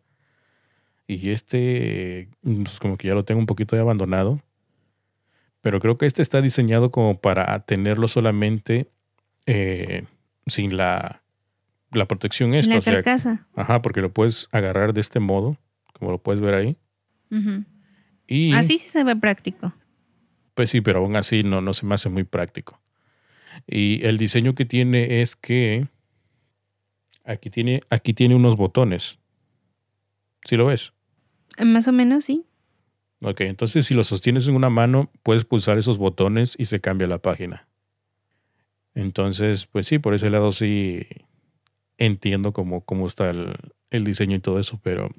y 1.07 1.29
este 1.29 2.29
pues 2.43 2.79
como 2.79 2.97
que 2.97 3.07
ya 3.07 3.15
lo 3.15 3.25
tengo 3.25 3.39
un 3.39 3.45
poquito 3.45 3.75
de 3.75 3.81
abandonado, 3.81 4.41
pero 5.61 5.79
creo 5.79 5.97
que 5.97 6.05
este 6.05 6.21
está 6.21 6.41
diseñado 6.41 6.91
como 6.91 7.19
para 7.19 7.59
tenerlo 7.61 8.07
solamente 8.07 8.89
eh, 9.45 10.05
sin 10.47 10.75
la, 10.75 11.21
la 11.91 12.07
protección 12.07 12.53
esta. 12.53 12.63
Sin 12.65 12.73
la 12.73 12.79
o 12.79 12.81
sea, 12.81 12.93
carcasa. 12.95 13.47
ajá, 13.55 13.81
porque 13.81 14.01
lo 14.01 14.11
puedes 14.11 14.47
agarrar 14.51 14.93
de 14.93 15.01
este 15.01 15.19
modo, 15.19 15.57
como 15.93 16.11
lo 16.11 16.17
puedes 16.17 16.39
ver 16.41 16.53
ahí. 16.55 16.77
Y 18.27 18.53
Así 18.53 18.77
sí 18.77 18.89
se 18.89 19.03
ve 19.03 19.15
práctico. 19.15 19.73
Pues 20.53 20.69
sí, 20.69 20.81
pero 20.81 20.99
aún 20.99 21.15
así 21.15 21.43
no, 21.43 21.61
no 21.61 21.73
se 21.73 21.85
me 21.85 21.95
hace 21.95 22.09
muy 22.09 22.23
práctico. 22.23 22.81
Y 23.67 24.05
el 24.05 24.17
diseño 24.17 24.53
que 24.55 24.65
tiene 24.65 25.21
es 25.21 25.35
que 25.35 25.87
aquí 27.23 27.49
tiene, 27.49 27.81
aquí 27.89 28.13
tiene 28.13 28.35
unos 28.35 28.55
botones. 28.57 29.19
¿Sí 30.43 30.57
lo 30.57 30.65
ves? 30.65 30.93
Eh, 31.57 31.65
Más 31.65 31.87
o 31.87 31.91
menos, 31.91 32.25
sí. 32.25 32.45
Ok, 33.23 33.41
entonces 33.41 33.85
si 33.85 33.93
lo 33.93 34.03
sostienes 34.03 34.47
en 34.47 34.55
una 34.55 34.69
mano, 34.69 35.11
puedes 35.21 35.45
pulsar 35.45 35.77
esos 35.77 35.99
botones 35.99 36.55
y 36.57 36.65
se 36.65 36.81
cambia 36.81 37.07
la 37.07 37.19
página. 37.19 37.67
Entonces, 38.95 39.67
pues 39.67 39.87
sí, 39.87 39.99
por 39.99 40.13
ese 40.15 40.29
lado 40.29 40.51
sí 40.51 41.05
entiendo 41.97 42.51
cómo, 42.51 42.81
cómo 42.81 43.05
está 43.05 43.29
el, 43.29 44.03
diseño 44.03 44.37
y 44.37 44.39
todo 44.39 44.59
eso, 44.59 44.79
pero 44.81 45.11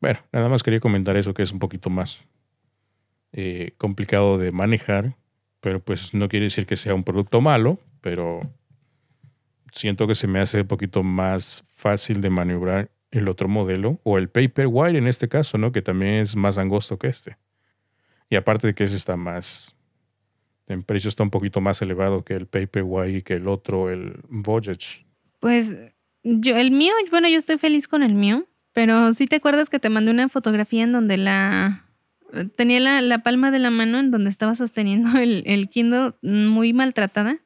bueno, 0.00 0.20
nada 0.30 0.48
más 0.48 0.62
quería 0.62 0.78
comentar 0.78 1.16
eso 1.16 1.34
que 1.34 1.42
es 1.42 1.50
un 1.50 1.58
poquito 1.58 1.90
más 1.90 2.24
eh, 3.32 3.72
complicado 3.78 4.38
de 4.38 4.52
manejar, 4.52 5.16
pero 5.60 5.80
pues 5.80 6.14
no 6.14 6.28
quiere 6.28 6.44
decir 6.44 6.66
que 6.66 6.76
sea 6.76 6.94
un 6.94 7.02
producto 7.02 7.40
malo, 7.40 7.80
pero 8.00 8.40
siento 9.72 10.06
que 10.06 10.14
se 10.14 10.28
me 10.28 10.38
hace 10.38 10.60
un 10.60 10.68
poquito 10.68 11.02
más 11.02 11.64
fácil 11.74 12.20
de 12.20 12.30
maniobrar 12.30 12.90
el 13.10 13.28
otro 13.28 13.48
modelo, 13.48 14.00
o 14.04 14.18
el 14.18 14.28
Paperwhite 14.28 14.98
en 14.98 15.06
este 15.06 15.28
caso, 15.28 15.58
¿no? 15.58 15.72
Que 15.72 15.82
también 15.82 16.14
es 16.14 16.36
más 16.36 16.58
angosto 16.58 16.98
que 16.98 17.08
este. 17.08 17.38
Y 18.30 18.36
aparte 18.36 18.66
de 18.66 18.74
que 18.74 18.84
ese 18.84 18.96
está 18.96 19.16
más, 19.16 19.76
en 20.66 20.82
precio 20.82 21.08
está 21.08 21.22
un 21.22 21.30
poquito 21.30 21.60
más 21.60 21.80
elevado 21.80 22.24
que 22.24 22.34
el 22.34 22.46
Paperwhite 22.46 23.18
y 23.18 23.22
que 23.22 23.34
el 23.34 23.48
otro, 23.48 23.90
el 23.90 24.20
Voyage. 24.28 25.06
Pues 25.40 25.74
yo, 26.22 26.56
el 26.56 26.70
mío, 26.70 26.92
bueno, 27.10 27.28
yo 27.28 27.38
estoy 27.38 27.58
feliz 27.58 27.88
con 27.88 28.02
el 28.02 28.14
mío, 28.14 28.46
pero 28.72 29.12
sí 29.14 29.26
te 29.26 29.36
acuerdas 29.36 29.70
que 29.70 29.78
te 29.78 29.88
mandé 29.88 30.10
una 30.10 30.28
fotografía 30.28 30.84
en 30.84 30.92
donde 30.92 31.16
la 31.16 31.84
tenía 32.56 32.80
la, 32.80 33.00
la 33.00 33.22
palma 33.22 33.50
de 33.50 33.58
la 33.58 33.70
mano 33.70 33.98
en 33.98 34.10
donde 34.10 34.28
estaba 34.30 34.54
sosteniendo 34.54 35.18
el, 35.18 35.42
el 35.46 35.70
Kindle 35.70 36.12
muy 36.22 36.72
maltratada. 36.72 37.38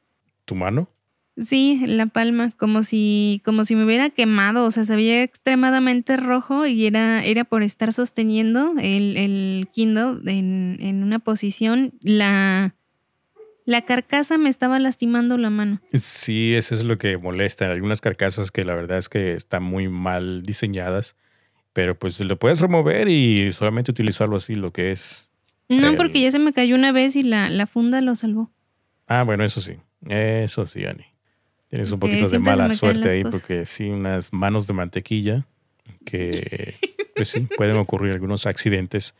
¿Tu 0.45 0.55
mano? 0.55 0.89
Sí, 1.35 1.81
la 1.87 2.05
palma, 2.05 2.51
como 2.57 2.83
si, 2.83 3.41
como 3.43 3.65
si 3.65 3.75
me 3.75 3.85
hubiera 3.85 4.11
quemado, 4.11 4.65
o 4.65 4.71
sea, 4.71 4.85
se 4.85 4.95
veía 4.95 5.23
extremadamente 5.23 6.15
rojo 6.15 6.67
y 6.67 6.85
era, 6.85 7.23
era 7.25 7.43
por 7.43 7.63
estar 7.63 7.91
sosteniendo 7.91 8.73
el, 8.79 9.17
el 9.17 9.67
Kindle 9.73 10.19
en, 10.31 10.77
en 10.79 11.01
una 11.03 11.17
posición. 11.17 11.93
La, 12.01 12.75
la 13.65 13.81
carcasa 13.81 14.37
me 14.37 14.49
estaba 14.49 14.77
lastimando 14.77 15.37
la 15.39 15.49
mano. 15.49 15.81
Sí, 15.93 16.53
eso 16.53 16.75
es 16.75 16.83
lo 16.83 16.99
que 16.99 17.17
molesta. 17.17 17.65
Algunas 17.65 17.99
carcasas 17.99 18.51
que 18.51 18.63
la 18.63 18.75
verdad 18.75 18.99
es 18.99 19.09
que 19.09 19.33
están 19.33 19.63
muy 19.63 19.87
mal 19.89 20.43
diseñadas, 20.43 21.15
pero 21.73 21.97
pues 21.97 22.19
lo 22.19 22.37
puedes 22.37 22.59
remover 22.59 23.09
y 23.09 23.51
solamente 23.53 23.89
utilizarlo 23.89 24.35
así, 24.35 24.53
lo 24.53 24.71
que 24.71 24.91
es. 24.91 25.31
No, 25.67 25.89
El- 25.89 25.97
porque 25.97 26.21
ya 26.21 26.31
se 26.31 26.37
me 26.37 26.53
cayó 26.53 26.75
una 26.75 26.91
vez 26.91 27.15
y 27.15 27.23
la, 27.23 27.49
la 27.49 27.65
funda 27.65 28.01
lo 28.01 28.13
salvó. 28.15 28.51
Ah, 29.07 29.23
bueno, 29.23 29.43
eso 29.43 29.61
sí. 29.61 29.77
Eso 30.07 30.67
sí, 30.67 30.85
Ani. 30.85 31.05
Tienes 31.73 31.91
un 31.91 31.99
poquito 31.99 32.29
de 32.29 32.37
mala 32.37 32.71
suerte 32.73 33.09
ahí 33.09 33.23
cosas. 33.23 33.41
porque 33.41 33.65
sí, 33.65 33.89
unas 33.89 34.31
manos 34.31 34.67
de 34.67 34.73
mantequilla 34.73 35.47
que, 36.05 36.75
pues 37.15 37.29
sí, 37.29 37.47
pueden 37.57 37.77
ocurrir 37.77 38.13
algunos 38.13 38.45
accidentes. 38.45 39.15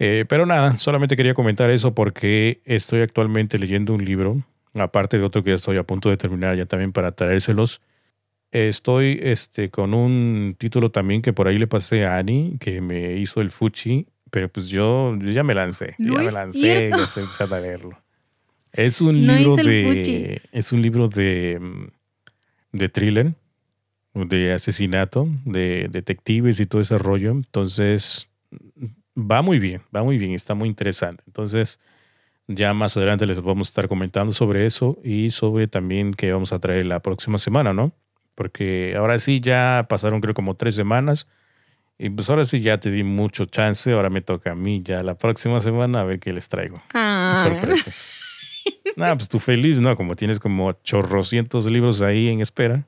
Eh, 0.00 0.24
pero 0.28 0.44
nada, 0.44 0.76
solamente 0.78 1.16
quería 1.16 1.32
comentar 1.32 1.70
eso 1.70 1.94
porque 1.94 2.60
estoy 2.64 3.02
actualmente 3.02 3.56
leyendo 3.56 3.94
un 3.94 4.04
libro, 4.04 4.42
aparte 4.74 5.16
de 5.16 5.22
otro 5.22 5.44
que 5.44 5.50
ya 5.50 5.54
estoy 5.54 5.76
a 5.76 5.84
punto 5.84 6.10
de 6.10 6.16
terminar 6.16 6.56
ya 6.56 6.66
también 6.66 6.90
para 6.90 7.12
traérselos. 7.12 7.80
Estoy 8.50 9.20
este, 9.22 9.70
con 9.70 9.94
un 9.94 10.56
título 10.58 10.90
también 10.90 11.22
que 11.22 11.32
por 11.32 11.46
ahí 11.46 11.56
le 11.56 11.68
pasé 11.68 12.04
a 12.04 12.18
Ani, 12.18 12.56
que 12.58 12.80
me 12.80 13.12
hizo 13.12 13.40
el 13.40 13.52
Fuchi, 13.52 14.08
pero 14.32 14.48
pues 14.48 14.66
yo, 14.66 15.16
yo 15.20 15.30
ya 15.30 15.44
me 15.44 15.54
lancé, 15.54 15.94
No 15.98 16.14
ya 16.14 16.22
me 16.24 16.32
lancé 16.32 16.90
ya 16.90 16.96
estoy 16.96 17.22
empezando 17.22 17.54
a 17.54 17.60
leerlo. 17.60 18.01
Es 18.72 19.00
un 19.00 19.26
No 19.26 19.36
libro 19.36 19.56
de 19.56 20.40
Fuchi. 20.40 20.48
es 20.52 20.72
un 20.72 20.82
libro 20.82 21.08
de 21.08 21.58
mm, 21.60 21.86
de 22.72 22.88
thriller, 22.88 23.34
de 24.14 24.52
asesinato, 24.52 25.28
de 25.44 25.88
detectives 25.90 26.58
y 26.60 26.66
todo 26.66 26.80
ese 26.80 26.98
rollo. 26.98 27.30
Entonces 27.30 28.28
va 29.16 29.42
muy 29.42 29.58
bien, 29.58 29.82
va 29.94 30.02
muy 30.02 30.18
bien, 30.18 30.32
está 30.32 30.54
muy 30.54 30.68
interesante. 30.68 31.22
Entonces 31.26 31.78
ya 32.48 32.74
más 32.74 32.96
adelante 32.96 33.26
les 33.26 33.40
vamos 33.40 33.68
a 33.68 33.70
estar 33.70 33.88
comentando 33.88 34.32
sobre 34.32 34.66
eso 34.66 34.98
y 35.04 35.30
sobre 35.30 35.68
también 35.68 36.12
que 36.14 36.32
vamos 36.32 36.52
a 36.52 36.58
traer 36.58 36.86
la 36.86 37.00
próxima 37.00 37.38
semana, 37.38 37.72
¿no? 37.72 37.92
Porque 38.34 38.94
ahora 38.96 39.18
sí 39.18 39.40
ya 39.40 39.86
pasaron 39.88 40.20
creo 40.20 40.34
como 40.34 40.54
tres 40.56 40.74
semanas 40.74 41.28
y 41.98 42.10
pues 42.10 42.28
ahora 42.30 42.44
sí 42.44 42.60
ya 42.60 42.80
te 42.80 42.90
di 42.90 43.04
mucho 43.04 43.44
chance, 43.44 43.92
ahora 43.92 44.10
me 44.10 44.22
toca 44.22 44.52
a 44.52 44.54
mí 44.54 44.82
ya 44.82 45.02
la 45.02 45.16
próxima 45.16 45.60
semana 45.60 46.00
a 46.00 46.04
ver 46.04 46.18
qué 46.18 46.32
les 46.32 46.48
traigo. 46.48 46.82
Ah, 46.94 47.34
Sorpresas. 47.36 48.18
Nada, 48.96 49.16
pues 49.16 49.28
tú 49.28 49.38
feliz, 49.38 49.80
¿no? 49.80 49.96
Como 49.96 50.16
tienes 50.16 50.38
como 50.38 50.72
chorrocientos 50.82 51.70
libros 51.70 52.02
ahí 52.02 52.28
en 52.28 52.40
espera. 52.40 52.86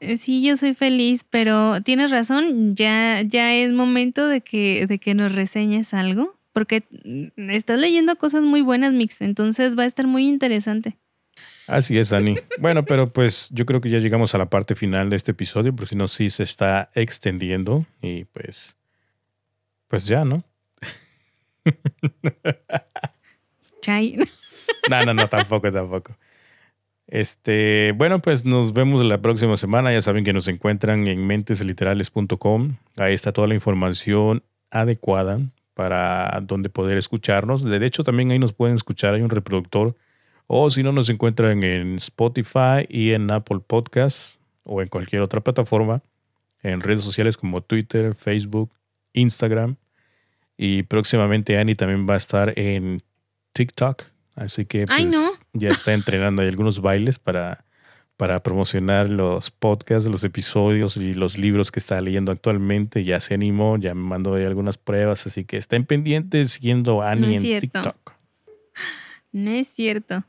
Eh, 0.00 0.18
Sí, 0.18 0.42
yo 0.42 0.56
soy 0.56 0.74
feliz, 0.74 1.24
pero 1.28 1.80
tienes 1.82 2.10
razón, 2.10 2.74
ya, 2.74 3.22
ya 3.22 3.54
es 3.54 3.72
momento 3.72 4.28
de 4.28 4.40
que, 4.40 4.86
de 4.86 4.98
que 4.98 5.14
nos 5.14 5.32
reseñes 5.32 5.94
algo, 5.94 6.36
porque 6.52 6.84
mm, 7.04 7.50
estás 7.50 7.78
leyendo 7.78 8.16
cosas 8.16 8.42
muy 8.42 8.60
buenas, 8.60 8.92
Mix, 8.92 9.20
entonces 9.20 9.78
va 9.78 9.84
a 9.84 9.86
estar 9.86 10.06
muy 10.06 10.26
interesante. 10.28 10.96
Así 11.66 11.98
es, 11.98 12.10
Dani. 12.10 12.36
Bueno, 12.58 12.84
pero 12.84 13.12
pues 13.12 13.48
yo 13.50 13.66
creo 13.66 13.80
que 13.80 13.90
ya 13.90 13.98
llegamos 13.98 14.34
a 14.34 14.38
la 14.38 14.50
parte 14.50 14.74
final 14.74 15.10
de 15.10 15.16
este 15.16 15.32
episodio, 15.32 15.74
porque 15.74 15.90
si 15.90 15.96
no, 15.96 16.08
sí 16.08 16.30
se 16.30 16.42
está 16.42 16.90
extendiendo 16.94 17.86
y 18.00 18.24
pues, 18.26 18.76
pues 19.88 20.06
ya, 20.06 20.24
¿no? 20.24 20.44
Chay. 23.80 24.18
No, 24.90 25.02
no, 25.02 25.14
no, 25.14 25.28
tampoco, 25.28 25.70
tampoco. 25.70 26.16
Este, 27.06 27.92
bueno, 27.96 28.20
pues 28.20 28.44
nos 28.44 28.72
vemos 28.72 29.04
la 29.04 29.20
próxima 29.20 29.56
semana. 29.56 29.92
Ya 29.92 30.02
saben 30.02 30.24
que 30.24 30.32
nos 30.32 30.48
encuentran 30.48 31.06
en 31.06 31.26
mentesliterales.com. 31.26 32.76
Ahí 32.96 33.14
está 33.14 33.32
toda 33.32 33.48
la 33.48 33.54
información 33.54 34.42
adecuada 34.70 35.40
para 35.74 36.40
donde 36.42 36.68
poder 36.68 36.98
escucharnos. 36.98 37.62
De 37.64 37.84
hecho, 37.84 38.04
también 38.04 38.30
ahí 38.30 38.38
nos 38.38 38.52
pueden 38.52 38.76
escuchar. 38.76 39.14
Hay 39.14 39.22
un 39.22 39.30
reproductor. 39.30 39.94
O 40.46 40.68
si 40.70 40.82
no, 40.82 40.92
nos 40.92 41.08
encuentran 41.10 41.62
en 41.62 41.96
Spotify 41.96 42.86
y 42.88 43.12
en 43.12 43.30
Apple 43.30 43.60
Podcasts 43.66 44.38
o 44.62 44.82
en 44.82 44.88
cualquier 44.88 45.22
otra 45.22 45.40
plataforma. 45.40 46.02
En 46.62 46.80
redes 46.80 47.02
sociales 47.02 47.36
como 47.36 47.62
Twitter, 47.62 48.14
Facebook, 48.14 48.70
Instagram. 49.12 49.76
Y 50.56 50.84
próximamente 50.84 51.58
Annie 51.58 51.74
también 51.74 52.08
va 52.08 52.14
a 52.14 52.18
estar 52.18 52.58
en 52.58 53.00
TikTok. 53.52 54.13
Así 54.36 54.64
que 54.66 54.86
Ay, 54.88 55.04
pues, 55.06 55.12
no. 55.12 55.24
ya 55.52 55.70
está 55.70 55.92
entrenando 55.94 56.42
ahí 56.42 56.48
algunos 56.48 56.80
bailes 56.80 57.18
para, 57.18 57.64
para 58.16 58.42
promocionar 58.42 59.08
los 59.08 59.50
podcasts, 59.50 60.10
los 60.10 60.24
episodios 60.24 60.96
y 60.96 61.14
los 61.14 61.38
libros 61.38 61.70
que 61.70 61.78
está 61.78 62.00
leyendo 62.00 62.32
actualmente. 62.32 63.04
Ya 63.04 63.20
se 63.20 63.34
animó, 63.34 63.76
ya 63.78 63.94
me 63.94 64.02
mandó 64.02 64.34
ahí 64.34 64.44
algunas 64.44 64.76
pruebas, 64.78 65.26
así 65.26 65.44
que 65.44 65.56
estén 65.56 65.84
pendientes 65.84 66.52
siguiendo 66.52 67.02
a 67.02 67.12
Annie 67.12 67.26
No 67.28 67.32
en 67.34 67.40
cierto. 67.40 67.82
TikTok. 67.82 68.12
No 69.32 69.50
es 69.50 69.68
cierto. 69.68 70.24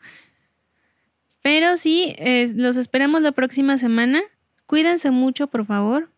Pero 1.41 1.78
sí, 1.78 2.16
eh, 2.18 2.51
los 2.56 2.76
esperamos 2.78 3.22
la 3.22 3.32
próxima 3.32 3.78
semana. 3.78 4.22
Cuídense 4.66 5.12
mucho, 5.12 5.47
por 5.47 5.66
favor, 5.66 6.10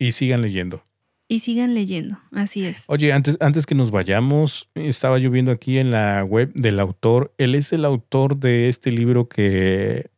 Y 0.00 0.10
sigan 0.12 0.42
leyendo. 0.42 0.84
Y 1.28 1.40
sigan 1.40 1.74
leyendo. 1.74 2.18
Así 2.32 2.64
es. 2.64 2.84
Oye, 2.86 3.12
antes, 3.12 3.36
antes 3.40 3.66
que 3.66 3.74
nos 3.74 3.90
vayamos, 3.90 4.68
estaba 4.74 5.18
yo 5.18 5.30
viendo 5.30 5.50
aquí 5.52 5.78
en 5.78 5.90
la 5.90 6.24
web 6.24 6.52
del 6.54 6.80
autor. 6.80 7.32
Él 7.38 7.54
es 7.54 7.72
el 7.72 7.84
autor 7.84 8.36
de 8.36 8.68
este 8.68 8.92
libro 8.92 9.28
que 9.28 10.10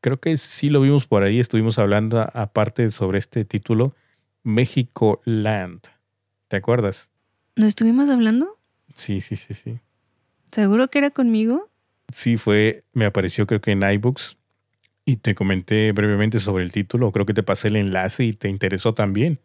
creo 0.00 0.18
que 0.18 0.36
sí 0.36 0.70
lo 0.70 0.80
vimos 0.80 1.06
por 1.06 1.22
ahí. 1.22 1.40
Estuvimos 1.40 1.78
hablando 1.78 2.20
aparte 2.32 2.88
sobre 2.90 3.18
este 3.18 3.44
título, 3.44 3.94
México 4.42 5.20
Land. 5.24 5.80
¿Te 6.48 6.56
acuerdas? 6.56 7.10
¿No 7.56 7.66
estuvimos 7.66 8.08
hablando? 8.08 8.48
Sí, 8.94 9.20
sí, 9.20 9.36
sí, 9.36 9.54
sí. 9.54 9.78
¿Seguro 10.50 10.88
que 10.88 10.98
era 10.98 11.10
conmigo? 11.10 11.68
Sí, 12.10 12.38
fue, 12.38 12.84
me 12.94 13.04
apareció 13.04 13.46
creo 13.46 13.60
que 13.60 13.72
en 13.72 13.82
iBooks 13.82 14.38
Y 15.04 15.16
te 15.16 15.34
comenté 15.34 15.92
brevemente 15.92 16.40
sobre 16.40 16.64
el 16.64 16.72
título, 16.72 17.12
creo 17.12 17.26
que 17.26 17.34
te 17.34 17.42
pasé 17.42 17.68
el 17.68 17.76
enlace 17.76 18.24
y 18.24 18.32
te 18.32 18.48
interesó 18.48 18.94
también. 18.94 19.40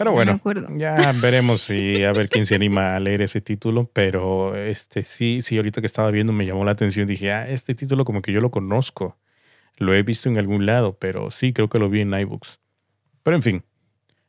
Pero 0.00 0.12
bueno, 0.12 0.40
ya 0.78 1.12
veremos 1.20 1.60
si 1.60 2.04
a 2.04 2.12
ver 2.14 2.30
quién 2.30 2.46
se 2.46 2.54
anima 2.54 2.96
a 2.96 3.00
leer 3.00 3.20
ese 3.20 3.42
título, 3.42 3.90
pero 3.92 4.56
este 4.56 5.04
sí, 5.04 5.42
sí, 5.42 5.58
ahorita 5.58 5.82
que 5.82 5.86
estaba 5.86 6.10
viendo 6.10 6.32
me 6.32 6.46
llamó 6.46 6.64
la 6.64 6.70
atención, 6.70 7.06
dije, 7.06 7.30
ah, 7.32 7.46
este 7.46 7.74
título 7.74 8.06
como 8.06 8.22
que 8.22 8.32
yo 8.32 8.40
lo 8.40 8.50
conozco, 8.50 9.18
lo 9.76 9.92
he 9.92 10.02
visto 10.02 10.30
en 10.30 10.38
algún 10.38 10.64
lado, 10.64 10.96
pero 10.98 11.30
sí, 11.30 11.52
creo 11.52 11.68
que 11.68 11.78
lo 11.78 11.90
vi 11.90 12.00
en 12.00 12.14
iBooks. 12.14 12.60
Pero 13.22 13.36
en 13.36 13.42
fin, 13.42 13.62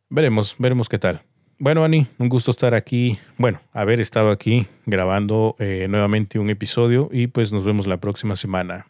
veremos, 0.10 0.56
veremos 0.58 0.90
qué 0.90 1.00
tal. 1.00 1.22
Bueno, 1.58 1.86
Ani, 1.86 2.06
un 2.18 2.28
gusto 2.28 2.52
estar 2.52 2.76
aquí, 2.76 3.18
bueno, 3.38 3.62
haber 3.72 4.02
estado 4.02 4.32
aquí 4.32 4.68
grabando 4.86 5.56
eh, 5.58 5.88
nuevamente 5.90 6.38
un 6.38 6.50
episodio 6.50 7.08
y 7.14 7.28
pues 7.28 7.54
nos 7.54 7.64
vemos 7.64 7.88
la 7.88 7.96
próxima 7.96 8.36
semana. 8.36 8.88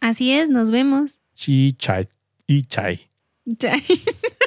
Así 0.00 0.30
es, 0.30 0.48
nos 0.48 0.70
vemos. 0.70 1.22
Chi, 1.34 1.72
chai 1.72 2.08
y 2.46 2.62
chai. 2.62 3.10
Chai. 3.58 3.82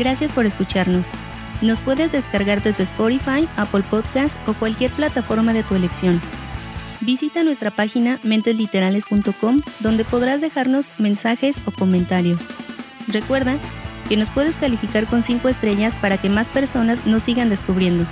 Gracias 0.00 0.32
por 0.32 0.46
escucharnos. 0.46 1.10
Nos 1.60 1.82
puedes 1.82 2.10
descargar 2.10 2.62
desde 2.62 2.84
Spotify, 2.84 3.46
Apple 3.58 3.82
Podcast 3.82 4.40
o 4.48 4.54
cualquier 4.54 4.90
plataforma 4.92 5.52
de 5.52 5.62
tu 5.62 5.74
elección. 5.74 6.22
Visita 7.02 7.44
nuestra 7.44 7.70
página 7.70 8.18
mentesliterales.com 8.22 9.60
donde 9.80 10.04
podrás 10.04 10.40
dejarnos 10.40 10.90
mensajes 10.96 11.60
o 11.66 11.70
comentarios. 11.70 12.48
Recuerda 13.08 13.58
que 14.08 14.16
nos 14.16 14.30
puedes 14.30 14.56
calificar 14.56 15.04
con 15.04 15.22
5 15.22 15.50
estrellas 15.50 15.96
para 15.96 16.16
que 16.16 16.30
más 16.30 16.48
personas 16.48 17.04
nos 17.04 17.24
sigan 17.24 17.50
descubriendo. 17.50 18.06